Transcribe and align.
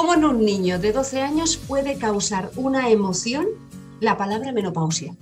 ¿Cómo 0.00 0.14
en 0.14 0.24
un 0.24 0.46
niño 0.46 0.78
de 0.78 0.92
12 0.92 1.20
años 1.20 1.58
puede 1.58 1.98
causar 1.98 2.50
una 2.56 2.88
emoción 2.88 3.48
la 4.00 4.16
palabra 4.16 4.50
menopausia? 4.50 5.14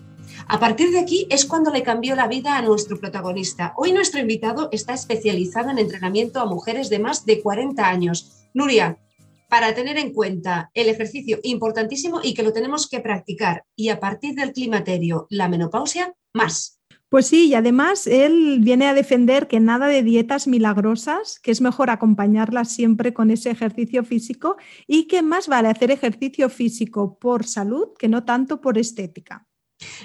A 0.47 0.61
partir 0.61 0.93
de 0.93 1.01
aquí 1.01 1.27
es 1.31 1.47
cuando 1.47 1.73
le 1.73 1.83
cambió 1.83 2.15
la 2.15 2.29
vida 2.29 2.57
a 2.57 2.63
nuestro 2.63 2.97
protagonista. 3.01 3.75
Hoy 3.77 3.91
nuestro 3.91 4.21
invitado 4.21 4.69
está 4.71 4.95
especializado 4.95 5.71
en 5.71 5.81
entrenamiento 5.81 6.39
a 6.39 6.47
mujeres 6.47 6.91
de 6.91 7.01
más 7.01 7.27
de 7.27 7.43
40 7.43 7.89
años. 7.89 8.47
Nuria, 8.55 9.01
para 9.49 9.75
tener 9.75 9.99
en 9.99 10.13
cuenta 10.13 10.71
el 10.75 10.89
ejercicio 10.89 11.41
importantísimo 11.43 12.21
y 12.23 12.33
que 12.33 12.45
lo 12.45 12.53
tenemos 12.53 12.89
que 12.89 13.01
practicar 13.01 13.65
y 13.75 13.89
a 13.89 13.99
partir 13.99 14.37
del 14.37 14.53
climaterio, 14.53 15.27
la 15.29 15.49
menopausia, 15.49 16.15
más. 16.33 16.78
Pues 17.11 17.27
sí, 17.27 17.49
y 17.49 17.55
además 17.55 18.07
él 18.07 18.59
viene 18.61 18.87
a 18.87 18.93
defender 18.93 19.49
que 19.49 19.61
nada 19.61 19.87
de 19.87 20.03
dietas 20.03 20.47
milagrosas, 20.47 21.41
que 21.41 21.51
es 21.51 21.63
mejor 21.63 21.89
acompañarlas 21.89 22.71
siempre 22.71 23.15
con 23.15 23.31
ese 23.31 23.51
ejercicio 23.51 24.05
físico 24.05 24.57
y 24.87 25.07
que 25.07 25.23
más 25.23 25.49
vale 25.49 25.69
hacer 25.69 25.91
ejercicio 25.91 26.51
físico 26.51 27.19
por 27.19 27.45
salud 27.45 27.95
que 27.99 28.09
no 28.09 28.25
tanto 28.27 28.61
por 28.61 28.77
estética. 28.77 29.47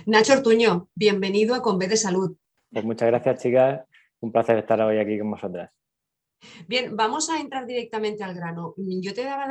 Nacho 0.06 0.32
Ortuño, 0.32 0.88
bienvenido 0.96 1.56
a 1.56 1.62
Conve 1.62 1.90
de 1.90 1.98
Salud. 1.98 2.38
Pues 2.72 2.86
muchas 2.86 3.10
gracias, 3.10 3.44
chicas. 3.44 3.82
Un 4.22 4.32
placer 4.32 4.58
estar 4.60 4.80
hoy 4.80 4.98
aquí 4.98 5.20
con 5.20 5.32
vosotras. 5.32 5.72
Bien, 6.68 6.96
vamos 6.96 7.30
a 7.30 7.40
entrar 7.40 7.66
directamente 7.66 8.24
al 8.24 8.34
grano. 8.34 8.74
Yo 8.78 9.14
te 9.14 9.24
daba 9.24 9.48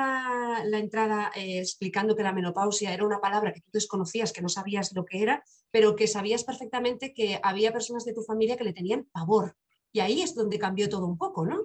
la, 0.65 0.79
entrada 0.79 1.31
eh, 1.35 1.59
explicando 1.59 2.17
que 2.17 2.23
la 2.23 2.33
menopausia 2.33 2.93
era 2.93 3.07
una 3.07 3.21
palabra 3.21 3.53
que 3.53 3.61
tú 3.61 3.71
desconocías, 3.73 4.33
que 4.33 4.43
no 4.43 4.49
sabías 4.49 4.93
lo 4.95 5.05
que 5.05 5.23
era, 5.23 5.43
pero 5.71 5.97
que 5.97 6.07
sabías 6.07 6.45
perfectamente 6.45 7.13
que 7.15 7.39
había 7.43 7.73
personas 7.73 8.05
de 8.05 8.15
tu 8.15 8.23
familia 8.23 8.57
que 8.57 8.65
le 8.65 8.73
tenían 8.73 9.07
pavor. 9.13 9.55
Y 9.93 10.01
ahí 10.01 10.23
es 10.23 10.35
donde 10.35 10.59
cambió 10.59 10.89
todo 10.89 11.07
un 11.07 11.19
poco, 11.19 11.45
¿no? 11.45 11.61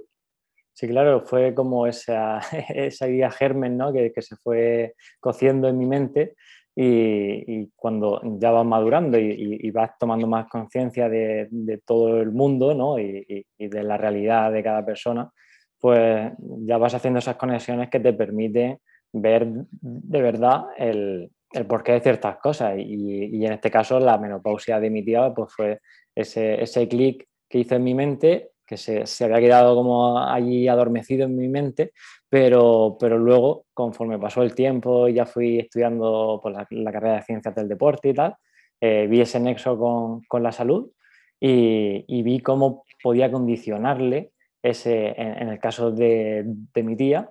Sí, 0.74 0.88
claro, 0.88 1.22
fue 1.26 1.56
como 1.56 1.88
esa, 1.88 2.40
esa 2.70 3.08
idea 3.08 3.32
germen 3.32 3.78
¿no? 3.78 3.92
que, 3.92 4.12
que 4.14 4.22
se 4.22 4.36
fue 4.36 4.96
cociendo 5.20 5.68
en 5.68 5.78
mi 5.78 5.88
mente 5.88 6.36
y, 6.80 7.72
cuando 7.76 8.22
ya 8.40 8.52
vas 8.52 8.66
madurando 8.66 9.18
y, 9.18 9.72
vas 9.72 9.98
tomando 9.98 10.28
más 10.28 10.48
conciencia 10.48 11.10
de, 11.10 11.82
todo 11.84 12.22
el 12.22 12.32
mundo 12.32 12.76
¿no? 12.76 13.00
y, 13.00 13.46
de 13.58 13.84
la 13.84 13.98
realidad 13.98 14.52
de 14.52 14.64
cada 14.64 14.86
persona, 14.86 15.32
pues 15.80 16.32
ya 16.38 16.78
vas 16.78 16.94
haciendo 16.94 17.18
esas 17.18 17.36
conexiones 17.36 17.90
que 17.90 18.00
te 18.00 18.14
permiten 18.14 18.80
ver 19.12 19.48
de 19.82 20.22
verdad 20.22 20.66
el, 20.78 21.32
el 21.52 21.66
porqué 21.66 21.94
de 21.94 22.02
ciertas 22.02 22.38
cosas. 22.38 22.76
Y, 22.78 23.44
en 23.44 23.54
este 23.54 23.72
caso 23.72 24.00
la 24.00 24.20
menopausia 24.20 24.80
de 24.80 24.92
mi 24.92 25.04
tía 25.04 25.34
pues 25.34 25.52
fue 25.52 25.80
ese, 26.14 26.88
clic 26.88 27.28
que 27.50 27.60
hizo 27.60 27.74
en 27.74 27.84
mi 27.84 27.96
mente 27.96 28.52
que 28.68 28.78
se, 28.78 29.08
se, 29.08 29.24
había 29.24 29.40
quedado 29.40 29.76
como 29.76 30.20
allí 30.20 30.68
adormecido 30.68 31.26
en 31.26 31.38
mi 31.38 31.48
mente, 31.48 31.94
pero, 32.30 32.98
pero 33.00 33.18
luego, 33.18 33.66
conforme 33.74 34.20
pasó 34.20 34.44
el 34.44 34.54
tiempo, 34.54 35.08
ya 35.08 35.26
fui 35.26 35.60
estudiando 35.60 36.40
por 36.42 36.54
pues, 36.54 36.68
la, 36.72 36.92
carrera 36.92 37.16
de 37.16 37.24
ciencias 37.24 37.56
del 37.56 37.70
deporte 37.70 38.10
y 38.10 38.14
tal, 38.14 38.36
eh, 38.82 39.08
vi 39.10 39.22
ese 39.22 39.40
nexo 39.40 39.78
con, 39.78 40.22
con 40.24 40.44
la 40.44 40.52
salud 40.52 40.92
y, 41.40 42.22
vi 42.24 42.40
cómo 42.40 42.84
podía 43.02 43.32
condicionarle 43.32 44.32
ese, 44.62 45.14
en, 45.18 45.50
el 45.50 45.60
caso 45.60 45.92
de, 45.92 46.44
de 46.46 46.84
mi 46.84 46.98
tía, 46.98 47.30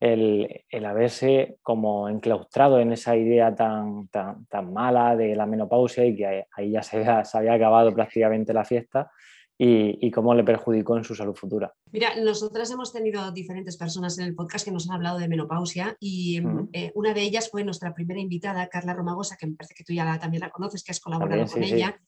el, 0.00 0.64
el, 0.70 0.84
haberse 0.86 1.58
como 1.62 2.08
enclaustrado 2.08 2.80
en 2.80 2.92
esa 2.92 3.16
idea 3.16 3.54
tan, 3.54 4.08
tan, 4.08 4.46
tan, 4.46 4.72
mala 4.72 5.16
de 5.16 5.34
la 5.34 5.44
menopausia 5.44 6.04
y 6.04 6.16
que 6.16 6.44
ahí 6.52 6.70
ya 6.70 6.82
se 6.82 7.04
había 7.34 7.52
acabado 7.52 7.92
prácticamente 7.92 8.54
la 8.54 8.64
fiesta 8.64 9.10
y, 9.60 10.10
cómo 10.12 10.34
le 10.34 10.44
perjudicó 10.44 10.96
en 10.96 11.04
su 11.04 11.16
salud 11.16 11.34
futura. 11.34 11.74
Mira, 11.90 12.14
nosotras 12.22 12.70
hemos 12.70 12.92
tenido 12.92 13.32
diferentes 13.32 13.76
personas 13.76 14.16
en 14.18 14.26
el 14.26 14.34
podcast 14.36 14.64
que 14.64 14.70
nos 14.70 14.88
han 14.88 14.94
hablado 14.94 15.18
de 15.18 15.28
menopausia 15.28 15.96
y 15.98 16.40
eh, 16.72 16.92
una 16.94 17.12
de 17.12 17.22
ellas 17.22 17.50
fue 17.50 17.64
nuestra 17.64 17.92
primera 17.92 18.20
invitada, 18.20 18.68
Carla 18.68 18.94
Romagosa, 18.94 19.36
que 19.36 19.48
me 19.48 19.56
parece 19.56 19.74
que 19.74 19.82
tú 19.82 19.92
ya 19.92 20.18
también 20.20 20.42
la 20.42 20.50
conoces, 20.50 20.84
que 20.84 20.92
has 20.92 21.00
colaborado 21.00 21.44
con 21.50 21.62
ella. 21.64 22.00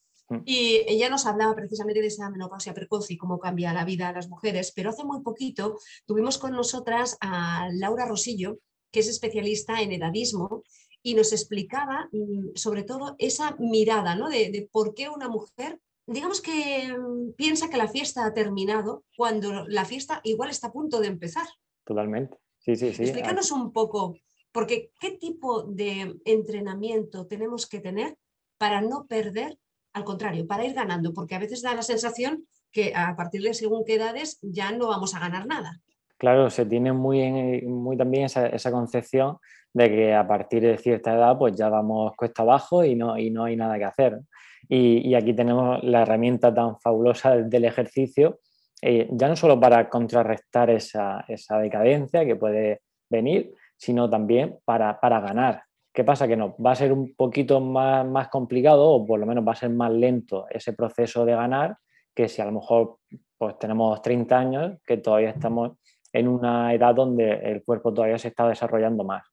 Y 0.44 0.82
ella 0.86 1.10
nos 1.10 1.26
hablaba 1.26 1.56
precisamente 1.56 2.00
de 2.00 2.06
esa 2.06 2.30
menopausia 2.30 2.72
precoz 2.72 3.10
y 3.10 3.16
cómo 3.16 3.40
cambia 3.40 3.72
la 3.72 3.84
vida 3.84 4.08
a 4.08 4.12
las 4.12 4.28
mujeres, 4.28 4.72
pero 4.74 4.90
hace 4.90 5.02
muy 5.02 5.22
poquito 5.22 5.76
tuvimos 6.06 6.38
con 6.38 6.52
nosotras 6.52 7.16
a 7.20 7.68
Laura 7.72 8.06
Rosillo, 8.06 8.60
que 8.92 9.00
es 9.00 9.08
especialista 9.08 9.82
en 9.82 9.90
edadismo 9.90 10.62
y 11.02 11.14
nos 11.14 11.32
explicaba 11.32 12.08
mm, 12.12 12.50
sobre 12.54 12.84
todo 12.84 13.16
esa 13.18 13.56
mirada 13.58 14.14
¿no? 14.14 14.28
de, 14.28 14.50
de 14.52 14.68
por 14.70 14.94
qué 14.94 15.08
una 15.08 15.28
mujer 15.28 15.80
digamos 16.10 16.40
que 16.40 16.92
mm, 16.92 17.34
piensa 17.36 17.70
que 17.70 17.76
la 17.76 17.88
fiesta 17.88 18.26
ha 18.26 18.34
terminado 18.34 19.04
cuando 19.16 19.64
la 19.68 19.84
fiesta 19.84 20.20
igual 20.24 20.50
está 20.50 20.66
a 20.66 20.72
punto 20.72 21.00
de 21.00 21.06
empezar. 21.06 21.46
Totalmente. 21.84 22.36
Sí, 22.58 22.74
sí, 22.76 22.92
sí. 22.92 23.04
Explícanos 23.04 23.52
un 23.52 23.72
poco, 23.72 24.16
porque 24.52 24.90
¿qué 25.00 25.12
tipo 25.12 25.62
de 25.62 26.16
entrenamiento 26.24 27.26
tenemos 27.26 27.68
que 27.68 27.80
tener 27.80 28.16
para 28.58 28.80
no 28.80 29.06
perder? 29.06 29.56
Al 29.92 30.04
contrario, 30.04 30.46
para 30.46 30.64
ir 30.64 30.74
ganando, 30.74 31.12
porque 31.14 31.36
a 31.36 31.38
veces 31.38 31.62
da 31.62 31.74
la 31.74 31.82
sensación 31.82 32.44
que 32.72 32.92
a 32.94 33.16
partir 33.16 33.42
de 33.42 33.54
según 33.54 33.84
qué 33.84 33.94
edades 33.94 34.38
ya 34.42 34.72
no 34.72 34.88
vamos 34.88 35.14
a 35.14 35.20
ganar 35.20 35.46
nada. 35.46 35.80
Claro, 36.16 36.50
se 36.50 36.66
tiene 36.66 36.92
muy, 36.92 37.62
muy 37.62 37.96
también 37.96 38.24
esa, 38.24 38.46
esa, 38.48 38.70
concepción 38.70 39.38
de 39.72 39.88
que 39.88 40.14
a 40.14 40.26
partir 40.26 40.62
de 40.62 40.76
cierta 40.76 41.14
edad 41.14 41.38
pues 41.38 41.56
ya 41.56 41.68
vamos 41.68 42.12
cuesta 42.16 42.42
abajo 42.42 42.84
y 42.84 42.94
no, 42.94 43.16
y 43.16 43.30
no 43.30 43.44
hay 43.44 43.56
nada 43.56 43.78
que 43.78 43.84
hacer. 43.84 44.20
Y, 44.68 45.14
aquí 45.14 45.34
tenemos 45.34 45.82
la 45.82 46.02
herramienta 46.02 46.52
tan 46.54 46.78
fabulosa 46.78 47.36
del 47.36 47.64
ejercicio, 47.64 48.38
eh, 48.82 49.08
ya 49.10 49.28
no 49.28 49.36
solo 49.36 49.58
para 49.58 49.88
contrarrestar 49.88 50.70
esa, 50.70 51.24
decadencia 51.60 52.24
que 52.24 52.36
puede 52.36 52.80
venir, 53.08 53.52
sino 53.76 54.08
también 54.08 54.58
para, 54.64 54.98
ganar. 55.02 55.62
¿Qué 55.92 56.04
pasa? 56.04 56.28
Que 56.28 56.36
no, 56.36 56.56
va 56.58 56.72
a 56.72 56.76
ser 56.76 56.92
un 56.92 57.14
poquito 57.14 57.60
más, 57.60 58.06
más, 58.06 58.28
complicado 58.28 58.88
o 58.88 59.06
por 59.06 59.18
lo 59.18 59.26
menos 59.26 59.46
va 59.46 59.52
a 59.52 59.56
ser 59.56 59.70
más 59.70 59.90
lento 59.90 60.46
ese 60.50 60.72
proceso 60.72 61.24
de 61.24 61.34
ganar 61.34 61.76
que 62.14 62.28
si 62.28 62.40
a 62.42 62.44
lo 62.44 62.52
mejor 62.52 62.98
pues, 63.38 63.58
tenemos 63.58 64.00
30 64.02 64.38
años, 64.38 64.78
que 64.86 64.98
todavía 64.98 65.30
estamos 65.30 65.72
en 66.12 66.28
una 66.28 66.74
edad 66.74 66.94
donde 66.94 67.32
el 67.32 67.62
cuerpo 67.64 67.92
todavía 67.94 68.18
se 68.18 68.28
está 68.28 68.48
desarrollando 68.48 69.04
más. 69.04 69.24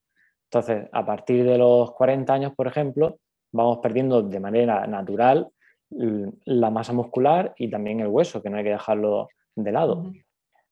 Entonces, 0.49 0.87
a 0.91 1.05
partir 1.05 1.43
de 1.43 1.57
los 1.57 1.91
40 1.93 2.33
años, 2.33 2.53
por 2.55 2.67
ejemplo, 2.67 3.19
vamos 3.52 3.80
perdiendo 3.80 4.22
de 4.22 4.40
manera 4.40 4.85
natural 4.88 5.50
la 5.90 6.69
masa 6.69 6.94
muscular 6.94 7.53
y 7.58 7.69
también 7.69 8.00
el 8.02 8.08
hueso, 8.08 8.41
que 8.41 8.50
no 8.50 8.58
hay 8.58 8.63
que 8.63 8.72
dejarlo 8.72 9.30
de 9.56 9.72
lado. 9.72 10.12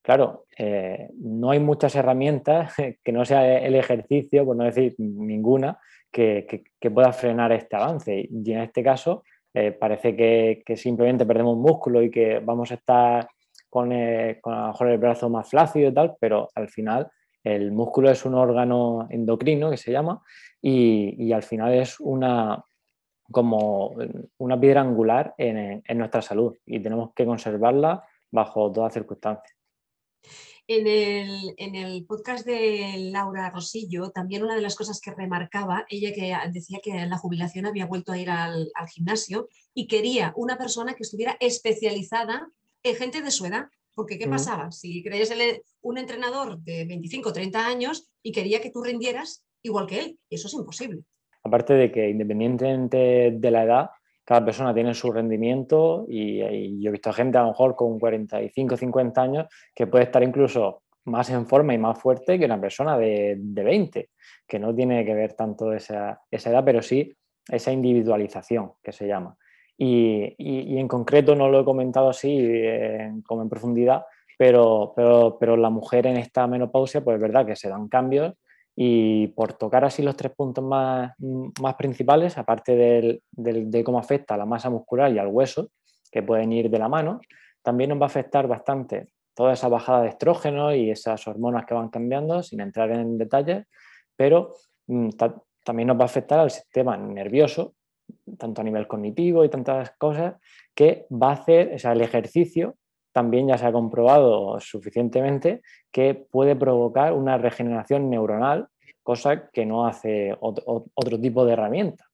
Claro, 0.01 0.45
eh, 0.57 1.09
no 1.15 1.49
hay 1.49 1.59
muchas 1.59 1.95
herramientas 1.95 2.75
que 3.03 3.11
no 3.11 3.25
sea 3.25 3.59
el 3.59 3.75
ejercicio, 3.75 4.45
por 4.45 4.55
no 4.55 4.63
decir 4.63 4.95
ninguna, 4.97 5.79
que, 6.11 6.63
pueda 6.93 7.11
frenar 7.11 7.51
este 7.51 7.75
avance. 7.75 8.27
Y 8.29 8.51
en 8.51 8.59
este 8.59 8.83
caso, 8.83 9.23
eh, 9.53 9.71
parece 9.71 10.15
que, 10.15 10.75
simplemente 10.75 11.25
perdemos 11.25 11.57
músculo 11.57 12.01
y 12.03 12.11
que 12.11 12.39
vamos 12.39 12.71
a 12.71 12.75
estar 12.75 13.27
con, 13.69 13.91
eh, 13.91 14.37
con 14.41 14.53
a 14.53 14.61
lo 14.61 14.67
mejor 14.67 14.89
el 14.89 14.97
brazo 14.99 15.29
más 15.29 15.49
flácido 15.49 15.89
y 15.89 15.93
tal, 15.93 16.15
pero 16.19 16.49
al 16.53 16.69
final 16.69 17.09
el 17.45 17.71
músculo 17.71 18.09
es 18.09 18.25
un 18.25 18.33
órgano 18.33 19.07
endocrino 19.11 19.69
que 19.69 19.77
se 19.77 19.91
llama 19.91 20.21
y, 20.59 21.31
al 21.31 21.43
final 21.43 21.75
es 21.75 21.99
una, 21.99 22.65
como 23.31 23.95
una 24.39 24.59
piedra 24.59 24.81
angular 24.81 25.35
en, 25.37 25.83
nuestra 25.95 26.23
salud 26.23 26.55
y 26.65 26.79
tenemos 26.79 27.13
que 27.13 27.25
conservarla 27.25 28.03
bajo 28.31 28.71
todas 28.71 28.93
circunstancias. 28.93 29.55
En 30.67 30.87
el, 30.87 31.53
en 31.57 31.75
el, 31.75 32.03
podcast 32.07 32.47
de 32.47 33.11
Laura 33.11 33.51
Rosillo, 33.51 34.09
también 34.09 34.41
una 34.41 34.55
de 34.55 34.61
las 34.61 34.75
cosas 34.75 34.99
que 34.99 35.13
remarcaba, 35.13 35.85
ella 35.87 36.11
que 36.11 36.35
decía 36.51 36.79
que 36.81 36.89
en 36.89 37.11
la 37.11 37.19
jubilación 37.19 37.67
había 37.67 37.85
vuelto 37.85 38.11
a 38.11 38.17
ir 38.17 38.31
al, 38.31 38.71
al 38.73 38.87
gimnasio 38.87 39.49
y 39.75 39.85
quería 39.85 40.33
una 40.35 40.57
persona 40.57 40.95
que 40.95 41.03
estuviera 41.03 41.37
especializada 41.39 42.49
en 42.81 42.95
gente 42.95 43.21
de 43.21 43.29
su 43.29 43.45
edad. 43.45 43.67
Porque 43.95 44.19
¿qué 44.19 44.27
pasaba? 44.27 44.71
Si 44.71 45.01
creías 45.01 45.33
un 45.81 45.97
entrenador 45.97 46.59
de 46.59 46.85
25 46.85 47.29
o 47.29 47.33
30 47.33 47.65
años 47.65 48.11
y 48.21 48.31
quería 48.31 48.61
que 48.61 48.69
tú 48.69 48.83
rindieras 48.83 49.45
igual 49.63 49.87
que 49.87 49.99
él, 49.99 50.19
eso 50.29 50.47
es 50.47 50.53
imposible. 50.53 51.01
Aparte 51.43 51.73
de 51.73 51.91
que 51.91 52.09
independientemente 52.09 53.31
de 53.31 53.51
la 53.51 53.63
edad, 53.63 53.89
cada 54.25 54.43
persona 54.43 54.73
tiene 54.73 54.93
su 54.93 55.11
rendimiento 55.11 56.05
y, 56.09 56.39
yo 56.81 56.89
he 56.89 56.91
visto 56.91 57.13
gente 57.13 57.37
a 57.37 57.43
lo 57.43 57.49
mejor 57.49 57.75
con 57.75 57.99
45, 57.99 58.75
50 58.75 59.21
años 59.21 59.47
que 59.73 59.87
puede 59.87 60.05
estar 60.05 60.23
incluso 60.23 60.81
más 61.05 61.29
en 61.29 61.45
forma 61.45 61.73
y 61.73 61.77
más 61.77 61.99
fuerte 61.99 62.39
que 62.39 62.45
una 62.45 62.59
persona 62.59 62.97
de, 62.97 63.35
de 63.37 63.63
20, 63.63 64.09
que 64.47 64.59
no 64.59 64.73
tiene 64.73 65.05
que 65.05 65.13
ver 65.13 65.33
tanto 65.33 65.71
esa, 65.71 66.19
esa, 66.31 66.49
edad, 66.49 66.65
pero 66.65 66.81
sí 66.81 67.15
esa 67.47 67.71
individualización 67.71 68.73
que 68.83 68.91
se 68.91 69.07
llama. 69.07 69.37
Y, 69.77 70.35
y, 70.37 70.77
en 70.77 70.87
concreto 70.87 71.35
no 71.35 71.49
lo 71.49 71.59
he 71.59 71.65
comentado 71.65 72.09
así 72.09 72.37
eh, 72.39 73.11
como 73.25 73.41
en 73.41 73.49
profundidad, 73.49 74.05
pero, 74.37 74.93
pero, 74.95 75.37
pero, 75.37 75.57
la 75.57 75.69
mujer 75.69 76.07
en 76.07 76.15
esta 76.15 76.47
menopausia, 76.47 77.03
pues 77.03 77.15
es 77.15 77.21
verdad 77.21 77.45
que 77.45 77.57
se 77.57 77.67
dan 77.67 77.89
cambios 77.89 78.33
y 78.73 79.27
por 79.27 79.53
tocar 79.53 79.83
así 79.83 80.01
los 80.01 80.15
tres 80.15 80.33
puntos 80.33 80.63
más, 80.63 81.13
más 81.61 81.75
principales, 81.75 82.37
aparte 82.37 82.75
del, 82.75 83.21
del, 83.31 83.69
de 83.69 83.83
cómo 83.83 83.99
afecta 83.99 84.35
a 84.35 84.37
la 84.37 84.45
masa 84.45 84.69
muscular 84.69 85.11
y 85.11 85.19
al 85.19 85.27
hueso, 85.27 85.69
que 86.11 86.23
pueden 86.23 86.53
ir 86.53 86.69
de 86.69 86.79
la 86.79 86.87
mano, 86.87 87.19
también 87.61 87.89
nos 87.89 87.99
va 87.99 88.03
a 88.03 88.07
afectar 88.07 88.47
bastante 88.47 89.09
toda 89.33 89.53
esa 89.53 89.67
bajada 89.67 90.03
de 90.03 90.09
estrógeno 90.09 90.73
y 90.73 90.89
esas 90.89 91.27
hormonas 91.27 91.65
que 91.65 91.73
van 91.73 91.89
cambiando, 91.89 92.41
sin 92.41 92.61
entrar 92.61 92.91
en 92.91 93.17
detalles, 93.17 93.65
pero 94.15 94.53
mm, 94.87 95.09
también 95.63 95.87
nos 95.87 95.97
va 95.97 96.03
a 96.03 96.05
afectar 96.05 96.39
al 96.39 96.51
sistema 96.51 96.95
nervioso, 96.95 97.73
tanto 98.37 98.61
a 98.61 98.63
nivel 98.63 98.87
cognitivo 98.87 99.43
y 99.43 99.49
tantas 99.49 99.91
cosas, 99.97 100.35
que 100.73 101.05
va 101.11 101.29
a 101.29 101.33
hacer, 101.33 101.73
o 101.75 101.79
sea, 101.79 101.93
el 101.93 102.01
ejercicio 102.01 102.75
también 103.13 103.47
ya 103.47 103.57
se 103.57 103.65
ha 103.65 103.71
comprobado 103.71 104.59
suficientemente 104.59 105.61
que 105.91 106.15
puede 106.15 106.55
provocar 106.55 107.13
una 107.13 107.37
regeneración 107.37 108.09
neuronal, 108.09 108.67
cosa 109.03 109.49
que 109.51 109.65
no 109.65 109.87
hace 109.87 110.35
otro, 110.39 111.19
tipo 111.21 111.45
de 111.45 111.53
herramienta. 111.53 112.05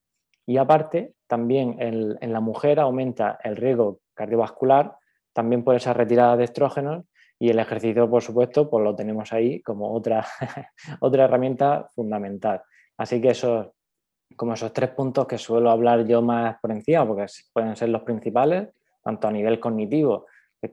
Y 0.46 0.58
aparte, 0.58 1.14
también 1.28 1.78
en, 1.80 2.18
en, 2.22 2.34
la 2.34 2.40
mujer 2.40 2.80
aumenta 2.80 3.40
el 3.44 3.56
riesgo 3.56 4.00
cardiovascular, 4.14 4.96
también 5.34 5.64
por 5.64 5.76
esa 5.76 5.94
retirada 5.94 6.38
de 6.38 6.44
estrógenos 6.44 7.06
y 7.40 7.50
el 7.50 7.58
ejercicio, 7.58 8.08
por 8.08 8.22
supuesto, 8.22 8.70
pues 8.70 8.84
lo 8.84 8.96
tenemos 8.96 9.34
ahí 9.34 9.62
como 9.64 9.94
otra, 9.96 10.24
otra 11.00 11.24
herramienta 11.24 11.90
fundamental. 11.96 12.62
Así 12.98 13.20
que 13.20 13.30
esos, 13.30 13.70
como 14.36 14.54
esos 14.54 14.74
tres 14.74 14.90
puntos 14.92 15.28
que 15.28 15.38
suelo 15.38 15.70
hablar 15.70 16.06
yo 16.06 16.22
más 16.22 16.60
por 16.60 16.72
encima, 16.72 17.08
porque 17.08 17.26
pueden 17.54 17.76
ser 17.76 17.90
los 17.90 18.04
principales, 18.04 18.70
tanto 19.04 19.28
a 19.28 19.32
nivel 19.32 19.60
cognitivo 19.60 20.26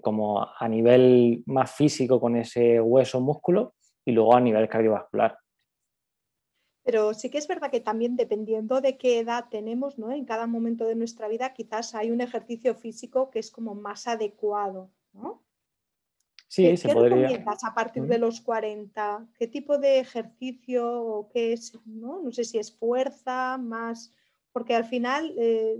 como 0.03 0.47
a 0.59 0.69
nivel 0.69 1.43
más 1.47 1.71
físico 1.71 2.21
con 2.21 2.37
ese 2.37 2.81
hueso 2.81 3.21
músculo 3.21 3.75
y 4.05 4.13
luego 4.13 4.35
a 4.35 4.41
nivel 4.41 4.69
cardiovascular. 4.69 5.39
Pero 6.83 7.13
sí 7.15 7.31
que 7.31 7.39
es 7.39 7.49
verdad 7.49 7.71
que 7.71 7.81
también 7.81 8.17
dependiendo 8.17 8.81
de 8.81 8.97
qué 8.97 9.19
edad 9.19 9.47
tenemos, 9.51 9.99
¿no? 9.99 10.11
En 10.11 10.25
cada 10.25 10.47
momento 10.47 10.85
de 10.87 10.95
nuestra 10.95 11.29
vida 11.29 11.53
quizás 11.53 11.95
hay 11.95 12.11
un 12.11 12.21
ejercicio 12.21 12.75
físico 12.75 13.31
que 13.31 13.39
es 13.39 13.51
como 13.51 13.75
más 13.75 14.07
adecuado, 14.07 14.91
¿no? 15.13 15.43
Sí, 16.51 16.63
¿Qué, 16.63 16.77
se 16.79 16.89
¿qué 16.89 16.95
podría. 16.95 17.17
recomiendas 17.17 17.63
a 17.65 17.75
partir 17.75 18.05
de 18.05 18.19
los 18.19 18.41
40? 18.41 19.27
¿Qué 19.39 19.47
tipo 19.47 19.77
de 19.79 19.99
ejercicio 19.99 20.91
o 20.91 21.29
qué 21.29 21.53
es? 21.53 21.79
No, 21.85 22.21
no 22.23 22.33
sé 22.33 22.45
si 22.45 22.59
es 22.59 22.73
fuerza, 22.75 23.59
más, 23.59 24.15
porque 24.53 24.75
al 24.75 24.87
final 24.87 25.35
eh, 25.37 25.77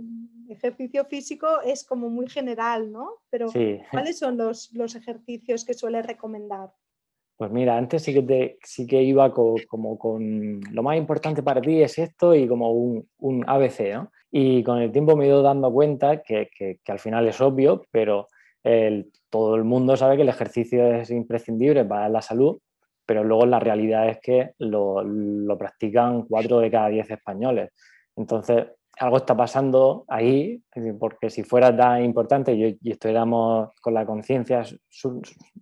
ejercicio 0.47 1.05
físico 1.05 1.47
es 1.65 1.83
como 1.83 2.09
muy 2.09 2.27
general, 2.29 2.91
¿no? 2.91 3.15
Pero 3.31 3.49
Sí. 3.49 3.79
¿cuáles 3.91 4.19
son 4.19 4.37
los, 4.37 4.71
los 4.73 4.93
ejercicios 4.95 5.65
que 5.65 5.73
suele 5.73 6.01
recomendar? 6.03 6.69
Pues 7.35 7.51
mira, 7.51 7.77
antes 7.77 8.03
sí 8.03 8.13
que, 8.13 8.21
te- 8.21 8.59
sí 8.63 8.85
que 8.85 9.01
iba 9.01 9.33
co- 9.33 9.55
como 9.67 9.97
con 9.97 10.59
lo 10.71 10.83
más 10.83 10.97
importante 10.97 11.41
para 11.41 11.61
ti 11.61 11.81
es 11.81 11.97
esto 11.97 12.35
y 12.35 12.47
como 12.47 12.71
un, 12.73 13.09
un 13.17 13.43
ABC, 13.47 13.93
¿no? 13.93 14.11
Y 14.29 14.61
con 14.63 14.77
el 14.77 14.91
tiempo 14.91 15.15
me 15.15 15.25
he 15.25 15.29
ido 15.29 15.41
dando 15.41 15.71
cuenta 15.71 16.21
que, 16.21 16.49
que- 16.55 16.79
que 16.83 16.91
al 16.91 16.99
final 16.99 17.27
es 17.27 17.39
obvio, 17.41 17.81
pero 17.91 18.27
el- 18.63 19.11
todo 19.29 19.55
el 19.55 19.63
mundo 19.63 19.95
sabe 19.97 20.15
que 20.15 20.23
el 20.23 20.29
ejercicio 20.29 20.93
es 20.93 21.09
imprescindible 21.11 21.85
para 21.85 22.09
la 22.09 22.21
salud, 22.21 22.59
pero 23.05 23.23
luego 23.23 23.45
la 23.45 23.59
realidad 23.59 24.07
es 24.09 24.19
que 24.19 24.51
lo, 24.59 25.03
practican 25.57 26.23
4 26.23 26.59
de 26.59 26.71
cada 26.71 26.89
10 26.89 27.09
españoles. 27.09 27.71
Entonces, 28.15 28.67
algo 28.99 29.17
está 29.17 29.35
pasando 29.35 30.05
ahí, 30.07 30.61
porque 30.99 31.29
si 31.29 31.43
fuera 31.43 31.75
tan 31.75 32.03
importante 32.03 32.53
y, 32.53 32.77
y 32.81 32.91
estuviéramos 32.91 33.69
con 33.81 33.93
la 33.93 34.05
conciencia, 34.05 34.63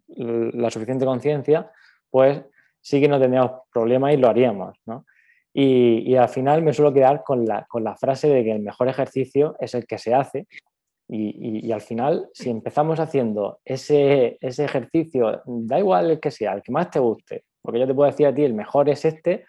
la 0.07 0.69
suficiente 0.71 1.05
conciencia, 1.05 1.71
pues 2.09 2.41
sí 2.81 2.99
que 2.99 3.07
no 3.07 3.19
tendríamos 3.19 3.51
problemas 3.71 4.13
y 4.13 4.17
lo 4.17 4.27
haríamos. 4.27 4.77
¿no? 4.85 5.05
Y, 5.53 5.99
y 6.09 6.15
al 6.15 6.29
final 6.29 6.61
me 6.61 6.73
suelo 6.73 6.93
quedar 6.93 7.23
con 7.23 7.45
la, 7.45 7.65
con 7.65 7.83
la 7.83 7.95
frase 7.95 8.27
de 8.27 8.43
que 8.43 8.51
el 8.51 8.61
mejor 8.61 8.87
ejercicio 8.87 9.55
es 9.59 9.73
el 9.75 9.85
que 9.85 9.97
se 9.97 10.13
hace. 10.13 10.47
Y, 11.09 11.71
al 11.71 11.81
final, 11.81 12.29
si 12.33 12.49
empezamos 12.49 12.99
haciendo 12.99 13.59
ese, 13.63 14.37
ese 14.41 14.65
ejercicio, 14.65 15.41
da 15.45 15.79
igual 15.79 16.11
el 16.11 16.19
que 16.19 16.31
sea, 16.31 16.53
el 16.53 16.61
que 16.61 16.71
más 16.71 16.89
te 16.89 16.99
guste, 16.99 17.45
porque 17.61 17.79
yo 17.79 17.87
te 17.87 17.93
puedo 17.93 18.11
decir 18.11 18.27
a 18.27 18.35
ti, 18.35 18.43
el 18.43 18.53
mejor 18.53 18.89
es 18.89 19.05
este, 19.05 19.45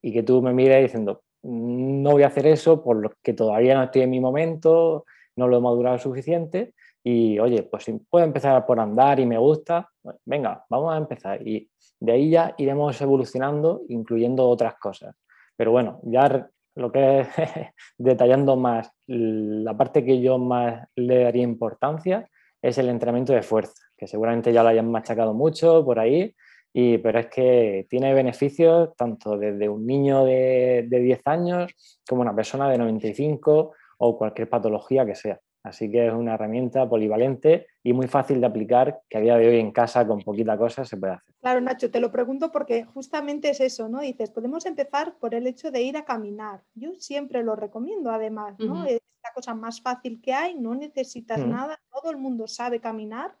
y 0.00 0.12
que 0.12 0.22
tú 0.22 0.40
me 0.40 0.54
mires 0.54 0.82
diciendo, 0.82 1.22
no 1.42 2.12
voy 2.12 2.22
a 2.22 2.28
hacer 2.28 2.46
eso 2.46 2.82
porque 2.82 3.34
todavía 3.34 3.74
no 3.74 3.84
estoy 3.84 4.02
en 4.02 4.10
mi 4.10 4.20
momento, 4.20 5.04
no 5.36 5.48
lo 5.48 5.58
he 5.58 5.60
madurado 5.60 5.98
suficiente 5.98 6.74
y 7.04 7.38
oye, 7.38 7.64
pues 7.64 7.84
si 7.84 7.92
puedo 7.92 8.24
empezar 8.24 8.64
por 8.64 8.78
andar 8.78 9.18
y 9.18 9.26
me 9.26 9.38
gusta, 9.38 9.90
pues 10.00 10.16
venga, 10.24 10.64
vamos 10.68 10.94
a 10.94 10.98
empezar 10.98 11.46
y 11.46 11.68
de 11.98 12.12
ahí 12.12 12.30
ya 12.30 12.54
iremos 12.58 13.00
evolucionando, 13.00 13.82
incluyendo 13.88 14.48
otras 14.48 14.74
cosas. 14.74 15.16
Pero 15.56 15.72
bueno, 15.72 16.00
ya 16.04 16.48
lo 16.74 16.90
que 16.90 17.20
es 17.20 17.28
detallando 17.98 18.56
más, 18.56 18.90
la 19.06 19.76
parte 19.76 20.04
que 20.04 20.20
yo 20.20 20.38
más 20.38 20.88
le 20.96 21.24
daría 21.24 21.42
importancia 21.42 22.28
es 22.60 22.78
el 22.78 22.88
entrenamiento 22.88 23.32
de 23.32 23.42
fuerza, 23.42 23.74
que 23.96 24.06
seguramente 24.06 24.52
ya 24.52 24.62
lo 24.62 24.68
hayan 24.68 24.90
machacado 24.90 25.34
mucho 25.34 25.84
por 25.84 25.98
ahí, 25.98 26.34
y, 26.72 26.98
pero 26.98 27.18
es 27.18 27.26
que 27.26 27.86
tiene 27.90 28.14
beneficios 28.14 28.96
tanto 28.96 29.36
desde 29.36 29.68
un 29.68 29.86
niño 29.86 30.24
de, 30.24 30.86
de 30.88 31.00
10 31.00 31.20
años 31.26 31.72
como 32.08 32.22
una 32.22 32.34
persona 32.34 32.70
de 32.70 32.78
95 32.78 33.74
o 33.98 34.18
cualquier 34.18 34.48
patología 34.48 35.04
que 35.04 35.14
sea. 35.14 35.38
Así 35.64 35.90
que 35.90 36.08
es 36.08 36.12
una 36.12 36.34
herramienta 36.34 36.88
polivalente 36.88 37.68
y 37.84 37.92
muy 37.92 38.08
fácil 38.08 38.40
de 38.40 38.46
aplicar 38.46 39.02
que 39.08 39.18
a 39.18 39.20
día 39.20 39.36
de 39.36 39.48
hoy 39.48 39.60
en 39.60 39.70
casa 39.70 40.06
con 40.06 40.20
poquita 40.20 40.58
cosa 40.58 40.84
se 40.84 40.96
puede 40.96 41.14
hacer. 41.14 41.34
Claro, 41.40 41.60
Nacho, 41.60 41.90
te 41.90 42.00
lo 42.00 42.10
pregunto 42.10 42.50
porque 42.50 42.84
justamente 42.84 43.50
es 43.50 43.60
eso, 43.60 43.88
¿no? 43.88 44.00
Dices, 44.00 44.30
podemos 44.30 44.66
empezar 44.66 45.16
por 45.18 45.34
el 45.34 45.46
hecho 45.46 45.70
de 45.70 45.82
ir 45.82 45.96
a 45.96 46.04
caminar. 46.04 46.62
Yo 46.74 46.94
siempre 46.94 47.42
lo 47.44 47.54
recomiendo, 47.54 48.10
además, 48.10 48.58
¿no? 48.58 48.84
Es 48.84 49.00
la 49.22 49.32
cosa 49.32 49.54
más 49.54 49.80
fácil 49.80 50.20
que 50.20 50.32
hay, 50.32 50.56
no 50.56 50.74
necesitas 50.74 51.38
nada, 51.38 51.80
todo 51.92 52.10
el 52.10 52.16
mundo 52.16 52.48
sabe 52.48 52.80
caminar, 52.80 53.36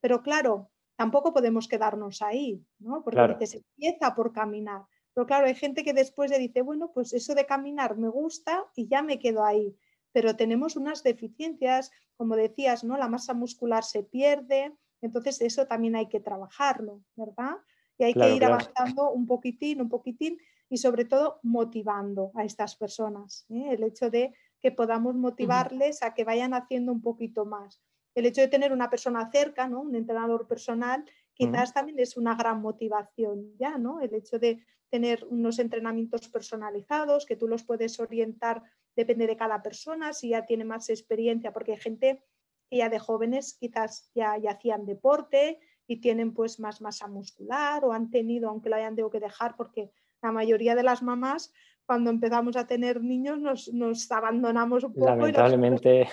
pero 0.00 0.22
claro, 0.22 0.70
tampoco 0.96 1.32
podemos 1.32 1.66
quedarnos 1.66 2.22
ahí, 2.22 2.64
¿no? 2.78 3.02
Porque 3.02 3.16
Claro. 3.16 3.36
dices, 3.38 3.64
empieza 3.76 4.14
por 4.14 4.32
caminar. 4.32 4.82
Pero 5.12 5.26
claro, 5.26 5.46
hay 5.46 5.56
gente 5.56 5.82
que 5.82 5.92
después 5.92 6.30
le 6.30 6.38
dice, 6.38 6.62
bueno, 6.62 6.92
pues 6.92 7.12
eso 7.12 7.34
de 7.34 7.46
caminar 7.46 7.96
me 7.96 8.08
gusta 8.08 8.64
y 8.76 8.86
ya 8.86 9.02
me 9.02 9.18
quedo 9.18 9.44
ahí. 9.44 9.76
Pero 10.12 10.36
tenemos 10.36 10.76
unas 10.76 11.02
deficiencias, 11.02 11.90
como 12.16 12.36
decías, 12.36 12.84
¿no? 12.84 12.96
La 12.96 13.08
masa 13.08 13.34
muscular 13.34 13.84
se 13.84 14.02
pierde, 14.02 14.72
entonces 15.00 15.40
eso 15.40 15.66
también 15.66 15.96
hay 15.96 16.08
que 16.08 16.20
trabajarlo, 16.20 17.02
¿verdad? 17.14 17.56
Y 17.98 18.04
hay 18.04 18.14
Claro, 18.14 18.30
que 18.30 18.36
ir 18.36 18.40
claro. 18.40 18.54
avanzando 18.54 19.10
un 19.10 19.26
poquitín, 19.26 19.80
un 19.80 19.88
poquitín 19.88 20.38
y 20.70 20.78
sobre 20.78 21.04
todo 21.04 21.40
motivando 21.42 22.30
a 22.34 22.44
estas 22.44 22.76
personas. 22.76 23.46
¿eh? 23.48 23.68
El 23.70 23.82
hecho 23.82 24.10
de 24.10 24.34
que 24.60 24.72
podamos 24.72 25.14
motivarles 25.14 26.02
a 26.02 26.14
que 26.14 26.24
vayan 26.24 26.54
haciendo 26.54 26.92
un 26.92 27.00
poquito 27.00 27.44
más. 27.44 27.80
El 28.14 28.26
hecho 28.26 28.40
de 28.40 28.48
tener 28.48 28.72
una 28.72 28.90
persona 28.90 29.30
cerca, 29.30 29.68
¿no? 29.68 29.80
un 29.80 29.94
entrenador 29.94 30.48
personal, 30.48 31.04
quizás 31.34 31.72
también 31.72 31.98
es 32.00 32.16
una 32.16 32.34
gran 32.34 32.60
motivación 32.60 33.52
ya, 33.58 33.78
¿no? 33.78 34.00
El 34.00 34.12
hecho 34.14 34.40
de 34.40 34.64
tener 34.90 35.24
unos 35.30 35.58
entrenamientos 35.60 36.28
personalizados, 36.28 37.26
que 37.26 37.36
tú 37.36 37.46
los 37.46 37.62
puedes 37.62 38.00
orientar, 38.00 38.62
depende 38.98 39.28
de 39.28 39.36
cada 39.36 39.62
persona, 39.62 40.12
si 40.12 40.30
ya 40.30 40.44
tiene 40.44 40.64
más 40.64 40.90
experiencia, 40.90 41.52
porque 41.52 41.72
hay 41.72 41.78
gente 41.78 42.24
que 42.68 42.78
ya 42.78 42.88
de 42.88 42.98
jóvenes 42.98 43.56
quizás 43.58 44.10
ya, 44.12 44.36
ya 44.36 44.50
hacían 44.50 44.86
deporte 44.86 45.60
y 45.86 46.00
tienen 46.00 46.34
pues 46.34 46.58
más 46.58 46.80
masa 46.80 47.06
muscular 47.06 47.84
o 47.84 47.92
han 47.92 48.10
tenido, 48.10 48.48
aunque 48.48 48.68
lo 48.68 48.74
hayan 48.76 48.96
tenido 48.96 49.10
que 49.10 49.20
dejar, 49.20 49.56
porque 49.56 49.92
la 50.20 50.32
mayoría 50.32 50.74
de 50.74 50.82
las 50.82 51.02
mamás 51.02 51.52
cuando 51.86 52.10
empezamos 52.10 52.56
a 52.56 52.66
tener 52.66 53.00
niños 53.00 53.38
nos, 53.38 53.72
nos 53.72 54.10
abandonamos 54.10 54.82
un 54.82 54.92
poco 54.92 55.06
Lamentablemente, 55.06 56.08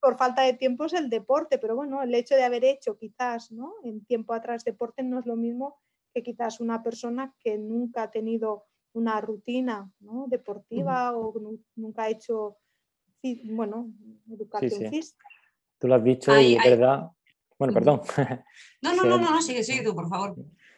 por 0.00 0.16
falta 0.16 0.42
de 0.42 0.54
tiempo 0.54 0.84
es 0.84 0.92
el 0.92 1.10
deporte, 1.10 1.58
pero 1.58 1.74
bueno, 1.74 2.02
el 2.02 2.14
hecho 2.14 2.36
de 2.36 2.44
haber 2.44 2.64
hecho 2.64 2.96
quizás, 2.96 3.50
¿no? 3.50 3.74
En 3.82 4.04
tiempo 4.06 4.32
atrás 4.32 4.64
deporte 4.64 5.02
no 5.02 5.18
es 5.18 5.26
lo 5.26 5.34
mismo 5.34 5.80
que 6.14 6.22
quizás 6.22 6.60
una 6.60 6.82
persona 6.84 7.34
que 7.40 7.58
nunca 7.58 8.04
ha 8.04 8.10
tenido 8.10 8.64
una 8.96 9.20
rutina 9.20 9.90
¿no? 10.00 10.26
deportiva 10.28 11.16
o 11.16 11.38
nu- 11.38 11.60
nunca 11.76 12.04
ha 12.04 12.08
hecho, 12.08 12.56
bueno, 13.44 13.88
educación 14.30 14.80
sí. 14.80 14.88
física. 14.88 15.26
tú 15.78 15.88
lo 15.88 15.94
has 15.96 16.04
dicho 16.04 16.32
Ay, 16.32 16.52
y 16.52 16.54
es 16.56 16.64
ay. 16.64 16.70
verdad. 16.70 17.08
Bueno, 17.58 17.74
perdón. 17.74 18.00
No, 18.82 18.94
no, 18.94 19.02
Se 19.02 19.08
no, 19.08 19.18
no, 19.18 19.30
no, 19.30 19.42
sigue, 19.42 19.62
sigue 19.64 19.82
tú, 19.82 19.94
por 19.94 20.08
favor. 20.08 20.34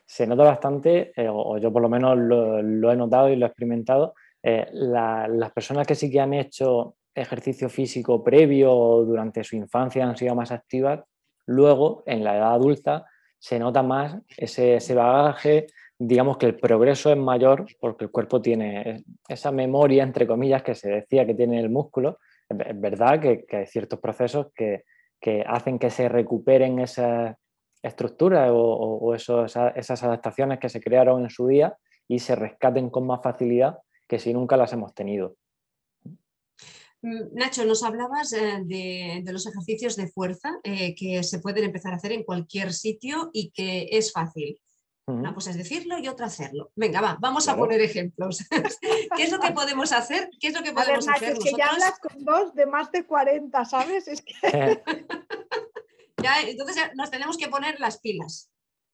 se 0.06 0.26
nota 0.26 0.44
bastante, 0.44 1.12
eh, 1.20 1.28
o 1.28 1.36
o 1.54 1.58
yo 1.58 1.72
por 1.72 1.82
lo 1.82 1.88
menos 1.88 2.16
lo, 2.16 2.62
lo 2.62 2.92
he 2.92 2.96
notado 2.96 3.28
y 3.28 3.36
lo 3.36 3.46
he 3.46 3.48
experimentado, 3.48 4.14
eh, 4.42 4.66
la- 4.72 5.28
las 5.28 5.52
personas 5.52 5.86
que 5.86 5.94
sí 5.94 6.10
que 6.10 6.20
han 6.20 6.32
hecho 6.34 6.96
ejercicio 7.14 7.68
físico 7.68 8.22
previo 8.22 8.72
o 8.72 9.04
durante 9.04 9.42
su 9.44 9.56
infancia 9.56 10.04
han 10.08 10.16
sido 10.16 10.34
más 10.34 10.52
activas, 10.52 11.00
luego 11.46 12.02
en 12.06 12.22
la 12.24 12.36
edad 12.36 12.52
adulta 12.54 13.06
se 13.38 13.58
nota 13.58 13.82
más 13.82 14.16
ese, 14.36 14.76
ese 14.76 14.94
bagaje, 14.94 15.66
digamos 15.98 16.38
que 16.38 16.46
el 16.46 16.56
progreso 16.56 17.10
es 17.10 17.18
mayor 17.18 17.66
porque 17.80 18.04
el 18.04 18.10
cuerpo 18.10 18.40
tiene 18.40 19.04
esa 19.28 19.50
memoria, 19.50 20.02
entre 20.02 20.26
comillas, 20.26 20.62
que 20.62 20.74
se 20.74 20.88
decía 20.88 21.26
que 21.26 21.34
tiene 21.34 21.60
el 21.60 21.70
músculo. 21.70 22.18
Es 22.48 22.80
verdad 22.80 23.20
que, 23.20 23.44
hay 23.56 23.66
ciertos 23.66 23.98
procesos 23.98 24.48
que, 24.54 24.84
hacen 25.46 25.78
que 25.78 25.90
se 25.90 26.08
recuperen 26.08 26.78
esas 26.78 27.36
estructuras 27.82 28.50
o, 28.52 29.14
esos, 29.14 29.54
esas 29.74 30.02
adaptaciones 30.02 30.58
que 30.58 30.68
se 30.68 30.80
crearon 30.80 31.22
en 31.22 31.30
su 31.30 31.46
día 31.46 31.76
y 32.06 32.20
se 32.20 32.34
rescaten 32.36 32.90
con 32.90 33.06
más 33.06 33.20
facilidad 33.22 33.78
que 34.06 34.18
si 34.18 34.32
nunca 34.32 34.56
las 34.56 34.72
hemos 34.72 34.94
tenido. 34.94 35.36
Mm, 37.02 37.34
Nacho, 37.34 37.64
nos 37.64 37.82
hablabas 37.82 38.32
eh, 38.32 38.62
de, 38.64 39.32
los 39.32 39.46
ejercicios 39.46 39.94
de 39.96 40.08
fuerza 40.08 40.58
eh, 40.64 40.94
que 40.94 41.22
se 41.22 41.38
pueden 41.38 41.64
empezar 41.64 41.92
a 41.92 41.96
hacer 41.96 42.12
en 42.12 42.24
cualquier 42.24 42.72
sitio 42.72 43.30
y 43.32 43.50
que 43.50 43.88
es 43.92 44.12
fácil. 44.12 44.58
Una 45.12 45.34
cosa 45.34 45.50
es 45.50 45.56
decirlo 45.56 45.98
y 45.98 46.06
otra 46.06 46.26
hacerlo. 46.26 46.70
Venga, 46.76 47.00
va, 47.00 47.16
vamos 47.18 47.48
a 47.48 47.56
poner 47.56 47.80
ejemplos. 47.80 48.44
¿Qué 49.16 49.22
es 49.22 49.32
lo 49.32 49.40
que 49.40 49.52
podemos 49.52 49.90
hacer? 49.92 50.28
¿Qué 50.38 50.48
es 50.48 50.54
lo 50.54 50.62
que 50.62 50.72
podemos 50.72 51.08
hacer 51.08 51.32
Es 51.32 51.38
que 51.38 51.52
ya 51.56 51.68
hablas 51.70 51.98
con 51.98 52.24
dos 52.24 52.54
de 52.54 52.66
más 52.66 52.92
de 52.92 53.06
40, 53.06 53.64
¿sabes? 53.64 54.06
Es 54.06 54.20
que... 54.20 54.34
ya, 56.22 56.42
entonces 56.42 56.76
nos 56.94 57.10
tenemos 57.10 57.38
que 57.38 57.48
poner 57.48 57.80
las 57.80 58.00
pilas. 58.00 58.50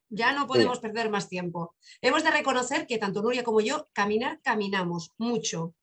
Ya 0.09 0.33
no 0.33 0.47
podemos 0.47 0.79
perder 0.79 1.11
más 1.11 1.29
tiempo. 1.29 1.75
Hemos 2.01 2.23
de 2.23 2.31
reconocer 2.31 2.87
que 2.87 2.99
tanto 2.99 3.21
Nuria 3.21 3.43
como 3.43 3.61
yo, 3.61 3.89
caminar, 3.93 4.41
caminamos 4.43 5.11
mucho. 5.19 5.75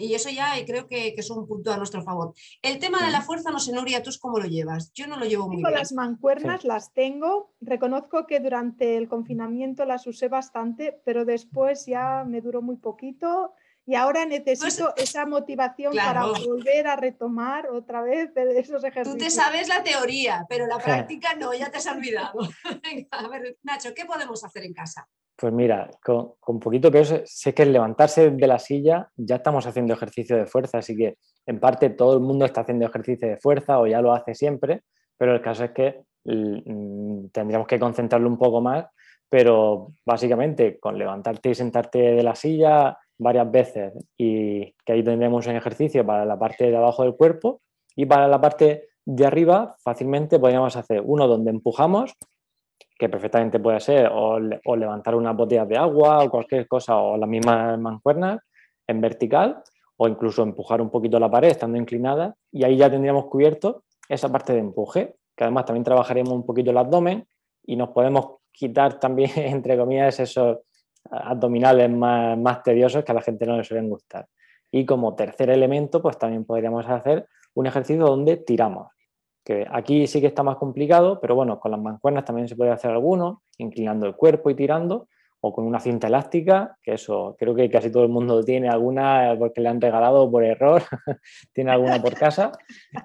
Y 0.00 0.14
eso 0.14 0.30
ya 0.30 0.54
creo 0.66 0.88
que, 0.88 1.14
es 1.16 1.30
un 1.30 1.46
punto 1.46 1.72
a 1.72 1.76
nuestro 1.76 2.02
favor. 2.02 2.34
El 2.62 2.78
tema 2.78 3.04
de 3.04 3.12
la 3.12 3.20
fuerza, 3.20 3.50
no 3.50 3.60
sé, 3.60 3.72
Nuria, 3.72 4.02
¿tú 4.02 4.10
cómo 4.20 4.38
lo 4.38 4.46
llevas? 4.46 4.92
Yo 4.94 5.06
no 5.06 5.16
lo 5.16 5.26
llevo 5.26 5.46
muy 5.46 5.56
bien. 5.56 5.72
Las 5.72 5.92
mancuernas 5.92 6.64
las 6.64 6.92
tengo. 6.92 7.52
Reconozco 7.60 8.26
que 8.26 8.40
durante 8.40 8.96
el 8.96 9.08
confinamiento 9.08 9.84
las 9.84 10.06
usé 10.06 10.28
bastante, 10.28 11.00
pero 11.04 11.24
después 11.24 11.86
ya 11.86 12.24
me 12.26 12.40
duró 12.40 12.62
muy 12.62 12.76
poquito. 12.76 13.54
Y 13.86 13.94
ahora 13.94 14.24
necesito 14.24 14.92
pues, 14.94 15.08
esa 15.08 15.26
motivación 15.26 15.94
para 15.96 16.26
volver 16.26 16.86
a 16.86 16.96
retomar 16.96 17.68
otra 17.68 18.02
vez 18.02 18.30
esos 18.36 18.84
ejercicios. 18.84 19.18
Tú 19.18 19.24
te 19.24 19.30
sabes 19.30 19.68
la 19.68 19.82
teoría, 19.82 20.46
pero 20.48 20.66
la 20.66 20.78
práctica 20.78 21.34
no, 21.34 21.52
ya 21.54 21.70
te 21.70 21.78
has 21.78 21.86
olvidado. 21.86 22.38
a 23.10 23.28
ver, 23.28 23.58
Nacho, 23.62 23.92
¿qué 23.94 24.04
podemos 24.04 24.44
hacer 24.44 24.64
en 24.64 24.74
casa? 24.74 25.08
Pues 25.40 25.54
mira, 25.54 25.90
con, 26.04 26.32
con 26.38 26.60
poquito 26.60 26.90
peso, 26.90 27.22
sé 27.24 27.54
que 27.54 27.62
el 27.62 27.72
levantarse 27.72 28.30
de 28.30 28.46
la 28.46 28.58
silla 28.58 29.08
ya 29.16 29.36
estamos 29.36 29.66
haciendo 29.66 29.94
ejercicio 29.94 30.36
de 30.36 30.44
fuerza, 30.44 30.78
así 30.78 30.94
que 30.94 31.16
en 31.46 31.58
parte 31.58 31.88
todo 31.88 32.12
el 32.12 32.20
mundo 32.20 32.44
está 32.44 32.60
haciendo 32.60 32.84
ejercicio 32.84 33.26
de 33.26 33.38
fuerza 33.38 33.80
o 33.80 33.86
ya 33.86 34.02
lo 34.02 34.12
hace 34.12 34.34
siempre, 34.34 34.82
pero 35.16 35.34
el 35.34 35.40
caso 35.40 35.64
es 35.64 35.70
que 35.70 36.02
mm, 36.24 37.28
tendríamos 37.32 37.66
que 37.66 37.78
concentrarlo 37.78 38.28
un 38.28 38.36
poco 38.36 38.60
más, 38.60 38.84
pero 39.30 39.92
básicamente 40.04 40.78
con 40.78 40.98
levantarte 40.98 41.48
y 41.48 41.54
sentarte 41.54 41.98
de 41.98 42.22
la 42.22 42.34
silla 42.34 42.98
varias 43.16 43.50
veces 43.50 43.94
y 44.18 44.74
que 44.84 44.92
ahí 44.92 45.02
tendremos 45.02 45.46
un 45.46 45.56
ejercicio 45.56 46.04
para 46.04 46.26
la 46.26 46.38
parte 46.38 46.70
de 46.70 46.76
abajo 46.76 47.02
del 47.02 47.16
cuerpo 47.16 47.62
y 47.96 48.04
para 48.04 48.28
la 48.28 48.42
parte 48.42 48.88
de 49.06 49.26
arriba 49.26 49.74
fácilmente 49.82 50.38
podríamos 50.38 50.76
hacer 50.76 51.00
uno 51.02 51.26
donde 51.26 51.50
empujamos 51.50 52.12
que 53.00 53.08
perfectamente 53.08 53.58
puede 53.58 53.80
ser 53.80 54.10
o, 54.12 54.38
levantar 54.38 55.14
unas 55.14 55.34
botellas 55.34 55.66
de 55.66 55.78
agua 55.78 56.22
o 56.22 56.30
cualquier 56.30 56.68
cosa 56.68 56.98
o 56.98 57.16
las 57.16 57.26
mismas 57.26 57.78
mancuernas 57.78 58.40
en 58.86 59.00
vertical 59.00 59.62
o 59.96 60.06
incluso 60.06 60.42
empujar 60.42 60.82
un 60.82 60.90
poquito 60.90 61.18
la 61.18 61.30
pared 61.30 61.48
estando 61.48 61.78
inclinada 61.78 62.34
y 62.52 62.62
ahí 62.62 62.76
ya 62.76 62.90
tendríamos 62.90 63.24
cubierto 63.24 63.84
esa 64.06 64.28
parte 64.28 64.52
de 64.52 64.58
empuje, 64.58 65.16
que 65.34 65.44
además 65.44 65.64
también 65.64 65.82
trabajaremos 65.82 66.34
un 66.34 66.44
poquito 66.44 66.72
el 66.72 66.76
abdomen 66.76 67.26
y 67.64 67.74
nos 67.74 67.88
podemos 67.88 68.36
quitar 68.52 69.00
también, 69.00 69.30
entre 69.36 69.78
comillas, 69.78 70.20
esos 70.20 70.58
abdominales 71.10 71.90
más, 71.90 72.36
más 72.36 72.62
tediosos 72.62 73.02
que 73.02 73.12
a 73.12 73.14
la 73.14 73.22
gente 73.22 73.46
no 73.46 73.56
le 73.56 73.64
suelen 73.64 73.88
gustar. 73.88 74.26
Y 74.70 74.84
como 74.84 75.14
tercer 75.14 75.48
elemento, 75.48 76.02
pues 76.02 76.18
también 76.18 76.44
podríamos 76.44 76.86
hacer 76.86 77.26
un 77.54 77.66
ejercicio 77.66 78.04
donde 78.04 78.36
tiramos 78.36 78.88
que 79.44 79.66
aquí 79.70 80.06
sí 80.06 80.20
que 80.20 80.26
está 80.26 80.42
más 80.42 80.56
complicado, 80.56 81.20
pero 81.20 81.34
bueno, 81.34 81.58
con 81.58 81.70
las 81.70 81.80
mancuernas 81.80 82.24
también 82.24 82.48
se 82.48 82.56
puede 82.56 82.70
hacer 82.70 82.90
alguno, 82.90 83.42
inclinando 83.58 84.06
el 84.06 84.14
cuerpo 84.14 84.50
y 84.50 84.54
tirando, 84.54 85.08
o 85.40 85.52
con 85.52 85.64
una 85.64 85.80
cinta 85.80 86.08
elástica, 86.08 86.76
que 86.82 86.94
eso 86.94 87.34
creo 87.38 87.54
que 87.54 87.70
casi 87.70 87.90
todo 87.90 88.02
el 88.02 88.10
mundo 88.10 88.44
tiene 88.44 88.68
alguna 88.68 89.34
porque 89.38 89.60
le 89.60 89.70
han 89.70 89.80
regalado 89.80 90.30
por 90.30 90.44
error, 90.44 90.82
tiene 91.52 91.70
alguna 91.70 92.00
por 92.00 92.14
casa. 92.14 92.52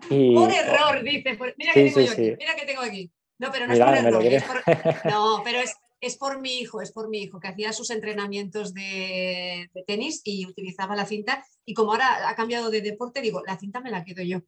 Y... 0.09 0.35
Por 0.35 0.51
error, 0.51 1.03
dice, 1.03 1.37
mira 1.57 1.73
que 1.73 1.83
tengo 1.85 2.01
yo 2.01 2.11
aquí, 2.11 2.35
mira 2.37 2.55
que 2.55 2.65
tengo 2.65 2.81
aquí. 2.81 3.11
No, 3.37 3.51
pero 3.51 3.67
no 3.67 3.73
es 3.73 3.79
por 3.79 4.23
error, 4.25 4.63
no, 5.09 5.41
pero 5.43 5.59
es, 5.59 5.75
es 6.05 6.17
por 6.17 6.39
mi 6.39 6.59
hijo, 6.59 6.81
es 6.81 6.91
por 6.91 7.09
mi 7.09 7.24
hijo, 7.24 7.39
que 7.39 7.47
hacía 7.47 7.74
sus 7.74 7.89
entrenamientos 7.89 8.74
de, 8.74 9.69
tenis 9.88 10.21
y 10.24 10.45
utilizaba 10.45 10.95
la 10.95 11.05
cinta. 11.05 11.43
Y 11.65 11.74
como 11.74 11.91
ahora 11.91 12.29
ha 12.29 12.35
cambiado 12.35 12.69
de 12.69 12.81
deporte, 12.81 13.21
digo, 13.21 13.41
la 13.45 13.57
cinta 13.57 13.81
me 13.81 13.89
la 13.89 14.03
quedo 14.03 14.21
yo. 14.21 14.41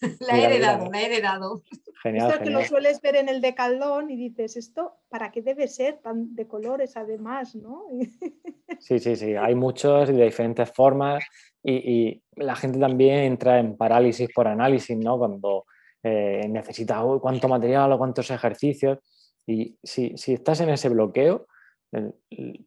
la 0.20 0.38
he 0.38 0.44
heredado, 0.44 0.90
la 0.90 1.00
he 1.00 1.06
heredado. 1.06 1.62
Genial, 2.02 2.30
esto 2.30 2.42
que 2.42 2.50
lo 2.50 2.64
sueles 2.64 3.00
ver 3.00 3.16
en 3.16 3.28
el 3.28 3.40
decalón 3.40 4.10
y 4.10 4.16
dices, 4.16 4.56
¿esto 4.56 4.98
para 5.08 5.30
qué 5.30 5.40
debe 5.40 5.68
ser 5.68 6.00
tan 6.02 6.34
de 6.34 6.48
colores 6.48 6.96
además? 6.96 7.54
¿no? 7.54 7.84
sí, 8.80 8.98
sí, 8.98 9.14
sí. 9.14 9.36
Hay 9.36 9.54
muchos 9.54 10.08
de 10.08 10.24
diferentes 10.24 10.70
formas 10.72 11.24
y, 11.62 12.20
la 12.36 12.56
gente 12.56 12.80
también 12.80 13.20
entra 13.20 13.60
en 13.60 13.76
parálisis 13.76 14.28
por 14.34 14.48
análisis, 14.48 14.96
¿no? 14.96 15.16
Cuando 15.16 15.66
eh, 16.02 16.48
necesita 16.48 17.00
cuánto 17.20 17.48
material 17.48 17.92
o 17.92 17.98
cuántos 17.98 18.28
ejercicios 18.32 18.98
y 19.46 19.76
si, 19.82 20.14
estás 20.28 20.60
en 20.60 20.70
ese 20.70 20.88
bloqueo, 20.88 21.46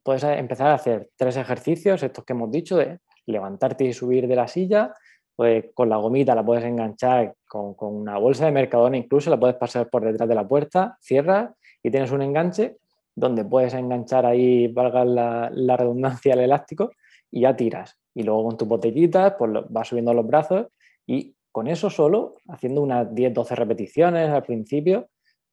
puedes 0.04 0.24
empezar 0.24 0.68
a 0.68 0.76
hacer 0.76 1.10
tres 1.16 1.38
ejercicios, 1.38 2.04
estos 2.04 2.24
que 2.24 2.34
hemos 2.34 2.52
dicho, 2.52 2.78
de 2.78 3.00
levantarte 3.26 3.84
y 3.84 3.94
subir 3.94 4.28
de 4.28 4.36
la 4.36 4.48
silla, 4.48 4.94
pues 5.36 5.66
con 5.74 5.90
la 5.90 5.98
gomita 5.98 6.34
la 6.34 6.46
puedes 6.46 6.64
enganchar 6.64 7.36
con, 7.48 7.76
una 7.80 8.18
bolsa 8.18 8.46
de 8.46 8.52
mercadona, 8.52 8.98
incluso 8.98 9.30
la 9.30 9.40
puedes 9.40 9.56
pasar 9.56 9.90
por 9.90 10.04
detrás 10.04 10.28
de 10.28 10.36
la 10.36 10.48
puerta, 10.48 10.98
cierras 11.02 11.52
y 11.84 11.92
tienes 11.92 12.12
un 12.12 12.22
enganche 12.22 12.78
donde 13.16 13.44
puedes 13.46 13.74
enganchar 13.74 14.26
ahí, 14.26 14.68
valga 14.68 15.04
la, 15.06 15.78
redundancia, 15.78 16.34
el 16.34 16.42
elástico 16.42 16.92
y 17.30 17.42
ya 17.42 17.56
tiras. 17.56 18.00
Y 18.14 18.24
luego 18.24 18.46
con 18.46 18.58
tu 18.58 18.66
botellita 18.66 19.38
pues 19.38 19.52
vas 19.70 19.88
subiendo 19.88 20.14
los 20.14 20.26
brazos 20.26 20.68
y 21.06 21.36
con 21.52 21.68
eso 21.68 21.90
solo, 21.90 22.36
haciendo 22.48 22.82
unas 22.82 23.08
10-12 23.10 23.56
repeticiones 23.56 24.30
al 24.30 24.44
principio, 24.44 25.08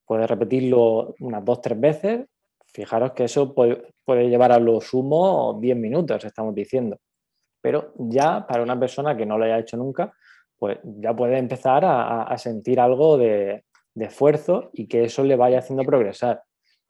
puedes 0.06 0.28
repetirlo 0.28 1.14
unas 1.20 1.44
dos, 1.44 1.60
tres 1.60 1.80
veces. 1.80 2.26
Fijaros 2.66 3.12
que 3.12 3.24
eso 3.24 3.54
puede, 3.54 4.28
llevar 4.28 4.52
a 4.52 4.58
lo 4.58 4.80
sumo 4.80 5.58
10 5.60 5.76
minutos, 5.76 6.24
estamos 6.24 6.54
diciendo. 6.54 6.98
Pero 7.60 7.92
ya 7.96 8.46
para 8.46 8.62
una 8.62 8.78
persona 8.78 9.16
que 9.16 9.24
no 9.24 9.38
lo 9.38 9.44
haya 9.44 9.58
hecho 9.58 9.76
nunca, 9.76 10.12
pues 10.58 10.78
ya 10.82 11.14
puede 11.14 11.38
empezar 11.38 11.84
a, 11.84 12.36
sentir 12.36 12.80
algo 12.80 13.16
de, 13.16 13.64
esfuerzo 13.94 14.70
y 14.72 14.86
que 14.86 15.04
eso 15.04 15.22
le 15.22 15.36
vaya 15.36 15.60
haciendo 15.60 15.84
progresar. 15.84 16.42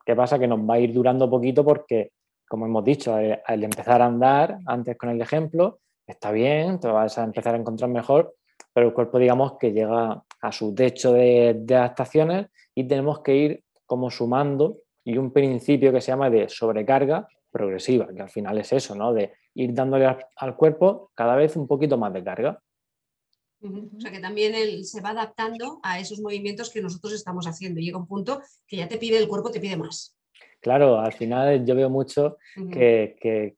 ¿Qué 0.03 0.15
pasa? 0.15 0.39
Que 0.39 0.47
nos 0.47 0.59
va 0.59 0.75
a 0.75 0.79
ir 0.79 0.91
durando 0.91 1.29
poquito 1.29 1.63
porque, 1.63 2.11
como 2.47 2.65
hemos 2.65 2.83
dicho, 2.83 3.17
eh, 3.19 3.41
al 3.45 3.63
empezar 3.63 4.01
a 4.01 4.05
andar, 4.05 4.57
antes 4.65 4.97
con 4.97 5.09
el 5.09 5.21
ejemplo, 5.21 5.79
está 6.05 6.31
bien, 6.31 6.79
te 6.79 6.87
vas 6.87 7.17
a 7.17 7.23
empezar 7.23 7.55
a 7.55 7.57
encontrar 7.57 7.89
mejor, 7.89 8.35
pero 8.73 8.87
el 8.87 8.93
cuerpo, 8.93 9.19
digamos, 9.19 9.57
que 9.57 9.71
llega 9.71 10.23
a 10.41 10.51
su 10.51 10.73
techo 10.73 11.13
de, 11.13 11.55
de 11.59 11.75
adaptaciones 11.75 12.47
y 12.75 12.83
tenemos 12.83 13.21
que 13.21 13.35
ir 13.35 13.63
como 13.85 14.11
sumando 14.11 14.77
y 15.03 15.17
un 15.17 15.31
principio 15.31 15.93
que 15.93 16.01
se 16.01 16.11
llama 16.11 16.29
de 16.29 16.49
sobrecarga 16.49 17.27
progresiva, 17.51 18.07
que 18.13 18.21
al 18.21 18.29
final 18.29 18.57
es 18.57 18.73
eso, 18.73 18.95
¿no? 18.95 19.13
De 19.13 19.33
ir 19.53 19.73
dándole 19.73 20.05
al, 20.35 20.55
cuerpo 20.57 21.11
cada 21.15 21.35
vez 21.35 21.55
un 21.55 21.67
poquito 21.67 21.97
más 21.97 22.11
de 22.11 22.23
carga. 22.23 22.61
O 23.61 23.99
sea 23.99 24.11
que 24.11 24.19
también 24.19 24.53
él 24.53 24.83
se 24.83 25.01
va 25.01 25.11
adaptando 25.11 25.79
a 25.81 25.99
esos 25.99 26.19
movimientos 26.19 26.69
que 26.69 26.81
nosotros 26.81 27.13
estamos 27.13 27.47
haciendo. 27.47 27.79
Llega 27.79 27.97
un 27.97 28.07
punto 28.07 28.41
que 28.67 28.77
ya 28.77 28.87
te 28.87 28.97
pide 28.97 29.17
el 29.17 29.27
cuerpo, 29.27 29.51
te 29.51 29.61
pide 29.61 29.77
más. 29.77 30.17
Claro, 30.59 30.99
al 30.99 31.13
final 31.13 31.65
yo 31.65 31.75
veo 31.75 31.89
mucho 31.89 32.37
que, 32.71 33.55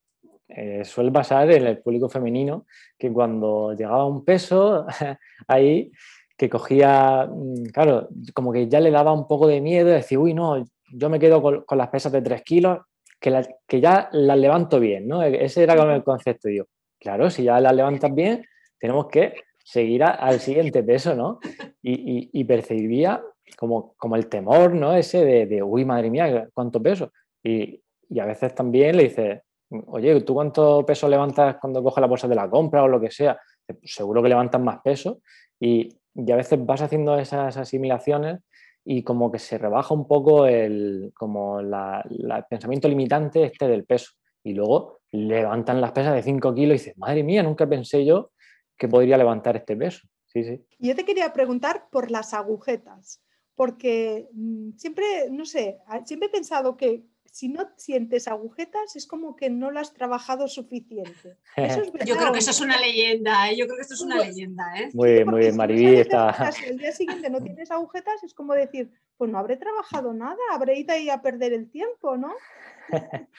eh, 0.49 0.85
suele 0.85 1.11
pasar 1.11 1.51
en 1.51 1.67
el 1.67 1.79
público 1.79 2.07
femenino 2.07 2.65
que 2.97 3.11
cuando 3.11 3.73
llegaba 3.73 4.05
un 4.05 4.23
peso 4.23 4.85
ahí 5.47 5.91
que 6.37 6.49
cogía, 6.49 7.27
mm, 7.29 7.65
claro, 7.73 8.09
como 8.33 8.53
que 8.53 8.67
ya 8.67 8.79
le 8.79 8.91
daba 8.91 9.11
un 9.11 9.27
poco 9.27 9.47
de 9.47 9.59
miedo, 9.59 9.89
decir, 9.89 10.19
uy, 10.19 10.33
no, 10.33 10.63
yo 10.93 11.09
me 11.09 11.19
quedo 11.19 11.41
con, 11.41 11.77
las 11.77 11.89
pesas 11.89 12.11
de 12.11 12.21
3 12.21 12.43
kilos, 12.43 12.79
que, 13.19 13.41
que 13.67 13.81
ya 13.81 14.09
las 14.11 14.37
levanto 14.37 14.79
bien, 14.79 15.07
¿no? 15.07 15.23
E-, 15.23 15.43
ese 15.43 15.63
era 15.63 15.75
como 15.75 15.91
el 15.91 16.03
concepto. 16.03 16.49
Yo, 16.49 16.65
claro, 16.99 17.29
si 17.31 17.43
ya 17.43 17.59
las 17.59 17.73
levantas 17.73 18.13
bien, 18.13 18.45
tenemos 18.79 19.07
que 19.07 19.33
seguir 19.63 20.03
al 20.03 20.39
siguiente 20.39 20.83
peso, 20.83 21.15
¿no? 21.15 21.39
Y, 21.81 22.43
percibía 22.45 23.21
como, 23.57 23.95
como 23.97 24.15
el 24.15 24.27
temor, 24.27 24.73
¿no? 24.73 24.93
Ese 24.93 25.25
de, 25.25 25.63
uy, 25.63 25.83
madre 25.83 26.09
mía, 26.09 26.47
¿cuánto 26.53 26.81
peso? 26.81 27.11
Y, 27.43 27.81
y, 28.07 28.19
a 28.19 28.25
veces 28.25 28.53
también 28.53 28.95
le 28.95 29.03
dices, 29.03 29.41
oye, 29.87 30.21
¿tú 30.21 30.35
cuánto 30.35 30.85
peso 30.85 31.09
levantas 31.09 31.57
cuando 31.59 31.83
coges 31.83 32.01
la 32.01 32.07
bolsa 32.07 32.27
de 32.27 32.35
la 32.35 32.49
compra 32.49 32.83
o 32.83 32.87
lo 32.87 33.01
que 33.01 33.11
sea? 33.11 33.37
Seguro 33.83 34.21
que 34.21 34.29
levantas 34.29 34.61
más 34.61 34.79
peso 34.81 35.19
y, 35.59 35.89
y 36.17 36.31
a 36.31 36.35
veces 36.35 36.65
vas 36.65 36.81
haciendo 36.81 37.17
esas 37.17 37.57
asimilaciones 37.57 38.39
y 38.83 39.03
como 39.03 39.31
que 39.31 39.37
se 39.37 39.57
rebaja 39.57 39.93
un 39.93 40.07
poco 40.07 40.47
el, 40.47 41.11
como 41.13 41.61
la, 41.61 42.03
pensamiento 42.49 42.87
limitante 42.87 43.43
este 43.43 43.67
del 43.67 43.85
peso. 43.85 44.13
Y 44.43 44.53
luego 44.53 45.01
levantan 45.11 45.79
las 45.79 45.91
pesas 45.91 46.15
de 46.15 46.23
5 46.23 46.53
kilos 46.55 46.75
y 46.75 46.79
dices, 46.79 46.97
madre 46.97 47.23
mía, 47.23 47.43
nunca 47.43 47.67
pensé 47.67 48.05
yo 48.05 48.31
que 48.77 48.87
podría 48.87 49.17
levantar 49.17 49.57
este 49.57 49.75
peso. 49.75 50.07
Sí, 50.25 50.43
sí. 50.43 50.65
Yo 50.79 50.95
te 50.95 51.05
quería 51.05 51.33
preguntar 51.33 51.87
por 51.91 52.09
las 52.09 52.33
agujetas, 52.33 53.21
porque 53.55 54.27
mm, 54.33 54.71
siempre, 54.77 55.05
no 55.29 55.45
sé, 55.45 55.79
siempre 56.05 56.29
he 56.29 56.31
pensado 56.31 56.77
que 56.77 57.03
si 57.37 57.49
no 57.49 57.69
sientes 57.75 58.27
agujetas 58.27 58.95
es 58.95 59.05
como 59.05 59.35
que 59.35 59.51
no 59.51 59.69
lo 59.69 59.79
has 59.79 59.93
trabajado 59.93 60.47
suficiente. 60.47 61.37
yo 62.03 62.17
creo 62.17 62.31
que 62.31 62.39
eso 62.39 62.49
es 62.49 62.61
una 62.61 62.81
leyenda, 62.81 63.51
¿eh? 63.51 63.55
yo 63.55 63.65
creo 63.65 63.75
que 63.75 63.83
esto 63.83 63.93
es 63.93 64.01
una 64.01 64.17
leyenda. 64.17 64.63
¿eh? 64.75 64.89
Muy 64.95 65.11
bien, 65.11 65.27
muy 65.29 65.39
bien, 65.41 65.55
Mariví. 65.55 65.97
Está... 65.97 66.51
el 66.65 66.79
día 66.79 66.91
siguiente 66.91 67.29
no 67.29 67.39
tienes 67.43 67.69
agujetas, 67.69 68.23
es 68.23 68.33
como 68.33 68.55
decir, 68.55 68.91
pues 69.17 69.29
no 69.29 69.37
habré 69.37 69.55
trabajado 69.55 70.13
nada, 70.13 70.39
habré 70.51 70.79
ido 70.79 70.95
ahí 70.95 71.11
a 71.11 71.21
perder 71.21 71.53
el 71.53 71.69
tiempo, 71.69 72.17
¿no? 72.17 72.33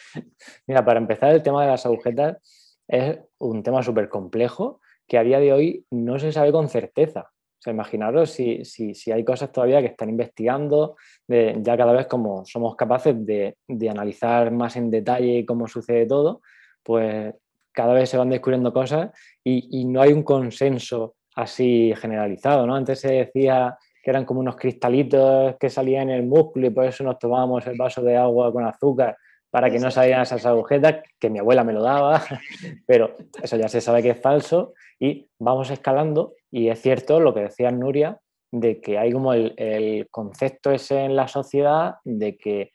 Mira, 0.68 0.84
para 0.84 1.00
empezar, 1.00 1.34
el 1.34 1.42
tema 1.42 1.64
de 1.64 1.70
las 1.72 1.84
agujetas 1.84 2.78
es 2.86 3.18
un 3.38 3.64
tema 3.64 3.82
súper 3.82 4.08
complejo 4.08 4.80
que 5.08 5.18
a 5.18 5.24
día 5.24 5.40
de 5.40 5.52
hoy 5.52 5.86
no 5.90 6.20
se 6.20 6.30
sabe 6.30 6.52
con 6.52 6.68
certeza. 6.68 7.32
O 7.58 7.60
sea, 7.60 7.72
imaginaros 7.72 8.30
si, 8.30 8.64
si, 8.64 9.10
hay 9.10 9.24
cosas 9.24 9.50
todavía 9.50 9.80
que 9.80 9.88
están 9.88 10.08
investigando, 10.08 10.96
ya 11.26 11.76
cada 11.76 11.92
vez 11.92 12.06
como 12.06 12.44
somos 12.44 12.76
capaces 12.76 13.16
de, 13.26 13.56
analizar 13.90 14.52
más 14.52 14.76
en 14.76 14.90
detalle 14.90 15.44
cómo 15.44 15.66
sucede 15.66 16.06
todo, 16.06 16.40
pues 16.84 17.34
cada 17.72 17.94
vez 17.94 18.10
se 18.10 18.16
van 18.16 18.30
descubriendo 18.30 18.72
cosas 18.72 19.10
y, 19.42 19.84
no 19.86 20.00
hay 20.00 20.12
un 20.12 20.22
consenso 20.22 21.16
así 21.34 21.92
generalizado, 21.96 22.64
¿no? 22.64 22.76
Antes 22.76 23.00
se 23.00 23.12
decía 23.12 23.76
que 24.04 24.10
eran 24.10 24.24
como 24.24 24.38
unos 24.38 24.56
cristalitos 24.56 25.56
que 25.58 25.68
salían 25.68 26.10
en 26.10 26.16
el 26.16 26.26
músculo 26.26 26.68
y 26.68 26.70
por 26.70 26.84
eso 26.84 27.02
nos 27.02 27.18
tomábamos 27.18 27.66
el 27.66 27.76
vaso 27.76 28.02
de 28.02 28.16
agua 28.16 28.52
con 28.52 28.64
azúcar 28.64 29.16
para 29.50 29.68
que 29.68 29.80
no 29.80 29.90
salieran 29.90 30.22
esas 30.22 30.46
agujetas, 30.46 31.02
que 31.18 31.30
mi 31.30 31.40
abuela 31.40 31.64
me 31.64 31.72
lo 31.72 31.82
daba, 31.82 32.22
pero 32.86 33.16
eso 33.42 33.56
ya 33.56 33.66
se 33.66 33.80
sabe 33.80 34.02
que 34.02 34.10
es 34.10 34.20
falso 34.20 34.74
y 35.00 35.28
vamos 35.38 35.70
escalando 35.70 36.34
y 36.50 36.68
es 36.68 36.80
cierto 36.80 37.20
lo 37.20 37.34
que 37.34 37.40
decía 37.40 37.70
Nuria, 37.70 38.18
de 38.50 38.80
que 38.80 38.98
hay 38.98 39.12
como 39.12 39.32
el, 39.34 40.08
concepto 40.10 40.70
ese 40.70 41.04
en 41.04 41.16
la 41.16 41.28
sociedad 41.28 41.96
de 42.04 42.36
que 42.36 42.72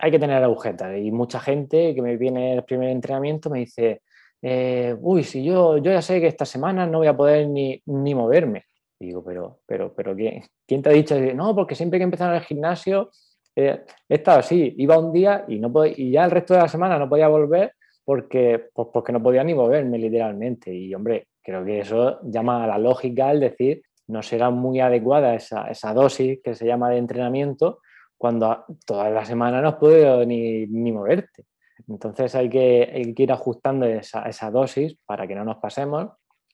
hay 0.00 0.10
que 0.10 0.18
tener 0.18 0.42
agujetas 0.42 0.98
y 0.98 1.10
mucha 1.10 1.40
gente 1.40 1.94
que 1.94 2.02
me 2.02 2.16
viene 2.16 2.52
el 2.52 2.64
primer 2.64 2.90
entrenamiento 2.90 3.48
me 3.48 3.60
dice, 3.60 4.02
eh, 4.42 4.94
uy, 5.00 5.24
si 5.24 5.42
yo, 5.42 5.78
yo 5.78 5.90
ya 5.90 6.02
sé 6.02 6.20
que 6.20 6.26
esta 6.26 6.44
semana 6.44 6.86
no 6.86 6.98
voy 6.98 7.06
a 7.06 7.16
poder 7.16 7.48
ni, 7.48 7.82
moverme. 7.86 8.64
digo, 9.00 9.24
pero, 9.24 9.60
pero, 9.66 9.94
pero 9.94 10.14
¿quién, 10.14 10.42
¿quién 10.66 10.82
te 10.82 10.90
ha 10.90 10.92
dicho? 10.92 11.18
No, 11.34 11.54
porque 11.54 11.74
siempre 11.74 11.98
que 11.98 12.04
empezar 12.04 12.34
el 12.34 12.42
gimnasio 12.42 13.10
eh, 13.56 13.84
he 14.06 14.14
estado 14.14 14.40
así, 14.40 14.74
iba 14.76 14.98
un 14.98 15.12
día 15.12 15.46
y, 15.48 15.58
no 15.58 15.72
y 15.86 16.10
ya 16.10 16.26
el 16.26 16.30
resto 16.30 16.52
de 16.52 16.60
la 16.60 16.68
semana 16.68 16.98
no 16.98 17.08
podía 17.08 17.28
volver 17.28 17.72
porque, 18.04 18.68
pues 18.74 18.88
porque 18.92 19.12
no 19.12 19.22
podía 19.22 19.42
ni 19.42 19.54
moverme 19.54 19.98
literalmente. 19.98 20.72
Y 20.72 20.94
hombre, 20.94 21.28
creo 21.46 21.64
que 21.64 21.78
eso 21.78 22.18
llama 22.24 22.64
a 22.64 22.66
la 22.66 22.76
lógica 22.76 23.30
el 23.30 23.38
decir, 23.38 23.82
no 24.08 24.20
será 24.20 24.50
muy 24.50 24.80
adecuada 24.80 25.32
esa, 25.32 25.68
esa 25.70 25.94
dosis 25.94 26.40
que 26.42 26.56
se 26.56 26.66
llama 26.66 26.90
de 26.90 26.98
entrenamiento 26.98 27.78
cuando 28.18 28.64
toda 28.84 29.08
la 29.10 29.24
semana 29.24 29.60
no 29.60 29.68
has 29.68 29.74
podido 29.76 30.26
ni, 30.26 30.66
ni 30.66 30.90
moverte. 30.90 31.44
Entonces 31.86 32.34
hay 32.34 32.48
que, 32.48 33.14
ir 33.16 33.32
ajustando 33.32 33.86
esa, 33.86 34.22
esa, 34.22 34.50
dosis 34.50 34.96
para 35.06 35.24
que 35.28 35.36
no 35.36 35.44
nos 35.44 35.58
pasemos. 35.58 36.08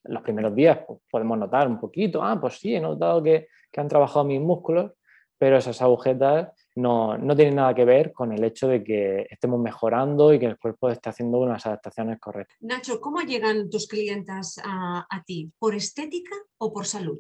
Los 0.05 0.23
primeros 0.23 0.55
días 0.55 0.81
pues, 0.87 1.01
podemos 1.11 1.39
notar 1.39 1.69
un 1.69 1.81
poquito, 1.81 2.23
ah, 2.23 2.39
pues 2.39 2.59
sí, 2.59 2.75
he 2.75 2.81
notado 2.81 3.23
que, 3.23 3.49
que 3.71 3.81
han 3.81 3.89
trabajado 3.89 4.27
mis 4.27 4.43
músculos, 4.43 4.93
pero 5.39 5.57
esas 5.57 5.81
agujetas 5.81 6.51
no, 6.75 7.19
no 7.19 7.37
tiene 7.37 7.53
nada 7.53 7.75
que 7.75 7.85
ver 7.85 8.13
con 8.13 8.33
el 8.33 8.43
hecho 8.45 8.69
de 8.69 8.83
que 8.83 9.27
estemos 9.31 9.61
mejorando 9.61 10.33
y 10.33 10.39
que 10.39 10.47
el 10.47 10.59
cuerpo 10.59 10.89
esté 10.89 11.11
haciendo 11.11 11.39
unas 11.39 11.65
adaptaciones 11.67 12.19
correctas. 12.19 12.57
Nacho, 12.61 13.01
¿cómo 13.01 13.21
llegan 13.21 13.69
tus 13.69 13.87
clientas 13.87 14.61
a, 14.65 15.07
ti? 15.27 15.51
¿Por 15.59 15.75
estética 15.75 16.35
o 16.59 16.73
por 16.73 16.87
salud? 16.87 17.19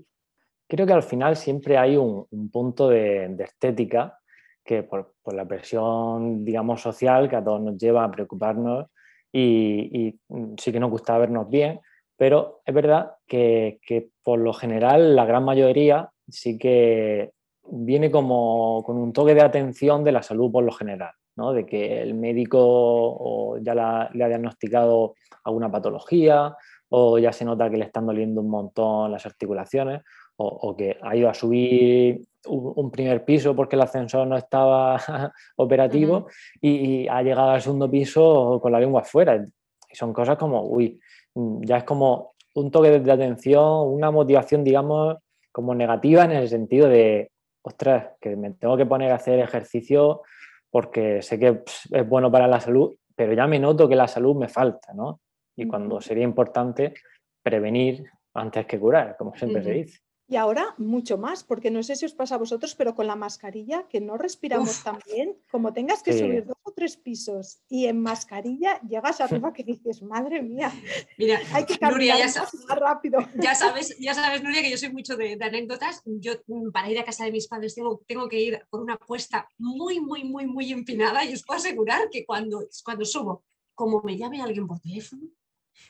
Creo 0.69 0.87
que 0.87 0.93
al 0.93 1.03
final 1.03 1.37
siempre 1.37 1.77
hay 1.77 1.97
un, 1.97 2.27
punto 2.51 2.89
de, 2.89 3.37
estética 3.41 4.19
que 4.65 4.83
por, 4.83 5.15
la 5.33 5.47
presión, 5.47 6.45
digamos, 6.45 6.81
social 6.81 7.29
que 7.29 7.37
a 7.37 7.45
todos 7.45 7.61
nos 7.61 7.77
lleva 7.77 8.05
a 8.05 8.11
preocuparnos 8.11 8.87
y, 9.31 10.19
sí 10.59 10.73
que 10.73 10.81
nos 10.81 10.91
gusta 10.91 11.19
vernos 11.19 11.49
bien, 11.51 11.81
pero 12.17 12.63
es 12.65 12.75
verdad 12.75 13.17
que, 13.27 13.81
que 13.87 14.11
por 14.23 14.39
lo 14.39 14.55
general 14.55 15.15
la 15.15 15.27
gran 15.27 15.45
mayoría 15.45 16.11
sí 16.29 16.57
que 16.57 17.33
viene 17.71 18.11
como 18.11 18.83
con 18.85 18.97
un 18.99 19.13
toque 19.13 19.35
de 19.35 19.43
atención 19.43 20.05
de 20.05 20.13
la 20.13 20.23
salud 20.23 20.51
por 20.51 20.65
lo 20.65 20.73
general, 20.73 21.13
¿no? 21.37 21.53
de 21.53 21.65
que 21.65 22.03
el 22.03 22.15
médico 22.15 23.59
ya 23.61 23.75
le 23.75 24.25
ha 24.25 24.29
diagnosticado 24.29 25.15
alguna 25.45 25.71
patología 25.71 26.55
o 26.89 27.19
ya 27.19 27.33
se 27.33 27.45
nota 27.45 27.71
que 27.71 27.79
le 27.79 27.87
están 27.87 28.07
doliendo 28.07 28.41
un 28.41 28.51
montón 28.51 29.11
las 29.11 29.25
articulaciones 29.25 30.03
o, 30.37 30.77
que 30.77 30.97
ha 31.01 31.15
ido 31.17 31.29
a 31.29 31.35
subir 31.35 32.21
un, 32.47 32.91
primer 32.91 33.25
piso 33.25 33.55
porque 33.55 33.77
el 33.77 33.83
ascensor 33.83 34.27
no 34.27 34.37
estaba 34.37 35.01
operativo 35.57 36.27
y, 36.61 37.07
ha 37.09 37.23
llegado 37.23 37.51
al 37.51 37.63
segundo 37.63 37.91
piso 37.91 38.59
con 38.61 38.73
la 38.73 38.81
lengua 38.81 39.03
afuera. 39.03 39.47
Y 39.89 39.95
son 39.95 40.13
cosas 40.13 40.37
como, 40.37 40.65
uy, 40.65 40.99
ya 41.35 41.79
es 41.79 41.85
como 41.85 42.33
un 42.55 42.71
toque 42.71 42.99
de 42.99 43.13
atención, 43.13 43.89
una 43.89 44.11
motivación, 44.11 44.65
digamos, 44.65 45.17
como 45.53 45.75
negativa 45.75 46.25
en 46.25 46.33
el 46.33 46.49
sentido 46.49 46.89
de, 46.89 47.32
ostras, 47.63 48.11
que 48.21 48.37
me 48.37 48.51
tengo 48.53 48.77
que 48.77 48.87
poner 48.87 49.13
a 49.13 49.17
hacer 49.17 49.39
ejercicio 49.39 50.23
porque 50.71 51.23
sé 51.23 51.39
que 51.39 51.63
es 51.91 52.09
bueno 52.09 52.31
para 52.31 52.47
la 52.47 52.61
salud, 52.61 52.95
pero 53.15 53.33
ya 53.35 53.47
me 53.47 53.59
noto 53.59 53.89
que 53.89 53.97
la 53.97 54.09
salud 54.09 54.37
me 54.37 54.49
falta, 54.49 54.93
¿no? 54.95 55.21
Y 55.57 55.67
cuando 55.67 56.01
sería 56.01 56.25
importante 56.25 56.95
prevenir 57.43 58.05
antes 58.35 58.67
que 58.67 58.81
curar, 58.81 59.17
como 59.17 59.35
siempre 59.35 59.63
se 59.63 59.73
dice. 59.73 60.01
Y 60.33 60.37
ahora 60.37 60.75
mucho 60.79 61.19
más, 61.19 61.45
porque 61.45 61.71
no 61.71 61.83
sé 61.83 61.95
si 61.95 62.07
os 62.07 62.15
pasa 62.15 62.37
a 62.37 62.39
vosotros, 62.39 62.75
pero 62.75 62.95
con 62.95 63.07
la 63.07 63.17
mascarilla, 63.17 63.87
que 63.87 64.01
no 64.01 64.17
respiramos 64.17 64.83
tan 64.83 64.99
bien, 65.05 65.37
como 65.51 65.75
tengas 65.75 66.03
que 66.03 66.15
subir 66.15 66.47
dos 66.47 66.57
o 66.63 66.73
tres 66.73 66.97
pisos 66.97 67.61
y 67.69 67.85
en 67.85 68.01
mascarilla 68.01 68.81
llegas 68.81 69.21
arriba 69.21 69.53
que 69.53 69.63
dices, 69.63 70.01
madre 70.01 70.41
mía, 70.41 70.73
Mira, 71.19 71.39
hay 71.53 71.67
que 71.67 71.77
caminar 71.77 72.19
más 72.19 72.79
rápido. 72.81 73.19
Ya 73.43 73.55
sabes, 73.55 73.95
ya 74.01 74.15
sabes, 74.15 74.43
Nuria, 74.43 74.63
que 74.63 74.71
yo 74.71 74.79
soy 74.79 74.91
mucho 74.91 75.19
de, 75.19 75.37
anécdotas. 75.39 76.01
Yo 76.07 76.33
mm, 76.47 76.71
para 76.71 76.91
ir 76.91 76.99
a 76.99 77.05
casa 77.05 77.27
de 77.27 77.33
mis 77.33 77.47
padres 77.47 77.75
tengo, 77.75 78.01
tengo 78.09 78.27
que 78.27 78.41
ir 78.41 78.63
por 78.71 78.81
una 78.81 78.97
cuesta 78.97 79.47
muy, 79.59 80.01
muy, 80.01 80.25
muy, 80.25 80.47
muy 80.47 80.73
empinada 80.73 81.27
y 81.27 81.35
os 81.35 81.43
puedo 81.43 81.59
asegurar 81.59 82.09
que 82.11 82.25
cuando, 82.25 82.67
cuando 82.83 83.05
subo, 83.05 83.45
como 83.75 84.01
me 84.01 84.17
llame 84.17 84.41
alguien 84.41 84.67
por 84.67 84.81
teléfono, 84.81 85.25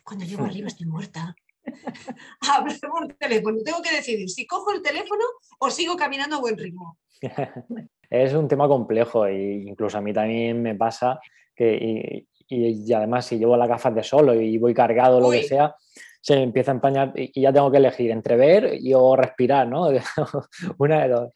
cuando 0.03 0.25
llego 0.25 0.43
arriba 0.43 0.67
estoy 0.67 0.89
muerta. 0.89 1.37
Hablo 2.53 2.73
por 2.91 3.13
teléfono. 3.15 3.59
Tengo 3.65 3.83
que 3.83 3.95
decidir 3.95 4.29
si 4.29 4.47
cojo 4.47 4.73
el 4.73 4.83
teléfono 4.83 5.25
o 5.59 5.71
sigo 5.71 5.97
caminando 5.97 6.37
a 6.37 6.41
buen 6.41 6.57
ritmo. 6.57 6.99
es 8.11 8.35
un 8.35 8.49
tema 8.49 8.69
complejo 8.69 9.27
e 9.27 9.63
incluso 9.67 9.99
a 9.99 10.01
mí 10.01 10.13
también 10.13 10.63
me 10.63 10.75
pasa 10.75 11.21
que, 11.55 12.27
y, 12.49 12.93
además 12.93 13.27
si 13.27 13.39
llevo 13.39 13.57
las 13.57 13.69
gafas 13.69 13.95
de 13.95 14.03
solo 14.03 14.35
y 14.35 14.59
voy 14.59 14.75
cargado 14.75 15.19
o 15.19 15.21
lo 15.21 15.31
que 15.31 15.45
sea, 15.45 15.75
se 16.21 16.37
me 16.37 16.43
empieza 16.43 16.73
a 16.73 16.75
empañar 16.75 17.13
y, 17.15 17.41
ya 17.41 17.53
tengo 17.53 17.71
que 17.71 17.79
elegir 17.79 18.11
entre 18.11 18.37
ver 18.37 18.75
y 18.81 18.93
o 18.95 19.17
respirar, 19.17 19.69
¿no? 19.69 19.89
Una 20.79 21.03
de 21.03 21.09
dos. 21.09 21.33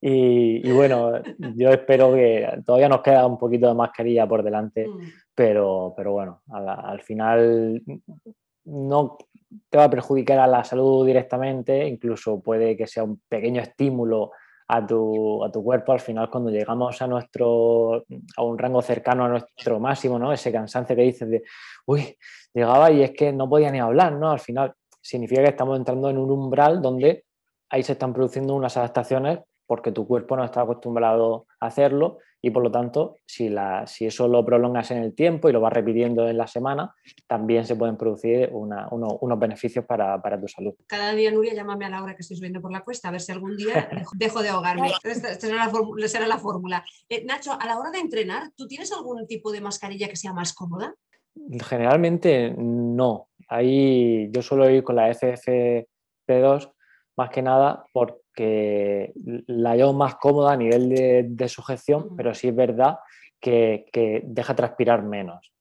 Y, 0.00 0.70
bueno, 0.70 1.20
yo 1.56 1.70
espero 1.70 2.14
que 2.14 2.46
todavía 2.64 2.88
nos 2.88 3.00
queda 3.00 3.26
un 3.26 3.38
poquito 3.38 3.66
de 3.66 3.74
mascarilla 3.74 4.28
por 4.28 4.42
delante, 4.42 4.86
mm. 4.86 5.00
pero, 5.34 5.94
pero 5.96 6.12
bueno, 6.12 6.42
al 6.52 7.00
final 7.02 7.82
no 8.64 9.18
te 9.68 9.78
va 9.78 9.84
a 9.84 9.90
perjudicar 9.90 10.38
a 10.38 10.46
la 10.46 10.64
salud 10.64 11.06
directamente, 11.06 11.86
incluso 11.86 12.40
puede 12.40 12.76
que 12.76 12.86
sea 12.86 13.04
un 13.04 13.20
pequeño 13.28 13.62
estímulo 13.62 14.32
a 14.68 14.84
tu, 14.84 15.44
a 15.44 15.50
tu, 15.50 15.62
cuerpo 15.62 15.92
al 15.92 16.00
final 16.00 16.28
cuando 16.28 16.50
llegamos 16.50 17.00
a 17.00 17.06
nuestro 17.06 18.04
a 18.36 18.42
un 18.42 18.58
rango 18.58 18.82
cercano 18.82 19.24
a 19.24 19.28
nuestro 19.28 19.78
máximo, 19.78 20.18
¿no? 20.18 20.32
Ese 20.32 20.50
cansancio 20.50 20.96
que 20.96 21.02
dices 21.02 21.30
de, 21.30 21.42
uy, 21.86 22.16
llegaba 22.52 22.90
y 22.90 23.02
es 23.02 23.12
que 23.12 23.32
no 23.32 23.48
podía 23.48 23.70
ni 23.70 23.78
hablar, 23.78 24.12
¿no? 24.14 24.30
Al 24.30 24.40
final 24.40 24.74
significa 25.00 25.42
que 25.42 25.50
estamos 25.50 25.78
entrando 25.78 26.10
en 26.10 26.18
un 26.18 26.30
umbral 26.30 26.82
donde 26.82 27.24
ahí 27.70 27.82
se 27.82 27.92
están 27.92 28.12
produciendo 28.12 28.54
unas 28.54 28.76
adaptaciones 28.76 29.38
porque 29.66 29.92
tu 29.92 30.06
cuerpo 30.06 30.36
no 30.36 30.44
está 30.44 30.62
acostumbrado 30.62 31.46
a 31.60 31.66
hacerlo 31.66 32.18
y 32.46 32.50
por 32.50 32.62
lo 32.62 32.70
tanto, 32.70 33.18
si, 33.26 33.48
la, 33.48 33.86
si 33.88 34.06
eso 34.06 34.28
lo 34.28 34.44
prolongas 34.44 34.92
en 34.92 34.98
el 34.98 35.14
tiempo 35.14 35.48
y 35.48 35.52
lo 35.52 35.60
vas 35.60 35.72
repitiendo 35.72 36.28
en 36.28 36.38
la 36.38 36.46
semana, 36.46 36.94
también 37.26 37.66
se 37.66 37.74
pueden 37.74 37.96
producir 37.96 38.50
unos 38.52 39.38
beneficios 39.40 39.84
para, 39.84 40.40
tu 40.40 40.46
salud. 40.46 40.74
Cada 40.86 41.12
día, 41.12 41.32
Nuria, 41.32 41.54
llámame 41.54 41.86
a 41.86 41.88
la 41.88 42.04
hora 42.04 42.14
que 42.14 42.22
estoy 42.22 42.36
subiendo 42.36 42.60
por 42.60 42.70
la 42.70 42.84
cuesta, 42.84 43.08
a 43.08 43.10
ver 43.10 43.20
si 43.20 43.32
algún 43.32 43.56
día 43.56 43.88
dejo, 44.14 44.42
de 44.42 44.48
ahogarme. 44.50 44.92
Esta, 45.02 45.34
será 45.34 46.26
la 46.28 46.38
fórmula. 46.38 46.84
Eh, 47.08 47.24
Nacho, 47.24 47.52
a 47.58 47.66
la 47.66 47.78
hora 47.78 47.90
de 47.90 47.98
entrenar, 47.98 48.52
¿tú 48.54 48.68
tienes 48.68 48.92
algún 48.92 49.26
tipo 49.26 49.50
de 49.50 49.60
mascarilla 49.60 50.08
que 50.08 50.16
sea 50.16 50.32
más 50.32 50.52
cómoda? 50.52 50.94
Generalmente 51.68 52.54
no. 52.56 53.28
Ahí 53.48 54.30
yo 54.30 54.42
suelo 54.42 54.70
ir 54.70 54.84
con 54.84 54.94
la 54.94 55.10
FFP2 55.10 56.72
más 57.16 57.30
que 57.30 57.42
nada 57.42 57.86
por 57.92 58.22
que 58.36 59.14
la 59.46 59.74
llevo 59.74 59.94
más 59.94 60.16
cómoda 60.16 60.52
a 60.52 60.56
nivel 60.56 60.90
de, 61.34 61.48
sujeción, 61.48 62.14
pero 62.14 62.34
sí 62.34 62.48
es 62.48 62.54
verdad 62.54 62.98
que, 63.40 63.86
deja 64.24 64.54
transpirar 64.54 65.02
menos. 65.02 65.52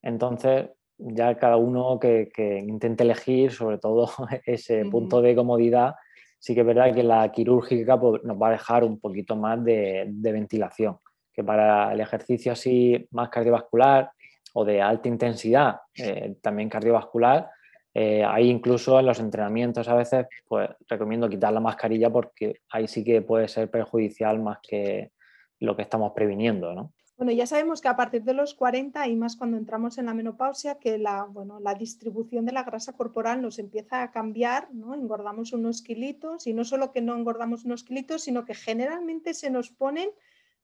Entonces, 0.00 0.70
ya 0.96 1.36
cada 1.36 1.58
uno 1.58 2.00
que, 2.00 2.30
intente 2.66 3.04
elegir, 3.04 3.52
sobre 3.52 3.78
todo 3.78 4.08
ese 4.46 4.86
punto 4.86 5.20
de 5.20 5.36
comodidad, 5.36 5.94
sí 6.38 6.54
que 6.54 6.60
es 6.60 6.66
verdad 6.66 6.94
que 6.94 7.02
la 7.02 7.30
quirúrgica 7.30 8.00
pues, 8.00 8.24
nos 8.24 8.40
va 8.40 8.48
a 8.48 8.52
dejar 8.52 8.82
un 8.82 8.98
poquito 8.98 9.36
más 9.36 9.62
de, 9.62 10.10
ventilación, 10.10 10.96
que 11.34 11.44
para 11.44 11.92
el 11.92 12.00
ejercicio 12.00 12.52
así 12.52 13.06
más 13.10 13.28
cardiovascular 13.28 14.10
o 14.54 14.64
de 14.64 14.80
alta 14.80 15.08
intensidad, 15.08 15.76
eh, 15.96 16.36
también 16.40 16.70
cardiovascular, 16.70 17.50
eh, 17.94 18.24
ahí 18.24 18.48
incluso 18.48 18.98
en 18.98 19.06
los 19.06 19.20
entrenamientos 19.20 19.88
a 19.88 19.94
veces 19.94 20.26
pues 20.48 20.70
recomiendo 20.88 21.28
quitar 21.28 21.52
la 21.52 21.60
mascarilla 21.60 22.10
porque 22.10 22.60
ahí 22.70 22.88
sí 22.88 23.04
que 23.04 23.20
puede 23.22 23.48
ser 23.48 23.70
perjudicial 23.70 24.40
más 24.40 24.58
que 24.62 25.12
lo 25.60 25.76
que 25.76 25.82
estamos 25.82 26.12
previniendo, 26.14 26.74
¿no? 26.74 26.92
Bueno, 27.22 27.32
ya 27.32 27.46
sabemos 27.46 27.80
que 27.80 27.86
a 27.86 27.94
partir 27.94 28.24
de 28.24 28.34
los 28.34 28.54
40 28.54 29.06
y 29.06 29.14
más 29.14 29.36
cuando 29.36 29.56
entramos 29.56 29.96
en 29.96 30.06
la 30.06 30.14
menopausia, 30.14 30.80
que 30.80 30.98
la, 30.98 31.24
bueno, 31.24 31.60
la 31.60 31.74
distribución 31.74 32.44
de 32.46 32.52
la 32.52 32.64
grasa 32.64 32.94
corporal 32.94 33.40
nos 33.42 33.60
empieza 33.60 34.02
a 34.02 34.10
cambiar, 34.10 34.74
¿no? 34.74 34.92
engordamos 34.92 35.52
unos 35.52 35.82
kilitos 35.82 36.48
y 36.48 36.52
no 36.52 36.64
solo 36.64 36.90
que 36.90 37.00
no 37.00 37.14
engordamos 37.14 37.64
unos 37.64 37.84
kilitos, 37.84 38.22
sino 38.22 38.44
que 38.44 38.54
generalmente 38.54 39.34
se 39.34 39.50
nos 39.50 39.70
ponen 39.70 40.10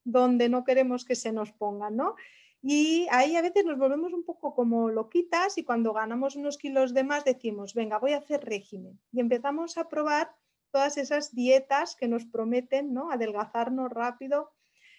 donde 0.03 0.49
no 0.49 0.65
queremos 0.65 1.05
que 1.05 1.15
se 1.15 1.31
nos 1.31 1.53
pongan. 1.53 1.95
¿no? 1.95 2.17
Y 2.63 3.07
ahí 3.11 3.37
a 3.37 3.43
veces 3.43 3.65
nos 3.65 3.79
volvemos 3.79 4.13
un 4.13 4.25
poco 4.25 4.55
como 4.55 4.91
loquitas 4.91 5.59
y 5.59 5.65
cuando 5.65 5.93
ganamos 5.93 6.35
unos 6.35 6.59
kilos 6.59 6.93
de 6.93 7.05
más 7.05 7.25
decimos, 7.25 7.75
venga, 7.75 7.99
voy 7.99 8.13
a 8.13 8.19
hacer 8.19 8.45
régimen. 8.45 8.99
Y 9.13 9.21
empezamos 9.21 9.79
a 9.79 9.89
probar 9.89 10.35
todas 10.73 10.99
esas 10.99 11.35
dietas 11.35 11.95
que 11.95 12.09
nos 12.09 12.25
prometen 12.27 12.93
¿no? 12.93 13.11
adelgazarnos 13.11 13.91
rápido. 13.91 14.53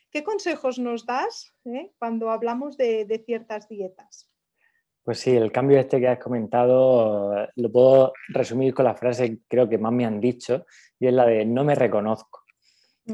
¿Qué 0.09 0.23
consejos 0.23 0.79
nos 0.79 1.05
das 1.05 1.53
eh, 1.65 1.91
cuando 1.99 2.31
hablamos 2.31 2.77
de, 2.77 3.23
ciertas 3.25 3.67
dietas? 3.67 4.31
Pues 5.03 5.19
sí, 5.19 5.35
el 5.35 5.51
cambio 5.51 5.79
este 5.79 5.99
que 5.99 6.07
has 6.07 6.19
comentado 6.19 7.47
lo 7.55 7.71
puedo 7.71 8.13
resumir 8.29 8.73
con 8.73 8.85
la 8.85 8.95
frase 8.95 9.29
que 9.29 9.39
creo 9.47 9.67
que 9.67 9.77
más 9.77 9.91
me 9.91 10.05
han 10.05 10.19
dicho 10.19 10.65
y 10.99 11.07
es 11.07 11.13
la 11.13 11.25
de 11.25 11.45
no 11.45 11.63
me 11.63 11.75
reconozco 11.75 12.43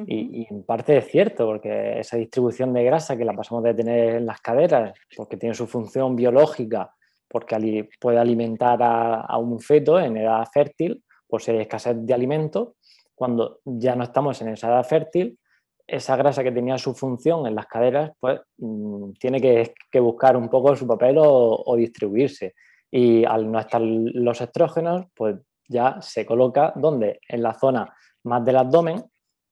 y, 0.08 0.47
en 0.49 0.63
parte 0.63 0.97
es 0.97 1.08
cierto, 1.08 1.45
porque 1.45 1.99
esa 1.99 2.17
distribución 2.17 2.73
de 2.73 2.84
grasa 2.84 3.17
que 3.17 3.25
la 3.25 3.34
pasamos 3.34 3.63
de 3.63 3.73
tener 3.73 4.15
en 4.15 4.25
las 4.25 4.41
caderas, 4.41 4.93
porque 5.15 5.38
tiene 5.38 5.55
su 5.55 5.67
función 5.67 6.15
biológica, 6.15 6.93
porque 7.27 7.89
puede 7.99 8.19
alimentar 8.19 8.79
a, 8.81 9.38
un 9.38 9.60
feto 9.60 9.99
en 9.99 10.17
edad 10.17 10.45
fértil, 10.53 11.03
por 11.27 11.41
si 11.41 11.51
hay 11.51 11.60
escasez 11.60 11.95
de 11.99 12.13
alimento, 12.13 12.75
cuando 13.13 13.60
ya 13.63 13.95
no 13.95 14.03
estamos 14.03 14.41
en 14.41 14.49
esa 14.49 14.67
edad 14.67 14.84
fértil, 14.84 15.39
esa 15.88 16.15
grasa 16.15 16.43
que 16.43 16.51
tenía 16.51 16.77
su 16.77 16.93
función 16.95 17.45
en 17.45 17.55
las 17.55 17.67
caderas, 17.67 18.12
pues 18.19 18.41
mm, 18.58 19.12
tiene 19.19 19.39
que, 19.39 19.99
buscar 19.99 20.36
un 20.36 20.49
poco 20.49 20.75
su 20.75 20.88
papel 20.88 21.17
o, 21.19 21.63
o 21.65 21.75
distribuirse. 21.75 22.55
Y 22.91 23.23
al 23.25 23.51
no 23.51 23.60
estar 23.60 23.81
los 23.81 24.41
estrógenos, 24.41 25.05
pues 25.15 25.36
ya 25.67 26.01
se 26.01 26.25
coloca 26.25 26.73
donde 26.75 27.19
en 27.27 27.43
la 27.43 27.53
zona 27.53 27.93
más 28.23 28.43
del 28.43 28.58
abdomen 28.58 29.03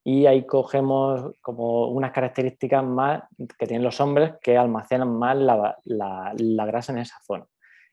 y 0.04 0.26
ahí 0.26 0.46
cogemos 0.46 1.32
como 1.42 1.88
unas 1.88 2.12
características 2.12 2.84
más 2.84 3.24
que 3.58 3.68
tienen 3.68 3.86
los 3.86 4.02
hombres 4.02 4.34
que 4.42 4.58
almacenan 4.58 5.18
más 5.18 5.38
la, 5.38 5.78
la, 5.86 6.66
grasa 6.66 6.92
en 6.92 7.00
esa 7.00 7.18
zona. 7.26 7.46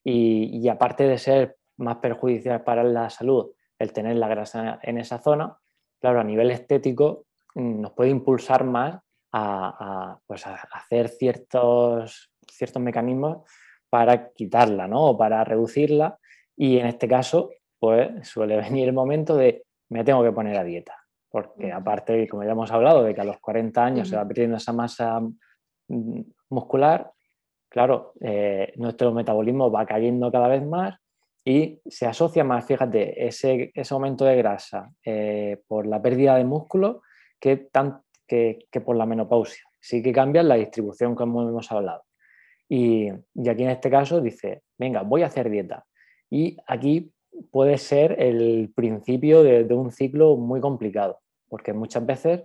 Y, 0.03 0.67
aparte 0.69 1.07
de 1.07 1.19
ser 1.19 1.57
más 1.77 1.99
perjudicial 1.99 2.65
para 2.65 2.83
la 2.83 3.11
salud 3.11 3.53
el 3.79 3.93
tener 3.93 4.17
la 4.17 4.29
grasa 4.29 4.79
en 4.83 4.99
esa 4.99 5.19
zona, 5.19 5.57
claro, 6.01 6.21
a 6.21 6.25
nivel 6.25 6.51
estético 6.51 7.27
mm, 7.55 7.81
nos 7.81 7.93
puede 7.93 8.11
impulsar 8.11 8.65
más 8.65 9.01
a, 9.33 10.13
a, 10.13 10.21
pues 10.27 10.47
a 10.47 10.55
hacer 10.73 11.09
ciertos, 11.09 12.31
ciertos 12.47 12.83
mecanismos 12.83 13.49
para 13.89 14.33
quitarla 14.33 14.87
¿no? 14.89 15.11
o 15.11 15.19
para 15.19 15.45
reducirla. 15.45 16.19
Y 16.57 16.79
en 16.79 16.87
este 16.87 17.09
caso, 17.09 17.51
pues 17.79 18.29
suele 18.29 18.57
venir 18.61 18.89
el 18.89 18.95
momento 18.95 19.37
de 19.37 19.65
me 19.89 20.05
tengo 20.05 20.23
que 20.23 20.33
poner 20.33 20.59
a 20.59 20.65
dieta 20.65 21.00
porque 21.31 21.73
aparte, 21.73 22.29
como 22.29 22.43
ya 22.43 22.51
hemos 22.53 22.71
hablado, 22.73 23.05
de 23.05 23.15
que 23.15 23.21
a 23.21 23.25
los 23.25 23.39
40 23.39 23.85
años 23.85 24.09
se 24.09 24.17
va 24.17 24.27
perdiendo 24.27 24.57
esa 24.57 24.73
masa 24.73 25.21
mm, 25.21 26.21
muscular, 26.51 27.13
claro, 27.69 28.15
eh, 28.21 28.73
nuestro 28.77 29.13
metabolismo 29.13 29.71
va 29.71 29.87
cayendo 29.87 30.31
cada 30.31 30.49
vez 30.49 30.67
más 30.67 30.99
y 31.45 31.81
se 31.87 32.07
asocia 32.07 32.45
más, 32.45 32.67
fíjate, 32.67 33.27
ese, 33.27 33.71
ese 33.75 33.95
aumento 33.95 34.25
de 34.25 34.37
grasa 34.37 34.91
eh, 35.05 35.63
por 35.67 35.87
la 35.87 36.03
pérdida 36.03 36.37
de 36.37 36.45
músculo 36.45 37.03
que, 37.39 37.57
tan, 37.57 38.03
que, 38.27 38.67
por 38.85 38.97
la 38.97 39.07
menopausia. 39.07 39.65
Sí 39.81 40.03
que 40.03 40.13
cambia 40.13 40.43
la 40.43 40.57
distribución 40.57 41.15
como 41.15 41.49
hemos 41.49 41.71
hablado. 41.73 42.03
Y, 42.69 43.09
y 43.35 43.49
aquí 43.49 43.63
en 43.63 43.71
este 43.71 43.89
caso 43.89 44.21
dice, 44.21 44.63
venga, 44.77 45.03
voy 45.03 45.23
a 45.23 45.27
hacer 45.27 45.49
dieta. 45.49 45.87
Y 46.29 46.57
aquí 46.67 47.13
puede 47.51 47.79
ser 47.79 48.17
el 48.21 48.73
principio 48.75 49.43
de, 49.43 49.63
un 49.75 49.91
ciclo 49.91 50.37
muy 50.37 50.61
complicado, 50.61 51.21
porque 51.49 51.73
muchas 51.73 52.05
veces 52.05 52.43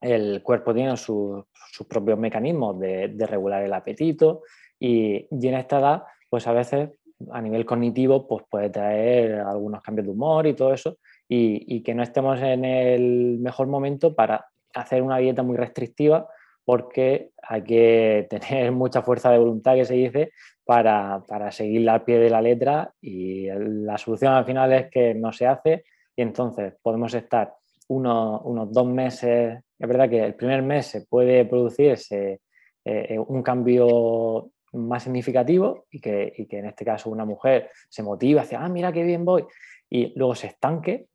el 0.00 0.42
cuerpo 0.42 0.74
tiene 0.74 0.96
sus 0.96 1.44
propios 1.88 2.18
mecanismos 2.18 2.78
de, 2.78 3.26
regular 3.26 3.62
el 3.62 3.72
apetito 3.72 4.42
y, 4.78 5.26
en 5.30 5.54
esta 5.54 5.78
edad, 5.78 6.02
pues 6.28 6.46
a 6.46 6.52
veces 6.52 6.90
a 7.30 7.40
nivel 7.40 7.64
cognitivo, 7.64 8.26
pues 8.26 8.44
puede 8.50 8.70
traer 8.70 9.40
algunos 9.40 9.82
cambios 9.82 10.06
de 10.06 10.12
humor 10.12 10.46
y 10.46 10.54
todo 10.54 10.72
eso, 10.72 10.98
y 11.28 11.82
que 11.82 11.94
no 11.94 12.02
estemos 12.02 12.40
en 12.40 12.64
el 12.64 13.38
mejor 13.38 13.66
momento 13.66 14.14
para 14.14 14.46
hacer 14.74 15.02
una 15.02 15.18
dieta 15.18 15.42
muy 15.42 15.56
restrictiva 15.56 16.28
porque 16.64 17.30
hay 17.42 17.62
que 17.62 18.26
tener 18.30 18.72
mucha 18.72 19.02
fuerza 19.02 19.30
de 19.30 19.38
voluntad, 19.38 19.74
que 19.74 19.84
se 19.84 19.94
dice, 19.94 20.32
para, 20.64 21.22
para 21.26 21.52
seguirla 21.52 21.94
al 21.94 22.04
pie 22.04 22.18
de 22.18 22.30
la 22.30 22.40
letra 22.40 22.92
y 23.00 23.46
la 23.48 23.98
solución 23.98 24.32
al 24.32 24.44
final 24.44 24.72
es 24.72 24.90
que 24.90 25.14
no 25.14 25.32
se 25.32 25.46
hace 25.46 25.84
y 26.16 26.22
entonces 26.22 26.74
podemos 26.82 27.12
estar 27.14 27.54
unos, 27.88 28.40
unos 28.44 28.72
dos 28.72 28.86
meses, 28.86 29.58
es 29.78 29.88
verdad 29.88 30.08
que 30.08 30.24
el 30.24 30.34
primer 30.34 30.62
mes 30.62 30.86
se 30.86 31.02
puede 31.02 31.44
producirse 31.44 32.40
eh, 32.84 33.18
un 33.18 33.42
cambio 33.42 34.50
más 34.72 35.02
significativo 35.02 35.84
y 35.90 36.00
que, 36.00 36.32
y 36.36 36.46
que, 36.46 36.58
en 36.58 36.66
este 36.66 36.84
caso 36.84 37.10
una 37.10 37.24
mujer 37.24 37.70
se 37.88 38.02
motiva 38.02 38.42
hacia, 38.42 38.64
ah, 38.64 38.68
mira 38.68 38.92
qué 38.92 39.02
bien 39.02 39.24
voy, 39.24 39.44
y 39.90 40.12
luego 40.18 40.34
se 40.34 40.48
estanque 40.48 41.06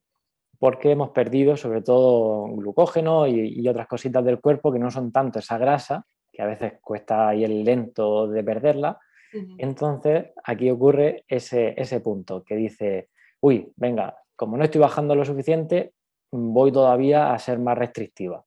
porque 0.59 0.91
hemos 0.91 1.09
perdido 1.09 1.55
sobre 1.55 1.81
todo 1.81 2.47
glucógeno 2.55 3.27
y, 3.27 3.61
y, 3.61 3.67
otras 3.67 3.87
cositas 3.87 4.23
del 4.25 4.39
cuerpo 4.39 4.71
que 4.71 4.79
no 4.79 4.91
son 4.91 5.11
tanto 5.11 5.39
esa 5.39 5.57
grasa, 5.57 6.05
que 6.31 6.41
a 6.41 6.45
veces 6.45 6.73
cuesta 6.81 7.33
el 7.33 7.63
lento 7.63 8.27
de 8.27 8.43
perderla, 8.43 8.99
entonces, 9.31 10.27
aquí 10.43 10.69
ocurre 10.69 11.23
ese, 11.27 11.73
ese 11.77 11.99
punto 11.99 12.43
que 12.43 12.55
dice, 12.55 13.09
uy, 13.41 13.71
venga, 13.75 14.17
como 14.35 14.57
no 14.57 14.63
estoy 14.63 14.81
bajando 14.81 15.15
lo 15.15 15.25
suficiente, 15.25 15.93
voy 16.31 16.71
todavía 16.71 17.33
a 17.33 17.39
ser 17.39 17.59
más 17.59 17.77
restrictiva. 17.77 18.45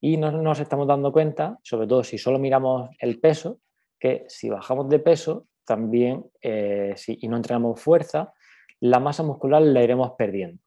Y 0.00 0.16
no 0.16 0.30
nos 0.30 0.60
estamos 0.60 0.86
dando 0.86 1.12
cuenta, 1.12 1.58
sobre 1.62 1.86
todo 1.86 2.04
si 2.04 2.18
solo 2.18 2.38
miramos 2.38 2.90
el 2.98 3.20
peso, 3.20 3.60
que 3.98 4.24
si 4.28 4.50
bajamos 4.50 4.88
de 4.88 4.98
peso, 4.98 5.46
también, 5.64 6.26
eh, 6.42 6.94
si, 6.96 7.18
y 7.20 7.28
no 7.28 7.36
entrenamos 7.36 7.80
fuerza, 7.80 8.34
la 8.80 9.00
masa 9.00 9.22
muscular 9.22 9.62
la 9.62 9.82
iremos 9.82 10.12
perdiendo. 10.12 10.62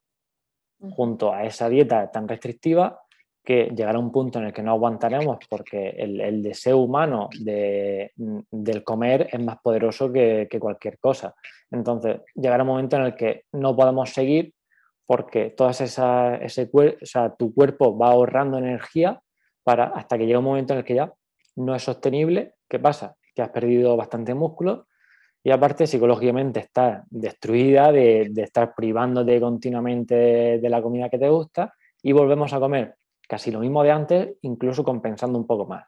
Junto 0.80 1.32
a 1.32 1.44
esa 1.44 1.68
dieta 1.68 2.10
tan 2.10 2.28
restrictiva, 2.28 3.00
que 3.48 3.72
llegará 3.74 3.98
un 3.98 4.12
punto 4.12 4.38
en 4.38 4.44
el 4.44 4.52
que 4.52 4.62
no 4.62 4.72
aguantaremos 4.72 5.38
porque 5.48 5.88
el, 5.96 6.42
deseo 6.42 6.76
humano 6.76 7.30
de, 7.40 8.12
del 8.14 8.84
comer 8.84 9.26
es 9.32 9.40
más 9.40 9.56
poderoso 9.62 10.12
que, 10.12 10.46
cualquier 10.60 10.98
cosa. 10.98 11.34
Entonces, 11.70 12.20
llegará 12.34 12.62
un 12.62 12.68
momento 12.68 12.96
en 12.96 13.04
el 13.04 13.14
que 13.14 13.44
no 13.52 13.74
podemos 13.74 14.10
seguir 14.10 14.52
porque 15.06 15.48
todas 15.48 15.80
esa, 15.80 16.36
ese, 16.36 16.68
o 16.70 17.06
sea, 17.06 17.34
tu 17.36 17.54
cuerpo 17.54 17.96
va 17.96 18.10
ahorrando 18.10 18.58
energía 18.58 19.18
para, 19.64 19.84
hasta 19.84 20.18
que 20.18 20.26
llega 20.26 20.40
un 20.40 20.44
momento 20.44 20.74
en 20.74 20.80
el 20.80 20.84
que 20.84 20.96
ya 20.96 21.10
no 21.56 21.74
es 21.74 21.82
sostenible. 21.82 22.52
¿Qué 22.68 22.78
pasa? 22.78 23.16
Que 23.34 23.40
has 23.40 23.48
perdido 23.48 23.96
bastante 23.96 24.34
músculo 24.34 24.88
y 25.42 25.52
aparte 25.52 25.86
psicológicamente 25.86 26.60
estás 26.60 27.02
destruida 27.08 27.92
de, 27.92 28.28
de 28.30 28.42
estar 28.42 28.74
privándote 28.74 29.40
continuamente 29.40 30.58
de 30.58 30.68
la 30.68 30.82
comida 30.82 31.08
que 31.08 31.18
te 31.18 31.30
gusta 31.30 31.72
y 32.02 32.12
volvemos 32.12 32.52
a 32.52 32.60
comer 32.60 32.98
casi 33.28 33.52
lo 33.52 33.60
mismo 33.60 33.84
de 33.84 33.92
antes, 33.92 34.36
incluso 34.42 34.82
compensando 34.82 35.38
un 35.38 35.46
poco 35.46 35.66
más. 35.66 35.86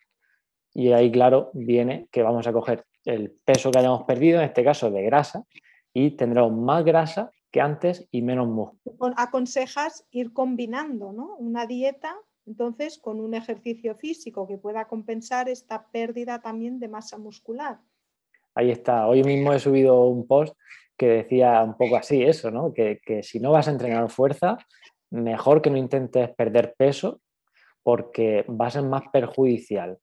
Y 0.73 0.93
ahí, 0.93 1.11
claro, 1.11 1.51
viene 1.55 2.07
que 2.13 2.23
vamos 2.23 2.47
a 2.47 2.53
coger 2.53 2.85
el 3.05 3.33
peso 3.45 3.71
que 3.71 3.79
hayamos 3.79 4.05
perdido, 4.05 4.39
en 4.39 4.45
este 4.45 4.63
caso 4.63 4.91
de 4.91 5.03
grasa, 5.03 5.45
y 5.93 6.13
tendremos 6.13 6.53
más 6.53 6.85
grasa 6.85 7.33
que 7.51 7.61
antes 7.61 8.07
y 8.13 8.23
menos 8.23 8.47
músculo. 8.47 9.13
Aconsejas 9.17 10.07
ir 10.11 10.33
combinando 10.33 11.13
¿no? 11.13 11.35
una 11.37 11.67
dieta, 11.67 12.15
entonces, 12.47 12.99
con 12.99 13.21
un 13.21 13.35
ejercicio 13.35 13.97
físico 13.97 14.47
que 14.47 14.59
pueda 14.59 14.87
compensar 14.87 15.49
esta 15.49 15.87
pérdida 15.91 16.41
también 16.41 16.79
de 16.79 16.89
masa 16.89 17.19
muscular. 17.19 17.79
Ahí 18.55 18.71
está. 18.71 19.07
Hoy 19.07 19.23
mismo 19.25 19.53
he 19.53 19.59
subido 19.59 20.03
un 20.07 20.27
post 20.27 20.57
que 20.97 21.07
decía 21.07 21.63
un 21.63 21.77
poco 21.77 21.97
así 21.97 22.23
eso, 22.23 22.51
¿no? 22.51 22.73
Que, 22.73 23.01
que 23.05 23.23
si 23.23 23.41
no 23.41 23.53
vas 23.53 23.69
a 23.69 23.71
entrenar 23.71 24.11
fuerza, 24.11 24.59
mejor 25.11 25.63
que 25.63 25.71
no 25.71 25.77
intentes 25.77 26.31
perder 26.35 26.75
peso 26.77 27.21
porque 27.91 28.45
va 28.49 28.69
a 28.69 28.71
ser 28.71 28.85
más 28.85 29.03
perjudicial. 29.13 29.99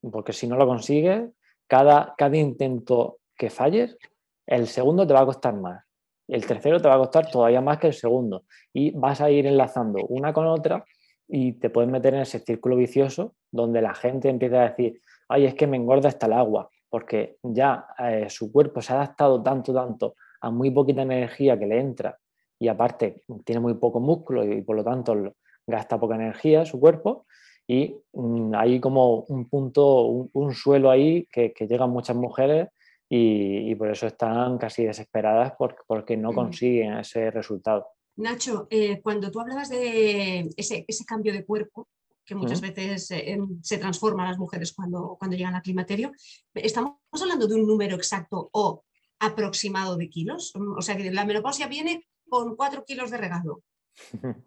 porque 0.00 0.32
si 0.32 0.46
no 0.46 0.54
lo 0.54 0.64
consigues, 0.64 1.28
cada, 1.66 2.14
cada 2.16 2.36
intento 2.36 3.18
que 3.36 3.50
falles, 3.50 3.98
el 4.46 4.68
segundo 4.68 5.04
te 5.04 5.12
va 5.12 5.22
a 5.22 5.26
costar 5.26 5.54
más. 5.54 5.84
El 6.28 6.46
tercero 6.46 6.80
te 6.80 6.86
va 6.86 6.94
a 6.94 6.98
costar 6.98 7.28
todavía 7.28 7.60
más 7.60 7.78
que 7.78 7.88
el 7.88 7.94
segundo. 7.94 8.44
Y 8.72 8.92
vas 8.92 9.20
a 9.20 9.28
ir 9.28 9.44
enlazando 9.44 10.06
una 10.06 10.32
con 10.32 10.46
otra 10.46 10.84
y 11.26 11.54
te 11.54 11.68
puedes 11.68 11.90
meter 11.90 12.14
en 12.14 12.20
ese 12.20 12.38
círculo 12.38 12.76
vicioso 12.76 13.34
donde 13.50 13.82
la 13.82 13.94
gente 13.94 14.28
empieza 14.28 14.60
a 14.62 14.68
decir, 14.68 15.00
ay, 15.28 15.46
es 15.46 15.56
que 15.56 15.66
me 15.66 15.78
engorda 15.78 16.10
hasta 16.10 16.26
el 16.26 16.34
agua, 16.34 16.70
porque 16.88 17.38
ya 17.42 17.86
eh, 17.98 18.26
su 18.28 18.52
cuerpo 18.52 18.80
se 18.80 18.92
ha 18.92 19.02
adaptado 19.02 19.42
tanto, 19.42 19.74
tanto 19.74 20.14
a 20.40 20.48
muy 20.52 20.70
poquita 20.70 21.02
energía 21.02 21.58
que 21.58 21.66
le 21.66 21.80
entra 21.80 22.16
y 22.56 22.68
aparte 22.68 23.24
tiene 23.44 23.60
muy 23.60 23.74
poco 23.74 23.98
músculo 23.98 24.44
y, 24.44 24.62
por 24.62 24.76
lo 24.76 24.84
tanto 24.84 25.34
gasta 25.66 25.98
poca 25.98 26.14
energía 26.16 26.64
su 26.64 26.80
cuerpo 26.80 27.26
y 27.66 27.94
mm, 28.12 28.54
hay 28.54 28.80
como 28.80 29.20
un 29.20 29.48
punto, 29.48 30.04
un, 30.32 30.54
suelo 30.54 30.90
ahí 30.90 31.26
que, 31.30 31.54
llegan 31.68 31.90
muchas 31.90 32.16
mujeres 32.16 32.68
y, 33.08 33.74
por 33.74 33.90
eso 33.90 34.06
están 34.06 34.58
casi 34.58 34.84
desesperadas 34.84 35.52
porque, 35.86 36.16
no 36.16 36.32
consiguen 36.32 36.94
ese 36.98 37.30
resultado. 37.30 37.86
Nacho, 38.16 38.66
eh, 38.70 39.00
cuando 39.02 39.30
tú 39.30 39.40
hablabas 39.40 39.68
de 39.68 40.50
ese, 40.56 40.84
cambio 41.06 41.32
de 41.32 41.44
cuerpo, 41.44 41.88
que 42.24 42.34
muchas 42.34 42.60
veces 42.60 43.10
eh, 43.10 43.38
se 43.62 43.78
transforman 43.78 44.28
las 44.28 44.38
mujeres 44.38 44.72
cuando, 44.72 45.16
cuando 45.18 45.36
llegan 45.36 45.54
al 45.54 45.62
climaterio, 45.62 46.12
¿estamos 46.54 46.96
hablando 47.20 47.46
de 47.46 47.56
un 47.56 47.66
número 47.66 47.96
exacto 47.96 48.48
o 48.52 48.84
aproximado 49.18 49.96
de 49.96 50.08
kilos? 50.08 50.52
O 50.54 50.80
sea, 50.82 50.96
que 50.96 51.10
la 51.10 51.24
menopausia 51.24 51.66
viene 51.66 52.06
con 52.28 52.56
4 52.56 52.84
kilos 52.84 53.10
de 53.10 53.18
regalo. 53.18 53.62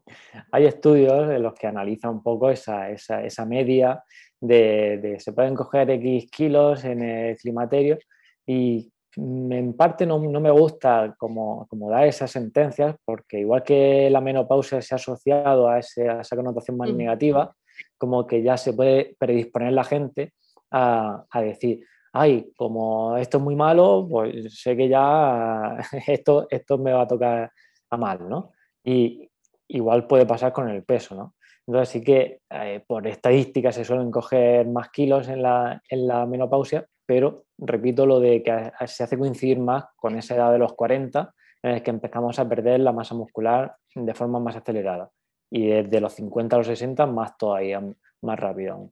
Hay 0.51 0.65
estudios 0.65 1.29
en 1.29 1.43
los 1.43 1.53
que 1.53 1.67
analizan 1.67 2.11
un 2.11 2.23
poco 2.23 2.49
esa, 2.49 3.45
media 3.45 4.03
de, 4.39 5.17
se 5.19 5.33
pueden 5.33 5.55
coger 5.55 5.89
X 5.89 6.29
kilos 6.31 6.83
en 6.83 7.01
el 7.01 7.37
climaterio 7.37 7.97
y 8.45 8.91
en 9.17 9.73
parte 9.77 10.05
no, 10.05 10.19
me 10.19 10.51
gusta 10.51 11.15
como, 11.17 11.65
como 11.67 11.89
dar 11.89 12.05
esas 12.05 12.31
sentencias 12.31 12.95
porque 13.05 13.39
igual 13.39 13.63
que 13.63 14.09
la 14.09 14.19
menopausia 14.19 14.81
se 14.81 14.93
ha 14.93 14.97
asociado 14.97 15.69
a, 15.69 15.79
esa 15.79 16.35
connotación 16.35 16.77
más 16.77 16.93
negativa, 16.93 17.55
como 17.97 18.27
que 18.27 18.43
ya 18.43 18.57
se 18.57 18.73
puede 18.73 19.15
predisponer 19.17 19.73
la 19.73 19.83
gente 19.83 20.33
a, 20.71 21.25
decir, 21.41 21.85
ay, 22.11 22.51
como 22.57 23.15
esto 23.17 23.37
es 23.37 23.43
muy 23.43 23.55
malo, 23.55 24.05
pues 24.09 24.59
sé 24.59 24.75
que 24.75 24.89
ya 24.89 25.77
esto, 26.07 26.47
esto 26.49 26.77
me 26.77 26.91
va 26.91 27.03
a 27.03 27.07
tocar 27.07 27.51
a 27.89 27.97
mal, 27.97 28.27
¿no? 28.27 28.51
Y 28.83 29.29
igual 29.67 30.07
puede 30.07 30.25
pasar 30.25 30.53
con 30.53 30.69
el 30.69 30.83
peso, 30.83 31.15
¿no? 31.15 31.35
Entonces 31.67 31.89
sí 31.89 32.03
que 32.03 32.41
eh, 32.49 32.83
por 32.85 33.07
estadística 33.07 33.71
se 33.71 33.83
suelen 33.85 34.11
coger 34.11 34.67
más 34.67 34.89
kilos 34.89 35.27
en 35.29 35.41
la, 35.41 35.81
en 35.89 36.07
la 36.07 36.25
menopausia, 36.25 36.87
pero 37.05 37.45
repito 37.57 38.05
lo 38.05 38.19
de 38.19 38.43
que 38.43 38.71
se 38.87 39.03
hace 39.03 39.17
coincidir 39.17 39.59
más 39.59 39.85
con 39.95 40.15
esa 40.17 40.35
edad 40.35 40.51
de 40.51 40.59
los 40.59 40.73
40, 40.73 41.33
en 41.63 41.71
el 41.71 41.83
que 41.83 41.89
empezamos 41.89 42.37
a 42.37 42.47
perder 42.47 42.79
la 42.81 42.91
masa 42.91 43.15
muscular 43.15 43.75
de 43.95 44.13
forma 44.13 44.39
más 44.39 44.55
acelerada. 44.55 45.09
Y 45.49 45.67
desde 45.67 46.01
los 46.01 46.13
50 46.13 46.55
a 46.55 46.59
los 46.59 46.67
60 46.67 47.05
más 47.07 47.37
todavía, 47.37 47.81
más 48.21 48.39
rápido 48.39 48.73
aún. 48.73 48.91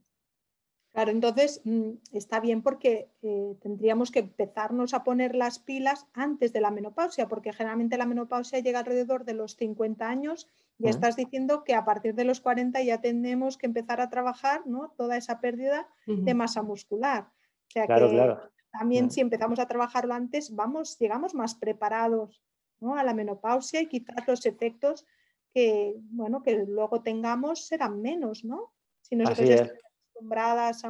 Claro, 0.92 1.10
entonces 1.10 1.60
mm, 1.64 1.90
está 2.12 2.38
bien 2.38 2.62
porque 2.62 3.10
eh, 3.22 3.56
tendríamos 3.60 4.12
que 4.12 4.20
empezarnos 4.20 4.94
a 4.94 5.02
poner 5.02 5.34
las 5.34 5.58
pilas 5.58 6.06
antes 6.12 6.52
de 6.52 6.60
la 6.60 6.70
menopausia, 6.70 7.26
porque 7.26 7.52
generalmente 7.52 7.98
la 7.98 8.06
menopausia 8.06 8.60
llega 8.60 8.78
alrededor 8.78 9.24
de 9.24 9.34
los 9.34 9.56
50 9.56 10.08
años 10.08 10.48
y 10.78 10.88
estás 10.88 11.16
diciendo 11.16 11.64
que 11.64 11.74
a 11.74 11.84
partir 11.84 12.14
de 12.14 12.24
los 12.24 12.40
40 12.40 12.82
ya 12.82 13.00
tenemos 13.00 13.56
que 13.56 13.66
empezar 13.66 14.00
a 14.00 14.08
trabajar 14.08 14.66
¿no? 14.66 14.92
toda 14.96 15.16
esa 15.16 15.40
pérdida 15.40 15.88
de 16.06 16.34
masa 16.34 16.62
muscular. 16.62 17.28
O 17.68 17.70
sea 17.70 17.86
que 17.86 18.36
también 18.70 19.10
si 19.10 19.20
empezamos 19.20 19.60
a 19.60 19.66
trabajarlo 19.66 20.14
antes, 20.14 20.54
vamos, 20.54 20.98
llegamos 20.98 21.34
más 21.34 21.54
preparados 21.54 22.42
¿no? 22.80 22.96
a 22.96 23.04
la 23.04 23.14
menopausia 23.14 23.80
y 23.80 23.86
quizás 23.86 24.26
los 24.26 24.44
efectos 24.46 25.06
que, 25.52 25.94
bueno, 26.10 26.42
que 26.42 26.64
luego 26.66 27.00
tengamos 27.02 27.66
serán 27.66 28.02
menos, 28.02 28.44
¿no? 28.44 28.72
Si 29.02 29.14
nosotros 29.14 29.70
acostumbradas 30.14 30.82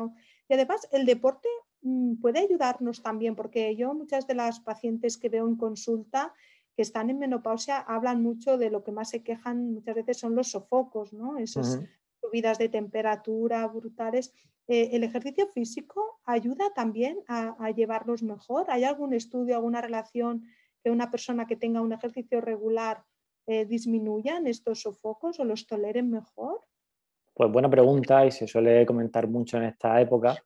Y 0.48 0.54
además 0.54 0.88
el 0.92 1.04
deporte 1.04 1.48
mm, 1.82 2.14
puede 2.16 2.38
ayudarnos 2.40 3.02
también, 3.02 3.36
porque 3.36 3.76
yo 3.76 3.92
muchas 3.92 4.26
de 4.26 4.34
las 4.34 4.60
pacientes 4.60 5.18
que 5.18 5.28
veo 5.28 5.46
en 5.46 5.56
consulta 5.56 6.32
que 6.76 6.82
están 6.82 7.10
en 7.10 7.18
menopausia 7.18 7.78
hablan 7.78 8.22
mucho 8.22 8.58
de 8.58 8.70
lo 8.70 8.82
que 8.82 8.92
más 8.92 9.10
se 9.10 9.22
quejan 9.22 9.72
muchas 9.72 9.94
veces 9.94 10.18
son 10.18 10.34
los 10.34 10.50
sofocos, 10.50 11.12
¿no? 11.12 11.38
Esas 11.38 11.80
subidas 12.20 12.58
de 12.58 12.68
temperatura 12.68 13.66
brutales. 13.68 14.32
Eh, 14.66 14.90
¿El 14.92 15.04
ejercicio 15.04 15.46
físico 15.48 16.20
ayuda 16.24 16.72
también 16.74 17.18
a, 17.28 17.70
llevarlos 17.70 18.22
mejor? 18.22 18.70
¿Hay 18.70 18.84
algún 18.84 19.12
estudio, 19.12 19.56
alguna 19.56 19.80
relación 19.80 20.44
que 20.82 20.90
una 20.90 21.10
persona 21.10 21.46
que 21.46 21.56
tenga 21.56 21.80
un 21.80 21.92
ejercicio 21.92 22.40
regular 22.40 23.04
eh, 23.46 23.66
disminuyan 23.66 24.46
estos 24.46 24.80
sofocos 24.80 25.38
o 25.38 25.44
los 25.44 25.66
toleren 25.66 26.10
mejor? 26.10 26.62
Pues 27.34 27.50
buena 27.50 27.68
pregunta 27.68 28.24
y 28.24 28.30
se 28.30 28.46
suele 28.46 28.86
comentar 28.86 29.28
mucho 29.28 29.58
en 29.58 29.64
esta 29.64 30.00
época. 30.00 30.36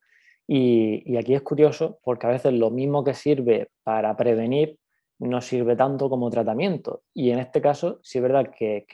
Y, 0.50 1.16
aquí 1.18 1.34
es 1.34 1.42
curioso 1.42 2.00
porque 2.02 2.26
a 2.26 2.30
veces 2.30 2.54
lo 2.54 2.70
mismo 2.70 3.04
que 3.04 3.12
sirve 3.12 3.68
para 3.82 4.16
prevenir 4.16 4.78
no 5.18 5.40
sirve 5.40 5.76
tanto 5.76 6.08
como 6.08 6.30
tratamiento. 6.30 7.02
Y 7.14 7.30
en 7.30 7.38
este 7.38 7.60
caso, 7.60 7.98
sí 8.02 8.18
es 8.18 8.22
verdad 8.22 8.50
que, 8.56 8.86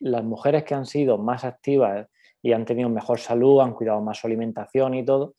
las 0.00 0.24
mujeres 0.24 0.64
que 0.64 0.74
han 0.74 0.86
sido 0.86 1.18
más 1.18 1.44
activas 1.44 2.08
y 2.42 2.52
han 2.52 2.64
tenido 2.64 2.88
mejor 2.88 3.18
salud, 3.18 3.60
han 3.60 3.74
cuidado 3.74 4.00
más 4.00 4.18
su 4.18 4.26
alimentación 4.26 4.94
y 4.94 5.04
todo, 5.04 5.34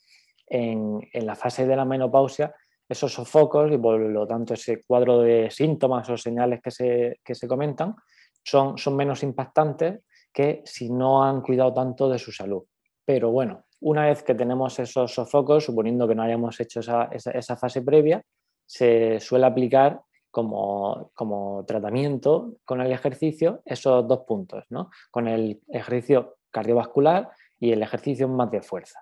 en, 0.47 0.99
la 1.13 1.35
fase 1.35 1.65
de 1.65 1.75
la 1.75 1.85
menopausia, 1.85 2.53
esos 2.87 3.13
sofocos 3.13 3.71
y 3.71 3.77
por 3.77 3.99
lo 3.99 4.27
tanto 4.27 4.53
ese 4.53 4.83
cuadro 4.83 5.21
de 5.21 5.49
síntomas 5.49 6.09
o 6.09 6.17
señales 6.17 6.61
que 6.61 6.69
se, 6.69 7.19
que 7.23 7.33
se 7.33 7.47
comentan 7.47 7.95
son, 8.43 8.77
son 8.77 8.95
menos 8.95 9.23
impactantes 9.23 10.01
que 10.31 10.61
si 10.65 10.91
no 10.91 11.23
han 11.23 11.41
cuidado 11.41 11.73
tanto 11.73 12.09
de 12.09 12.19
su 12.19 12.31
salud. 12.31 12.63
Pero 13.05 13.31
bueno, 13.31 13.65
una 13.83 14.05
vez 14.05 14.23
que 14.23 14.33
tenemos 14.33 14.79
esos 14.79 15.13
sofocos, 15.13 15.65
suponiendo 15.65 16.07
que 16.07 16.15
no 16.15 16.23
hayamos 16.23 16.59
hecho 16.59 16.79
esa, 16.79 17.55
fase 17.57 17.81
previa, 17.81 18.23
se 18.65 19.19
suele 19.19 19.45
aplicar 19.45 20.01
como, 20.31 21.11
como, 21.13 21.63
tratamiento 21.65 22.55
con 22.65 22.81
el 22.81 22.91
ejercicio 22.91 23.61
esos 23.65 24.07
dos 24.07 24.21
puntos, 24.27 24.65
¿no? 24.69 24.89
con 25.11 25.27
el 25.27 25.61
ejercicio 25.69 26.37
cardiovascular 26.49 27.29
y 27.59 27.71
el 27.71 27.83
ejercicio 27.83 28.27
más 28.27 28.49
de 28.49 28.61
fuerza. 28.61 28.99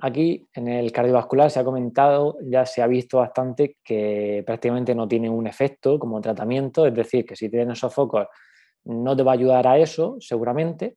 Aquí 0.00 0.48
en 0.54 0.66
el 0.66 0.90
cardiovascular 0.90 1.48
se 1.48 1.60
ha 1.60 1.64
comentado, 1.64 2.36
ya 2.42 2.66
se 2.66 2.82
ha 2.82 2.88
visto 2.88 3.18
bastante 3.18 3.76
que 3.84 4.42
prácticamente 4.44 4.96
no 4.96 5.06
tiene 5.06 5.30
un 5.30 5.46
efecto 5.46 5.96
como 5.96 6.20
tratamiento, 6.20 6.86
es 6.86 6.94
decir, 6.94 7.24
que 7.24 7.36
si 7.36 7.48
tienes 7.48 7.78
sofocos 7.78 8.26
no 8.84 9.16
te 9.16 9.22
va 9.22 9.30
a 9.30 9.34
ayudar 9.34 9.68
a 9.68 9.78
eso, 9.78 10.16
seguramente, 10.18 10.96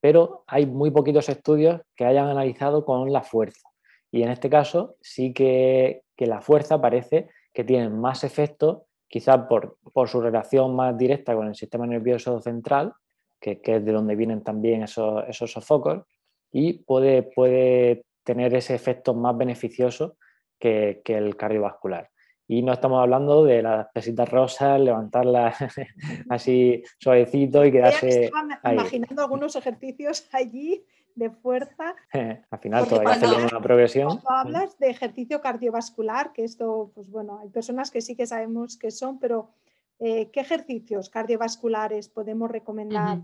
pero 0.00 0.44
hay 0.46 0.66
muy 0.66 0.92
poquitos 0.92 1.28
estudios 1.28 1.80
que 1.96 2.04
hayan 2.04 2.28
analizado 2.28 2.84
con 2.84 3.12
la 3.12 3.22
fuerza. 3.22 3.68
Y 4.12 4.22
en 4.22 4.30
este 4.30 4.48
caso 4.48 4.94
sí 5.00 5.32
que, 5.32 6.03
la 6.18 6.40
fuerza 6.40 6.80
parece 6.80 7.28
que 7.52 7.64
tiene 7.64 7.88
más 7.88 8.24
efecto, 8.24 8.86
quizás 9.08 9.46
por, 9.48 9.78
su 10.06 10.20
relación 10.20 10.74
más 10.74 10.96
directa 10.96 11.34
con 11.34 11.48
el 11.48 11.54
sistema 11.54 11.86
nervioso 11.86 12.40
central, 12.40 12.92
que, 13.40 13.60
es 13.62 13.84
de 13.84 13.92
donde 13.92 14.16
vienen 14.16 14.42
también 14.42 14.82
esos, 14.82 15.24
esos 15.28 15.52
sofocos, 15.52 16.04
y 16.50 16.84
puede, 16.84 17.22
puede 17.22 18.04
tener 18.22 18.54
ese 18.54 18.74
efecto 18.74 19.14
más 19.14 19.36
beneficioso 19.36 20.16
que 20.58 21.02
el 21.06 21.36
cardiovascular. 21.36 22.10
Y 22.46 22.62
no 22.62 22.72
estamos 22.72 23.00
hablando 23.00 23.44
de 23.44 23.62
las 23.62 23.86
pesitas 23.92 24.28
rosas, 24.28 24.78
levantarlas 24.80 25.56
así 26.28 26.82
suavecito 26.98 27.64
y 27.64 27.72
quedarse. 27.72 28.30
Ahí. 28.62 28.74
imaginando 28.74 29.22
algunos 29.22 29.56
ejercicios 29.56 30.28
allí 30.32 30.84
de 31.14 31.30
fuerza. 31.30 31.94
Al 32.50 32.58
final 32.58 32.88
todavía 32.88 33.20
tenemos 33.20 33.52
una 33.52 33.60
progresión. 33.60 34.08
Cuando 34.20 34.30
hablas 34.30 34.78
de 34.78 34.90
ejercicio 34.90 35.40
cardiovascular, 35.40 36.32
que 36.32 36.44
esto, 36.44 36.90
pues 36.94 37.10
bueno, 37.10 37.38
hay 37.40 37.48
personas 37.48 37.90
que 37.90 38.00
sí 38.00 38.16
que 38.16 38.26
sabemos 38.26 38.76
que 38.76 38.90
son, 38.90 39.18
pero 39.18 39.50
eh, 39.98 40.30
¿qué 40.30 40.40
ejercicios 40.40 41.10
cardiovasculares 41.10 42.08
podemos 42.08 42.50
recomendar 42.50 43.18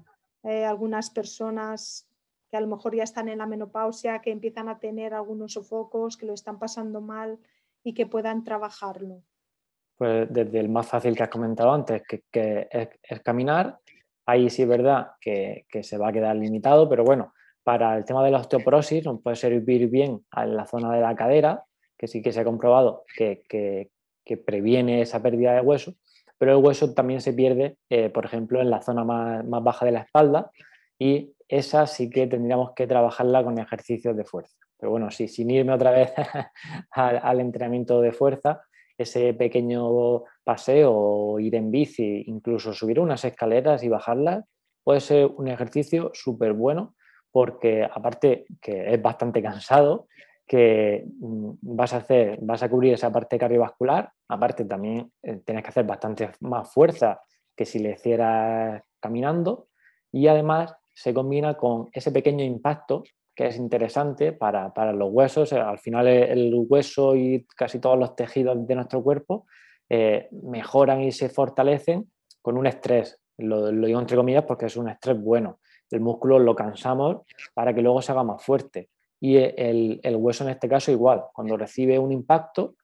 a 0.44 0.50
eh, 0.50 0.64
algunas 0.64 1.10
personas 1.10 2.06
que 2.50 2.56
a 2.56 2.60
lo 2.60 2.66
mejor 2.66 2.96
ya 2.96 3.04
están 3.04 3.28
en 3.28 3.38
la 3.38 3.46
menopausia, 3.46 4.20
que 4.20 4.32
empiezan 4.32 4.68
a 4.68 4.78
tener 4.78 5.14
algunos 5.14 5.52
sofocos, 5.52 6.16
que 6.16 6.26
lo 6.26 6.34
están 6.34 6.58
pasando 6.58 7.00
mal? 7.00 7.38
y 7.82 7.94
que 7.94 8.06
puedan 8.06 8.44
trabajarlo? 8.44 9.22
Pues 9.96 10.32
desde 10.32 10.60
el 10.60 10.68
más 10.68 10.86
fácil 10.86 11.14
que 11.14 11.22
has 11.22 11.28
comentado 11.28 11.72
antes, 11.72 12.02
que, 12.30 12.68
es, 12.70 13.20
caminar, 13.20 13.78
ahí 14.26 14.48
sí 14.48 14.62
es 14.62 14.68
verdad 14.68 15.12
que, 15.20 15.66
se 15.82 15.98
va 15.98 16.08
a 16.08 16.12
quedar 16.12 16.36
limitado, 16.36 16.88
pero 16.88 17.04
bueno, 17.04 17.34
para 17.70 17.96
el 17.96 18.04
tema 18.04 18.24
de 18.24 18.32
la 18.32 18.38
osteoporosis 18.38 19.04
nos 19.04 19.22
puede 19.22 19.36
servir 19.36 19.88
bien 19.88 20.24
en 20.36 20.56
la 20.56 20.66
zona 20.66 20.92
de 20.92 21.00
la 21.00 21.14
cadera, 21.14 21.62
que 21.96 22.08
sí 22.08 22.20
que 22.20 22.32
se 22.32 22.40
ha 22.40 22.44
comprobado 22.44 23.04
que, 23.16 23.88
previene 24.44 25.02
esa 25.02 25.22
pérdida 25.22 25.54
de 25.54 25.60
hueso, 25.60 25.94
pero 26.36 26.50
el 26.50 26.64
hueso 26.64 26.94
también 26.94 27.20
se 27.20 27.32
pierde, 27.32 27.76
eh, 27.88 28.10
por 28.10 28.24
ejemplo, 28.24 28.60
en 28.60 28.70
la 28.70 28.82
zona 28.82 29.04
más, 29.04 29.44
baja 29.62 29.86
de 29.86 29.92
la 29.92 30.00
espalda 30.00 30.50
y 30.98 31.32
esa 31.46 31.86
sí 31.86 32.10
que 32.10 32.26
tendríamos 32.26 32.72
que 32.74 32.88
trabajarla 32.88 33.44
con 33.44 33.56
ejercicios 33.60 34.16
de 34.16 34.24
fuerza. 34.24 34.56
Pero 34.76 34.90
bueno, 34.90 35.12
sí, 35.12 35.28
sin 35.28 35.48
irme 35.48 35.72
otra 35.72 35.92
vez 35.92 36.12
al, 36.90 37.38
entrenamiento 37.38 38.00
de 38.00 38.10
fuerza, 38.10 38.62
ese 38.98 39.32
pequeño 39.34 40.24
paseo 40.42 41.38
ir 41.38 41.54
en 41.54 41.70
bici, 41.70 42.24
incluso 42.26 42.72
subir 42.72 42.98
unas 42.98 43.24
escaleras 43.24 43.84
y 43.84 43.88
bajarlas, 43.88 44.44
puede 44.82 44.98
ser 44.98 45.26
un 45.26 45.46
ejercicio 45.46 46.10
súper 46.14 46.52
bueno 46.52 46.96
porque 47.30 47.84
aparte 47.84 48.46
que 48.60 48.92
es 48.92 49.00
bastante 49.00 49.42
cansado, 49.42 50.08
que 50.46 51.04
mm, 51.20 51.50
vas 51.62 51.92
a 51.92 51.98
hacer, 51.98 52.38
vas 52.42 52.62
a 52.62 52.68
cubrir 52.68 52.94
esa 52.94 53.12
parte 53.12 53.38
cardiovascular, 53.38 54.10
aparte 54.28 54.64
también 54.64 55.12
eh, 55.22 55.40
tienes 55.44 55.62
que 55.62 55.70
hacer 55.70 55.84
bastante 55.84 56.30
más 56.40 56.72
fuerza 56.72 57.20
que 57.56 57.64
si 57.64 57.78
le 57.78 57.92
hicieras 57.92 58.82
caminando 59.00 59.68
y 60.10 60.26
además 60.26 60.74
se 60.92 61.14
combina 61.14 61.54
con 61.54 61.88
ese 61.92 62.10
pequeño 62.10 62.44
impacto 62.44 63.04
que 63.34 63.46
es 63.46 63.56
interesante 63.56 64.32
para, 64.32 64.92
los 64.92 65.10
huesos. 65.12 65.52
Al 65.52 65.78
final 65.78 66.06
el 66.08 66.66
hueso 66.68 67.16
y 67.16 67.46
casi 67.56 67.78
todos 67.78 67.98
los 67.98 68.14
tejidos 68.14 68.66
de 68.66 68.74
nuestro 68.74 69.02
cuerpo 69.02 69.46
eh, 69.88 70.28
mejoran 70.42 71.00
y 71.00 71.10
se 71.10 71.28
fortalecen 71.28 72.10
con 72.42 72.56
un 72.56 72.66
estrés. 72.66 73.18
Lo, 73.38 73.70
digo 73.70 73.98
entre 73.98 74.16
comillas 74.16 74.44
porque 74.44 74.66
es 74.66 74.76
un 74.76 74.88
estrés 74.88 75.20
bueno. 75.20 75.60
El 75.90 76.00
músculo 76.00 76.38
lo 76.38 76.54
cansamos 76.54 77.22
para 77.54 77.74
que 77.74 77.82
luego 77.82 78.00
se 78.02 78.12
haga 78.12 78.24
más 78.24 78.42
fuerte 78.42 78.88
y 79.20 79.36
el, 79.36 80.00
el, 80.02 80.16
hueso 80.16 80.44
en 80.44 80.50
este 80.50 80.68
caso 80.68 80.90
igual, 80.90 81.24
cuando 81.34 81.56
recibe 81.56 81.98
un 81.98 82.10
impacto, 82.10 82.74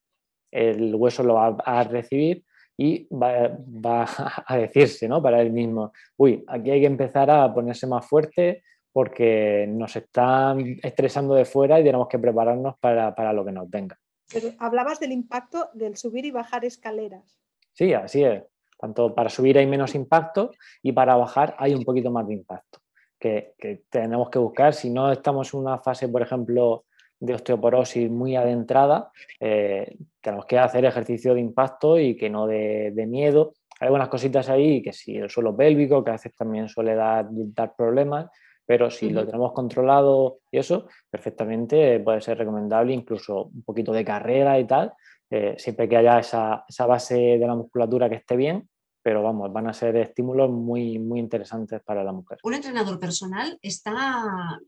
el 0.51 0.95
hueso 0.95 1.23
lo 1.23 1.35
va 1.35 1.57
a 1.64 1.83
recibir 1.85 2.45
y 2.77 3.09
va, 3.09 3.57
va 3.59 4.07
a 4.47 4.57
decirse 4.59 5.09
¿no? 5.09 5.23
para 5.23 5.40
él 5.40 5.51
mismo, 5.51 5.92
uy, 6.19 6.45
aquí 6.47 6.71
hay 6.71 6.81
que 6.81 6.87
empezar 6.87 7.31
a 7.31 7.53
ponerse 7.53 7.87
más 7.87 8.07
fuerte 8.07 8.62
porque 8.92 9.66
nos 9.69 9.97
están 9.97 10.79
estresando 10.83 11.35
de 11.35 11.45
fuera 11.45 11.81
y 11.81 11.85
tenemos 11.85 12.09
que 12.09 12.19
prepararnos 12.19 12.77
para, 12.79 13.14
para 13.14 13.33
lo 13.33 13.45
que 13.45 13.53
nos 13.53 13.69
venga. 13.69 13.99
Pero 14.33 14.51
hablabas 14.59 15.01
del 15.01 15.12
impacto 15.12 15.71
del 15.75 15.97
subir 15.97 16.25
y 16.25 16.31
bajar 16.31 16.64
escaleras. 16.64 17.38
Sí, 17.73 17.92
así 17.92 18.25
es. 18.25 18.42
Tanto 18.79 19.14
para 19.14 19.31
subir 19.31 19.59
hay 19.59 19.66
menos 19.66 19.95
impacto 19.95 20.51
y 20.83 20.92
para 20.92 21.16
bajar 21.16 21.55
hay 21.59 21.75
un 21.75 21.85
poquito 21.85 22.11
más 22.11 22.27
de 22.27 22.35
impacto 22.35 22.81
que, 23.18 23.55
tenemos 23.90 24.31
que 24.31 24.38
buscar. 24.38 24.74
Si 24.74 24.90
no 24.90 25.11
estamos 25.11 25.52
en 25.52 25.61
una 25.61 25.79
fase, 25.79 26.09
por 26.09 26.22
ejemplo, 26.22 26.85
de 27.18 27.35
osteoporosis 27.35 28.11
muy 28.11 28.37
adentrada, 28.37 29.11
eh, 29.40 29.96
tenemos 30.20 30.46
que 30.46 30.59
hacer 30.59 30.85
ejercicio 30.85 31.35
de 31.35 31.40
impacto 31.40 31.98
y 31.98 32.16
que 32.16 32.29
no 32.29 32.46
de, 32.46 32.92
miedo. 33.09 33.55
Hay 33.81 33.87
algunas 33.87 34.09
cositas 34.09 34.48
ahí 34.48 34.83
que 34.83 34.92
si 34.92 35.16
el 35.16 35.31
suelo 35.31 35.57
pélvico, 35.57 36.05
que 36.05 36.11
a 36.11 36.14
veces 36.14 36.35
también 36.35 36.68
suele 36.68 36.94
dar, 36.94 37.26
dar 37.31 37.74
problemas, 37.76 38.31
pero 38.64 38.90
si 38.90 39.11
lo 39.11 39.24
tenemos 39.24 39.52
controlado 39.52 40.38
y 40.50 40.59
eso, 40.59 40.88
perfectamente 41.11 42.00
puede 42.00 42.20
ser 42.20 42.38
recomendable, 42.38 42.92
incluso 42.92 43.44
un 43.44 43.62
poquito 43.62 43.92
de 43.92 44.05
carrera 44.05 44.59
y 44.59 44.66
tal, 44.66 44.92
eh, 45.31 45.55
siempre 45.59 45.88
que 45.88 45.96
haya 45.96 46.18
esa, 46.18 46.64
esa, 46.68 46.87
base 46.87 47.16
de 47.16 47.46
la 47.46 47.55
musculatura 47.55 48.09
que 48.09 48.16
esté 48.16 48.37
bien 48.37 48.68
pero 49.07 49.23
vamos, 49.23 49.53
van 49.53 49.69
a 49.69 49.73
ser 49.73 49.95
estímulos 49.99 50.51
muy, 50.51 50.99
muy 50.99 51.21
interesantes 51.21 51.81
para 51.81 52.03
la 52.03 52.11
mujer. 52.11 52.40
¿Un 52.42 52.55
entrenador 52.55 52.99
personal 52.99 53.57
está, 53.62 54.59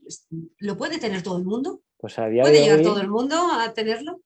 lo 0.59 0.77
puede 0.77 0.97
tener 0.97 1.21
todo 1.21 1.39
el 1.39 1.43
mundo? 1.43 1.81
Pues 1.97 2.17
a 2.19 2.27
día 2.29 2.43
¿Puede 2.43 2.61
llegar 2.61 2.81
todo 2.81 3.01
el 3.01 3.09
mundo 3.09 3.35
a 3.35 3.73
tenerlo? 3.73 4.21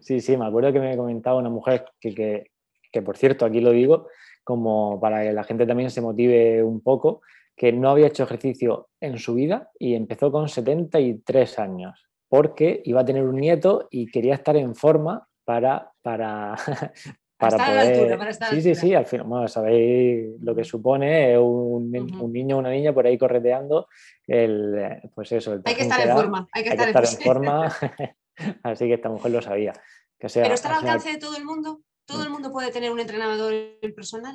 Sí, 0.00 0.20
sí, 0.20 0.34
me 0.38 0.46
acuerdo 0.46 0.72
que 0.72 0.80
me 0.80 0.96
comentaba 0.96 1.38
una 1.38 1.50
mujer 1.50 1.84
que, 2.00 2.14
que, 2.14 2.50
que, 2.90 3.02
por 3.02 3.18
cierto, 3.18 3.44
aquí 3.44 3.60
lo 3.60 3.72
digo, 3.72 4.08
como 4.44 4.98
para 4.98 5.24
que 5.24 5.32
la 5.34 5.44
gente 5.44 5.66
también 5.66 5.90
se 5.90 6.00
motive 6.00 6.62
un 6.62 6.80
poco, 6.80 7.20
que 7.54 7.70
no 7.70 7.90
había 7.90 8.06
hecho 8.06 8.22
ejercicio 8.22 8.88
en 8.98 9.18
su 9.18 9.34
vida 9.34 9.70
y 9.78 9.94
empezó 9.94 10.32
con 10.32 10.48
73 10.48 11.58
años, 11.58 12.02
porque 12.30 12.80
iba 12.86 13.02
a 13.02 13.04
tener 13.04 13.24
un 13.24 13.36
nieto 13.36 13.88
y 13.90 14.10
quería 14.10 14.36
estar 14.36 14.56
en 14.56 14.74
forma 14.74 15.28
para, 15.44 15.92
para, 16.00 16.56
para 17.40 17.56
poder... 17.56 18.18
para 18.18 18.30
estar 18.30 18.50
sí, 18.50 18.60
sí, 18.60 18.74
sí, 18.74 18.94
al 18.94 19.06
final, 19.06 19.26
bueno, 19.26 19.48
sabéis 19.48 20.38
lo 20.40 20.54
que 20.54 20.62
supone 20.62 21.38
un, 21.38 21.90
niño 21.90 22.56
o 22.56 22.58
una 22.58 22.70
niña 22.70 22.92
por 22.92 23.06
ahí 23.06 23.16
correteando, 23.16 23.88
el, 24.26 25.00
pues 25.14 25.32
eso. 25.32 25.58
hay 25.64 25.74
que 25.74 25.82
estar 25.82 26.06
en 26.06 26.14
forma, 26.14 26.46
hay 26.52 26.62
que, 26.62 26.68
estar, 26.68 27.04
en 27.04 27.24
forma, 27.24 27.72
así 28.62 28.86
que 28.86 28.94
esta 28.94 29.08
mujer 29.08 29.32
lo 29.32 29.40
sabía. 29.40 29.72
Que 30.18 30.28
sea, 30.28 30.42
¿Pero 30.42 30.54
está 30.54 30.68
al 30.68 30.84
alcance 30.84 31.12
de 31.12 31.18
todo 31.18 31.34
el 31.34 31.46
mundo? 31.46 31.80
¿Todo 32.04 32.22
el 32.22 32.28
mm. 32.28 32.32
mundo 32.32 32.52
puede 32.52 32.70
tener 32.70 32.90
un 32.90 33.00
entrenador 33.00 33.54
personal? 33.96 34.34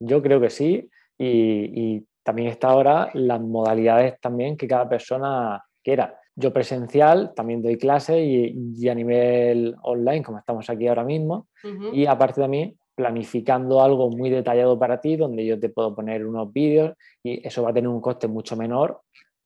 Yo 0.00 0.22
creo 0.22 0.40
que 0.40 0.48
sí, 0.48 0.88
y, 1.18 1.96
y 1.96 2.06
también 2.22 2.48
está 2.48 2.68
ahora 2.68 3.10
las 3.12 3.40
modalidades 3.40 4.18
también 4.20 4.56
que 4.56 4.66
cada 4.66 4.88
persona 4.88 5.62
quiera. 5.82 6.18
Yo 6.36 6.52
presencial 6.52 7.32
también 7.34 7.62
doy 7.62 7.76
clases 7.76 8.16
y, 8.18 8.88
a 8.88 8.94
nivel 8.94 9.76
online, 9.82 10.22
como 10.22 10.38
estamos 10.38 10.68
aquí 10.68 10.88
ahora 10.88 11.04
mismo, 11.04 11.48
y 11.92 12.06
aparte 12.06 12.40
también 12.40 12.76
planificando 12.94 13.82
algo 13.82 14.10
muy 14.10 14.30
detallado 14.30 14.78
para 14.78 15.00
ti, 15.00 15.16
donde 15.16 15.44
yo 15.44 15.58
te 15.58 15.68
puedo 15.68 15.94
poner 15.94 16.26
unos 16.26 16.52
vídeos 16.52 16.94
y 17.22 17.46
eso 17.46 17.62
va 17.62 17.70
a 17.70 17.74
tener 17.74 17.88
un 17.88 18.00
coste 18.00 18.28
mucho 18.28 18.56
menor 18.56 19.00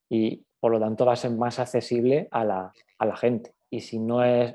y 0.08 0.42
por 0.60 0.72
lo 0.72 0.80
tanto 0.80 1.06
va 1.06 1.12
a 1.12 1.16
ser 1.16 1.30
más 1.30 1.58
accesible 1.58 2.28
a 2.30 2.44
la, 2.44 2.72
a 2.98 3.06
la 3.06 3.16
gente. 3.16 3.52
Y 3.70 3.80
si 3.80 3.98
no 3.98 4.22
es 4.24 4.54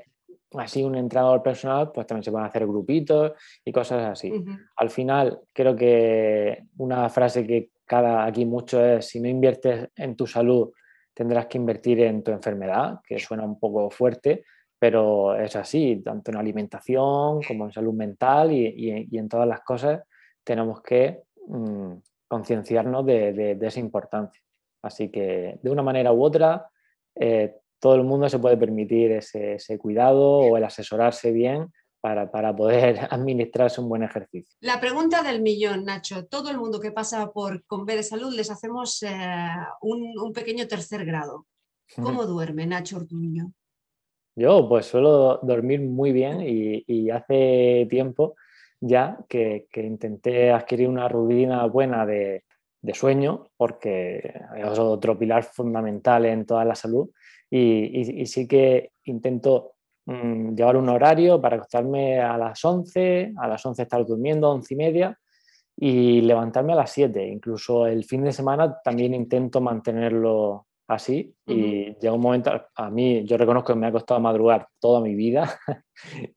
así 0.52 0.82
un 0.84 0.94
entrenador 0.96 1.42
personal, 1.42 1.90
pues 1.92 2.06
también 2.06 2.24
se 2.24 2.30
pueden 2.30 2.46
hacer 2.46 2.66
grupitos 2.66 3.32
y 3.64 3.72
cosas 3.72 4.12
así. 4.12 4.32
Al 4.76 4.90
final, 4.90 5.40
creo 5.52 5.74
que 5.74 6.64
una 6.76 7.08
frase 7.08 7.46
que 7.46 7.70
cada 7.84 8.24
aquí 8.24 8.44
mucho 8.44 8.84
es, 8.84 9.06
si 9.06 9.20
no 9.20 9.28
inviertes 9.28 9.88
en 9.96 10.16
tu 10.16 10.26
salud, 10.26 10.70
tendrás 11.14 11.46
que 11.46 11.58
invertir 11.58 12.00
en 12.00 12.22
tu 12.22 12.32
enfermedad, 12.32 13.00
que 13.06 13.18
suena 13.18 13.44
un 13.44 13.58
poco 13.58 13.88
fuerte, 13.90 14.44
pero 14.78 15.36
es 15.36 15.56
así, 15.56 16.02
tanto 16.04 16.30
en 16.30 16.36
alimentación 16.36 17.40
como 17.42 17.66
en 17.66 17.72
salud 17.72 17.94
mental 17.94 18.52
y, 18.52 19.16
en 19.16 19.28
todas 19.28 19.48
las 19.48 19.60
cosas 19.60 20.02
tenemos 20.42 20.82
que 20.82 21.22
mm, 21.46 21.92
concienciarnos 22.28 23.06
de, 23.06 23.56
esa 23.62 23.80
importancia. 23.80 24.42
Así 24.82 25.08
que 25.08 25.58
de 25.62 25.70
una 25.70 25.82
manera 25.82 26.12
u 26.12 26.22
otra, 26.22 26.68
eh, 27.14 27.54
todo 27.78 27.94
el 27.94 28.04
mundo 28.04 28.28
se 28.28 28.38
puede 28.38 28.56
permitir 28.56 29.12
ese, 29.12 29.54
ese 29.54 29.78
cuidado 29.78 30.40
o 30.40 30.56
el 30.56 30.64
asesorarse 30.64 31.32
bien 31.32 31.72
para, 32.04 32.54
poder 32.54 32.98
administrarse 33.10 33.80
un 33.80 33.88
buen 33.88 34.02
ejercicio. 34.02 34.54
La 34.60 34.78
pregunta 34.78 35.22
del 35.22 35.40
millón, 35.40 35.86
Nacho. 35.86 36.26
Todo 36.26 36.50
el 36.50 36.58
mundo 36.58 36.78
que 36.78 36.92
pasa 36.92 37.32
por 37.32 37.64
con 37.64 37.86
B 37.86 37.96
de 37.96 38.02
salud 38.02 38.32
les 38.34 38.50
hacemos 38.50 39.02
eh, 39.02 39.08
un, 39.80 40.32
pequeño 40.34 40.68
tercer 40.68 41.06
grado. 41.06 41.46
¿Cómo 41.96 42.26
duerme 42.26 42.66
Nacho 42.66 42.98
Ortuño? 42.98 43.52
Yo 44.36 44.68
pues 44.68 44.86
suelo 44.86 45.38
dormir 45.42 45.80
muy 45.80 46.12
bien 46.12 46.40
y, 46.42 47.10
hace 47.10 47.86
tiempo 47.88 48.34
ya 48.80 49.18
que, 49.28 49.66
intenté 49.76 50.50
adquirir 50.50 50.88
una 50.88 51.08
rutina 51.08 51.64
buena 51.66 52.04
de, 52.04 52.44
sueño 52.92 53.46
porque 53.56 54.34
es 54.56 54.78
otro 54.78 55.18
pilar 55.18 55.42
fundamental 55.44 56.26
en 56.26 56.44
toda 56.44 56.66
la 56.66 56.74
salud 56.74 57.08
y, 57.48 58.20
y 58.20 58.26
sí 58.26 58.46
que 58.46 58.90
intento 59.04 59.73
Mm, 60.06 60.54
llevar 60.54 60.76
un 60.76 60.88
horario 60.88 61.40
para 61.40 61.56
acostarme 61.56 62.20
a 62.20 62.36
las 62.36 62.62
11, 62.64 63.32
a 63.36 63.48
las 63.48 63.64
11 63.64 63.82
estar 63.82 64.04
durmiendo, 64.04 64.50
11 64.50 64.74
y 64.74 64.76
media, 64.76 65.18
y 65.76 66.20
levantarme 66.20 66.72
a 66.72 66.76
las 66.76 66.90
7. 66.90 67.26
Incluso 67.26 67.86
el 67.86 68.04
fin 68.04 68.22
de 68.22 68.32
semana 68.32 68.78
también 68.82 69.14
intento 69.14 69.60
mantenerlo 69.60 70.66
así 70.86 71.34
y 71.46 71.94
llega 71.98 72.12
un 72.12 72.20
momento, 72.20 72.52
a 72.74 72.90
mí 72.90 73.24
yo 73.24 73.38
reconozco 73.38 73.72
que 73.72 73.78
me 73.78 73.86
ha 73.86 73.92
costado 73.92 74.20
madrugar 74.20 74.68
toda 74.78 75.00
mi 75.00 75.14
vida, 75.14 75.58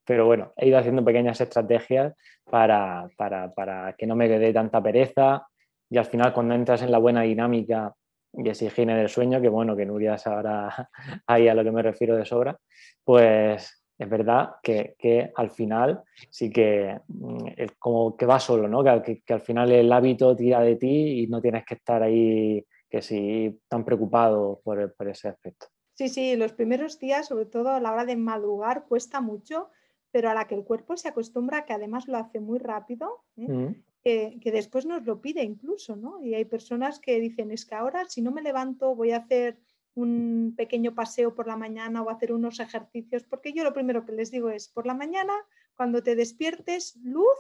pero 0.06 0.26
bueno, 0.26 0.54
he 0.56 0.70
ido 0.70 0.78
haciendo 0.78 1.04
pequeñas 1.04 1.42
estrategias 1.42 2.14
para, 2.50 3.10
para, 3.18 3.54
para 3.54 3.94
que 3.98 4.08
no 4.08 4.16
me 4.16 4.30
quede 4.30 4.54
tanta 4.54 4.82
pereza 4.82 5.46
y 5.90 5.98
al 5.98 6.06
final 6.06 6.34
cuando 6.34 6.54
entras 6.54 6.82
en 6.82 6.92
la 6.92 6.98
buena 6.98 7.24
dinámica 7.24 7.94
y 8.38 8.50
esa 8.50 8.66
higiene 8.66 8.96
del 8.96 9.10
sueño, 9.10 9.42
que 9.42 9.50
bueno, 9.50 9.76
que 9.76 9.86
Nuria 9.86 10.18
sabrá 10.18 10.90
ahí 11.28 11.48
a 11.48 11.56
lo 11.56 11.64
que 11.64 11.72
me 11.72 11.82
refiero 11.82 12.16
de 12.16 12.26
sobra, 12.26 12.58
pues 13.04 13.84
es 13.98 14.10
verdad 14.10 14.52
que, 14.62 14.96
que 14.98 15.32
al 15.36 15.50
final 15.50 16.04
sí 16.30 16.52
que 16.52 17.00
mm, 17.08 17.48
como 17.80 18.16
que 18.16 18.28
va 18.28 18.40
solo, 18.40 18.68
¿no? 18.68 18.84
Que, 19.02 19.24
que, 19.26 19.34
al 19.34 19.42
final 19.42 19.72
el 19.72 19.92
hábito 19.92 20.36
tira 20.36 20.62
de 20.62 20.76
ti 20.76 21.24
y 21.24 21.28
no 21.28 21.42
tienes 21.42 21.66
que 21.66 21.74
estar 21.74 22.04
ahí 22.04 22.64
que 22.90 23.02
sí 23.02 23.60
tan 23.68 23.84
preocupado 23.84 24.62
por, 24.64 24.94
por 24.94 25.10
ese 25.10 25.30
aspecto. 25.30 25.68
Sí, 25.96 26.10
sí, 26.10 26.36
los 26.36 26.54
primeros 26.54 27.00
días, 27.00 27.28
sobre 27.28 27.48
todo 27.48 27.72
a 27.72 27.80
la 27.80 27.92
hora 27.92 28.06
de 28.06 28.16
madrugar, 28.16 28.86
cuesta 28.88 29.20
mucho, 29.20 29.72
pero 30.12 30.30
a 30.30 30.36
la 30.36 30.46
que 30.46 30.54
el 30.54 30.64
cuerpo 30.64 30.96
se 30.96 31.10
acostumbra, 31.10 31.66
que 31.66 31.74
además 31.74 32.08
lo 32.08 32.18
hace 32.18 32.40
muy 32.40 32.60
rápido, 32.60 33.24
¿eh? 33.36 33.52
mm 33.52 33.87
que, 34.40 34.52
después 34.52 34.86
nos 34.86 35.06
lo 35.06 35.20
pide 35.20 35.44
incluso, 35.44 35.96
¿no? 35.98 36.24
Y 36.24 36.34
hay 36.34 36.46
personas 36.46 37.00
que 37.00 37.20
dicen, 37.20 37.52
es 37.52 37.66
que 37.66 37.76
ahora 37.76 38.06
si 38.06 38.22
no 38.22 38.32
me 38.32 38.42
levanto 38.42 38.96
voy 38.96 39.12
a 39.12 39.18
hacer 39.18 39.60
un 39.96 40.54
pequeño 40.56 40.94
paseo 40.96 41.36
por 41.36 41.48
la 41.48 41.58
mañana 41.58 42.02
o 42.02 42.10
hacer 42.10 42.32
unos 42.32 42.60
ejercicios, 42.60 43.24
porque 43.24 43.52
yo 43.52 43.64
lo 43.64 43.74
primero 43.74 44.06
que 44.06 44.14
les 44.14 44.32
digo 44.32 44.50
es, 44.50 44.70
por 44.70 44.86
la 44.86 44.94
mañana, 44.94 45.34
cuando 45.76 46.02
te 46.04 46.16
despiertes, 46.16 46.96
luz 47.04 47.38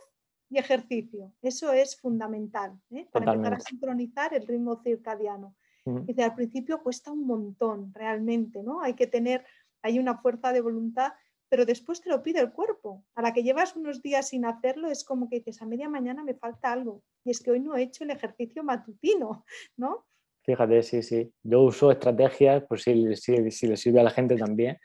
y 0.49 0.57
ejercicio. 0.57 1.32
Eso 1.41 1.72
es 1.72 1.97
fundamental 1.99 2.78
¿eh? 2.89 3.07
para 3.11 3.34
empezar 3.34 3.53
a 3.53 3.59
sincronizar 3.59 4.34
el 4.34 4.45
ritmo 4.45 4.82
circadiano. 4.84 5.55
Dice, 5.86 6.22
al 6.22 6.36
principio 6.36 6.84
cuesta 6.84 7.13
un 7.13 7.26
montón, 7.26 7.93
realmente, 7.93 8.61
¿no? 8.61 8.82
Hay 8.82 8.93
que 8.93 9.07
tener, 9.07 9.45
hay 9.82 9.99
una 9.99 10.18
fuerza 10.18 10.51
de 10.51 10.59
voluntad, 10.59 11.13
pero 11.49 11.65
después 11.65 12.01
te 12.01 12.09
lo 12.09 12.21
pide 12.21 12.39
el 12.39 12.51
cuerpo. 12.51 13.03
A 13.15 13.21
la 13.21 13.33
que 13.33 13.43
llevas 13.43 13.75
unos 13.75 14.01
días 14.01 14.29
sin 14.29 14.45
hacerlo, 14.45 14.89
es 14.89 15.03
como 15.03 15.29
que 15.29 15.37
dices, 15.37 15.61
a 15.61 15.65
media 15.65 15.89
mañana 15.89 16.23
me 16.23 16.33
falta 16.33 16.71
algo. 16.71 17.03
Y 17.23 17.31
es 17.31 17.39
que 17.39 17.51
hoy 17.51 17.59
no 17.59 17.75
he 17.75 17.83
hecho 17.83 18.03
el 18.03 18.11
ejercicio 18.11 18.63
matutino, 18.63 19.45
¿no? 19.77 20.05
Fíjate, 20.43 20.81
sí, 20.83 21.03
sí. 21.03 21.31
Yo 21.43 21.61
uso 21.61 21.91
estrategias, 21.91 22.63
por 22.63 22.79
si, 22.79 23.15
si, 23.15 23.51
si 23.51 23.67
le 23.67 23.77
sirve 23.77 23.99
a 23.99 24.03
la 24.03 24.11
gente 24.11 24.37
también, 24.37 24.77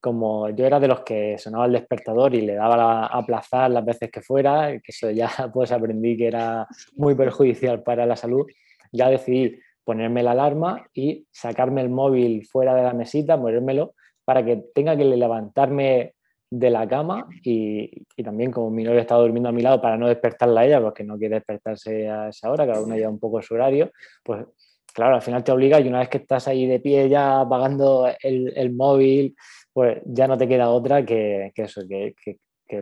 como 0.00 0.48
yo 0.50 0.64
era 0.64 0.78
de 0.78 0.88
los 0.88 1.00
que 1.00 1.36
sonaba 1.38 1.66
el 1.66 1.72
despertador 1.72 2.34
y 2.34 2.42
le 2.42 2.54
daba 2.54 3.06
a 3.06 3.18
aplazar 3.18 3.70
las 3.70 3.84
veces 3.84 4.10
que 4.10 4.22
fuera, 4.22 4.70
que 4.78 4.92
eso 4.92 5.10
ya 5.10 5.28
pues 5.52 5.72
aprendí 5.72 6.16
que 6.16 6.28
era 6.28 6.66
muy 6.94 7.14
perjudicial 7.14 7.82
para 7.82 8.06
la 8.06 8.16
salud, 8.16 8.46
ya 8.92 9.10
decidí 9.10 9.58
ponerme 9.84 10.22
la 10.22 10.32
alarma 10.32 10.86
y 10.92 11.26
sacarme 11.32 11.80
el 11.80 11.88
móvil 11.88 12.46
fuera 12.46 12.74
de 12.74 12.82
la 12.82 12.92
mesita, 12.92 13.40
ponérmelo, 13.40 13.94
para 14.28 14.44
que 14.44 14.56
tenga 14.74 14.94
que 14.94 15.06
levantarme 15.06 16.12
de 16.50 16.68
la 16.68 16.86
cama 16.86 17.26
y, 17.42 18.04
también 18.22 18.52
como 18.52 18.68
mi 18.68 18.84
novia 18.84 19.00
estaba 19.00 19.22
durmiendo 19.22 19.48
a 19.48 19.52
mi 19.52 19.62
lado 19.62 19.80
para 19.80 19.96
no 19.96 20.06
despertarla 20.06 20.60
a 20.60 20.66
ella, 20.66 20.82
porque 20.82 21.02
no 21.02 21.16
quiere 21.16 21.36
despertarse 21.36 22.10
a 22.10 22.28
esa 22.28 22.50
hora, 22.50 22.66
cada 22.66 22.82
uno 22.82 22.94
lleva 22.94 23.08
un 23.08 23.18
poco 23.18 23.40
su 23.40 23.54
horario, 23.54 23.90
pues 24.22 24.44
claro, 24.92 25.14
al 25.14 25.22
final 25.22 25.42
te 25.42 25.50
obliga 25.50 25.80
y 25.80 25.88
una 25.88 26.00
vez 26.00 26.10
que 26.10 26.18
estás 26.18 26.46
ahí 26.46 26.66
de 26.66 26.78
pie 26.78 27.08
ya 27.08 27.40
apagando 27.40 28.06
el, 28.22 28.52
el 28.54 28.70
móvil, 28.74 29.34
pues 29.72 30.02
ya 30.04 30.28
no 30.28 30.36
te 30.36 30.46
queda 30.46 30.68
otra 30.68 31.06
que, 31.06 31.50
eso, 31.56 31.80
que, 31.88 32.14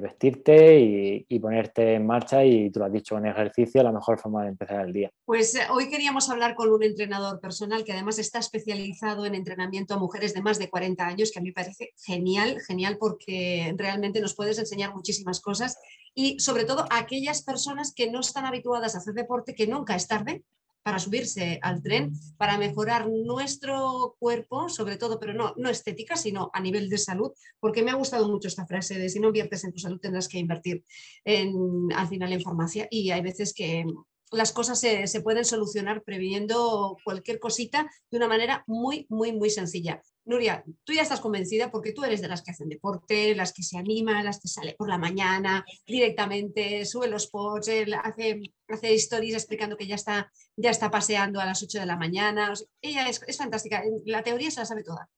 vestirte 0.00 0.80
y, 1.28 1.38
ponerte 1.38 1.94
en 1.94 2.06
marcha 2.06 2.44
y 2.44 2.70
tú 2.70 2.80
lo 2.80 2.86
has 2.86 2.92
dicho, 2.92 3.14
un 3.14 3.26
ejercicio 3.26 3.82
la 3.82 3.92
mejor 3.92 4.18
forma 4.18 4.42
de 4.42 4.48
empezar 4.48 4.84
el 4.84 4.92
día. 4.92 5.10
Pues 5.24 5.54
eh, 5.54 5.60
hoy 5.70 5.88
queríamos 5.88 6.28
hablar 6.28 6.54
con 6.54 6.70
un 6.70 6.82
entrenador 6.82 7.40
personal 7.40 7.84
que 7.84 7.92
además 7.92 8.18
está 8.18 8.38
especializado 8.38 9.26
en 9.26 9.34
entrenamiento 9.34 9.94
a 9.94 9.98
mujeres 9.98 10.34
de 10.34 10.42
más 10.42 10.58
de 10.58 10.68
40 10.68 11.06
años, 11.06 11.30
que 11.30 11.38
a 11.38 11.42
mí 11.42 11.48
me 11.50 11.54
parece 11.54 11.90
genial, 12.04 12.58
genial 12.66 12.96
porque 12.98 13.74
realmente 13.76 14.20
nos 14.20 14.34
puedes 14.34 14.58
enseñar 14.58 14.94
muchísimas 14.94 15.40
cosas 15.40 15.78
y 16.14 16.40
sobre 16.40 16.64
todo 16.64 16.86
a 16.90 16.98
aquellas 16.98 17.42
personas 17.42 17.92
que 17.94 18.10
no 18.10 18.20
están 18.20 18.46
habituadas 18.46 18.94
a 18.94 18.98
hacer 18.98 19.14
deporte, 19.14 19.54
que 19.54 19.66
nunca 19.66 19.94
es 19.94 20.08
tarde, 20.08 20.44
para 20.86 21.00
subirse 21.00 21.58
al 21.62 21.82
tren, 21.82 22.12
para 22.36 22.58
mejorar 22.58 23.08
nuestro 23.08 24.14
cuerpo, 24.20 24.68
sobre 24.68 24.96
todo, 24.96 25.18
pero 25.18 25.34
no, 25.34 25.52
no 25.56 25.68
estética, 25.68 26.14
sino 26.14 26.48
a 26.54 26.60
nivel 26.60 26.88
de 26.88 26.96
salud, 26.96 27.32
porque 27.58 27.82
me 27.82 27.90
ha 27.90 27.94
gustado 27.94 28.28
mucho 28.28 28.46
esta 28.46 28.68
frase 28.68 28.96
de 28.96 29.08
si 29.08 29.18
no 29.18 29.26
inviertes 29.26 29.64
en 29.64 29.72
tu 29.72 29.80
salud 29.80 29.98
tendrás 29.98 30.28
que 30.28 30.38
invertir 30.38 30.84
en, 31.24 31.52
al 31.92 32.06
final 32.06 32.32
en 32.32 32.40
farmacia 32.40 32.86
y 32.88 33.10
hay 33.10 33.20
veces 33.20 33.52
que 33.52 33.84
las 34.32 34.52
cosas 34.52 34.80
se, 34.80 35.06
se, 35.06 35.20
pueden 35.20 35.44
solucionar 35.44 36.02
previendo 36.02 36.96
cualquier 37.04 37.38
cosita 37.38 37.88
de 38.10 38.16
una 38.16 38.28
manera 38.28 38.64
muy, 38.66 39.06
muy, 39.08 39.32
muy 39.32 39.50
sencilla. 39.50 40.02
Nuria, 40.24 40.64
tú 40.82 40.92
ya 40.92 41.02
estás 41.02 41.20
convencida 41.20 41.70
porque 41.70 41.92
tú 41.92 42.02
eres 42.02 42.20
de 42.20 42.28
las 42.28 42.42
que 42.42 42.50
hacen 42.50 42.68
deporte, 42.68 43.36
las 43.36 43.52
que 43.52 43.62
se 43.62 43.78
animan, 43.78 44.24
las 44.24 44.40
que 44.40 44.48
sale 44.48 44.74
por 44.76 44.88
la 44.88 44.98
mañana 44.98 45.64
directamente, 45.86 46.84
sube 46.84 47.06
los 47.06 47.28
posts, 47.28 47.70
hace, 48.02 48.40
hace 48.68 48.94
stories 48.94 49.34
explicando 49.34 49.76
que 49.76 49.86
ya 49.86 49.94
está, 49.94 50.32
ya 50.56 50.70
está 50.70 50.90
paseando 50.90 51.40
a 51.40 51.46
las 51.46 51.62
8 51.62 51.78
de 51.78 51.86
la 51.86 51.96
mañana. 51.96 52.52
ella 52.80 53.08
es, 53.08 53.22
es 53.26 53.36
fantástica, 53.36 53.84
la 54.04 54.24
teoría 54.24 54.50
se 54.50 54.60
la 54.60 54.66
sabe 54.66 54.82
toda. 54.82 55.08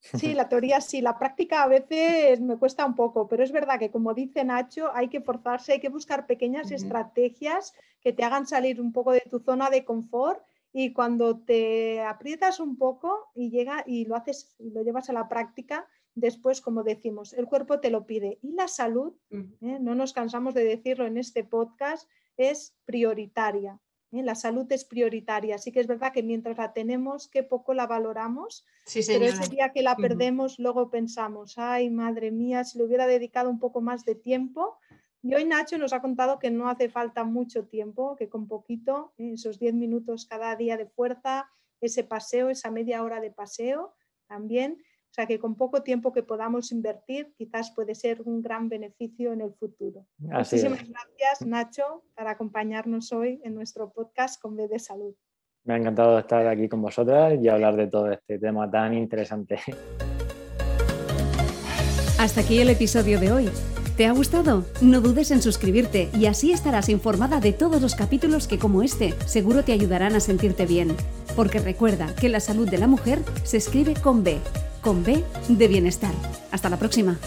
Sí, 0.00 0.34
la 0.34 0.48
teoría 0.48 0.80
sí, 0.80 1.00
la 1.00 1.18
práctica 1.18 1.62
a 1.62 1.68
veces 1.68 2.40
me 2.40 2.56
cuesta 2.56 2.86
un 2.86 2.94
poco, 2.94 3.28
pero 3.28 3.44
es 3.44 3.52
verdad 3.52 3.78
que 3.78 3.90
como 3.90 4.14
dice 4.14 4.44
Nacho, 4.44 4.90
hay 4.94 5.08
que 5.08 5.20
forzarse, 5.20 5.72
hay 5.72 5.80
que 5.80 5.88
buscar 5.88 6.26
pequeñas 6.26 6.70
estrategias 6.70 7.74
que 8.00 8.12
te 8.12 8.24
hagan 8.24 8.46
salir 8.46 8.80
un 8.80 8.92
poco 8.92 9.12
de 9.12 9.22
tu 9.30 9.40
zona 9.40 9.70
de 9.70 9.84
confort 9.84 10.42
y 10.72 10.92
cuando 10.92 11.38
te 11.38 12.00
aprietas 12.00 12.60
un 12.60 12.76
poco 12.76 13.30
y 13.34 13.50
llega 13.50 13.84
y 13.86 14.04
lo 14.04 14.16
haces 14.16 14.54
y 14.58 14.70
lo 14.70 14.82
llevas 14.82 15.10
a 15.10 15.12
la 15.12 15.28
práctica, 15.28 15.86
después, 16.14 16.60
como 16.60 16.82
decimos, 16.82 17.32
el 17.32 17.46
cuerpo 17.46 17.80
te 17.80 17.90
lo 17.90 18.06
pide. 18.06 18.38
Y 18.42 18.52
la 18.52 18.68
salud, 18.68 19.14
¿eh? 19.30 19.78
no 19.80 19.94
nos 19.94 20.12
cansamos 20.12 20.54
de 20.54 20.64
decirlo 20.64 21.06
en 21.06 21.18
este 21.18 21.44
podcast, 21.44 22.08
es 22.36 22.74
prioritaria. 22.84 23.80
¿Eh? 24.12 24.22
La 24.22 24.34
salud 24.34 24.70
es 24.70 24.84
prioritaria. 24.84 25.54
Así 25.54 25.72
que 25.72 25.80
es 25.80 25.86
verdad 25.86 26.12
que 26.12 26.22
mientras 26.22 26.58
la 26.58 26.72
tenemos, 26.72 27.28
qué 27.28 27.42
poco 27.42 27.74
la 27.74 27.86
valoramos. 27.86 28.66
pero 29.06 29.24
ese 29.24 29.48
día 29.48 29.72
que 29.72 29.82
la 29.82 29.96
perdemos, 29.96 30.58
luego 30.58 30.90
pensamos, 30.90 31.58
ay, 31.58 31.90
madre 31.90 32.30
mía, 32.30 32.64
si 32.64 32.78
le 32.78 32.84
hubiera 32.84 33.06
dedicado 33.06 33.50
un 33.50 33.58
poco 33.58 33.80
más 33.80 34.04
de 34.04 34.14
tiempo, 34.14 34.78
y 35.22 35.34
hoy 35.34 35.44
Nacho 35.44 35.76
nos 35.76 35.92
ha 35.92 36.00
contado 36.00 36.38
que 36.38 36.50
no 36.50 36.68
hace 36.68 36.88
falta 36.88 37.24
mucho 37.24 37.66
tiempo, 37.66 38.16
que 38.16 38.28
con 38.28 38.48
poquito, 38.48 39.12
¿eh? 39.18 39.32
esos 39.34 39.58
10 39.58 39.74
minutos 39.74 40.26
cada 40.26 40.56
día 40.56 40.76
de 40.76 40.86
fuerza, 40.86 41.50
ese 41.80 42.04
paseo, 42.04 42.48
esa 42.48 42.70
media 42.70 43.02
hora 43.02 43.20
de 43.20 43.30
paseo 43.30 43.94
también. 44.26 44.82
O 45.10 45.12
sea 45.12 45.26
que 45.26 45.40
con 45.40 45.56
poco 45.56 45.82
tiempo 45.82 46.12
que 46.12 46.22
podamos 46.22 46.70
invertir, 46.70 47.34
quizás 47.36 47.72
puede 47.72 47.96
ser 47.96 48.22
un 48.22 48.42
gran 48.42 48.68
beneficio 48.68 49.32
en 49.32 49.40
el 49.40 49.52
futuro. 49.54 50.06
Muchísimas 50.18 50.86
gracias, 50.88 51.44
Nacho, 51.44 52.04
por 52.16 52.28
acompañarnos 52.28 53.12
hoy 53.12 53.40
en 53.42 53.56
nuestro 53.56 53.90
podcast 53.90 54.40
con 54.40 54.54
B 54.56 54.68
de 54.68 54.78
Salud. 54.78 55.14
Me 55.64 55.74
ha 55.74 55.76
encantado 55.78 56.16
estar 56.16 56.46
aquí 56.46 56.68
con 56.68 56.80
vosotras 56.80 57.36
y 57.42 57.48
hablar 57.48 57.74
de 57.74 57.88
todo 57.88 58.10
este 58.12 58.38
tema 58.38 58.70
tan 58.70 58.94
interesante. 58.94 59.58
Hasta 62.18 62.42
aquí 62.42 62.60
el 62.60 62.70
episodio 62.70 63.18
de 63.18 63.32
hoy. 63.32 63.50
¿Te 63.96 64.06
ha 64.06 64.12
gustado? 64.12 64.64
No 64.80 65.00
dudes 65.00 65.32
en 65.32 65.42
suscribirte 65.42 66.08
y 66.14 66.26
así 66.26 66.52
estarás 66.52 66.88
informada 66.88 67.40
de 67.40 67.52
todos 67.52 67.82
los 67.82 67.96
capítulos 67.96 68.46
que 68.46 68.58
como 68.58 68.82
este 68.82 69.12
seguro 69.26 69.64
te 69.64 69.72
ayudarán 69.72 70.14
a 70.14 70.20
sentirte 70.20 70.66
bien. 70.66 70.96
Porque 71.40 71.58
recuerda 71.58 72.14
que 72.14 72.28
la 72.28 72.38
salud 72.38 72.68
de 72.68 72.76
la 72.76 72.86
mujer 72.86 73.22
se 73.44 73.56
escribe 73.56 73.94
con 73.94 74.22
B, 74.22 74.40
con 74.82 75.02
B 75.02 75.24
de 75.48 75.68
bienestar. 75.68 76.12
Hasta 76.52 76.68
la 76.68 76.76
próxima. 76.76 77.18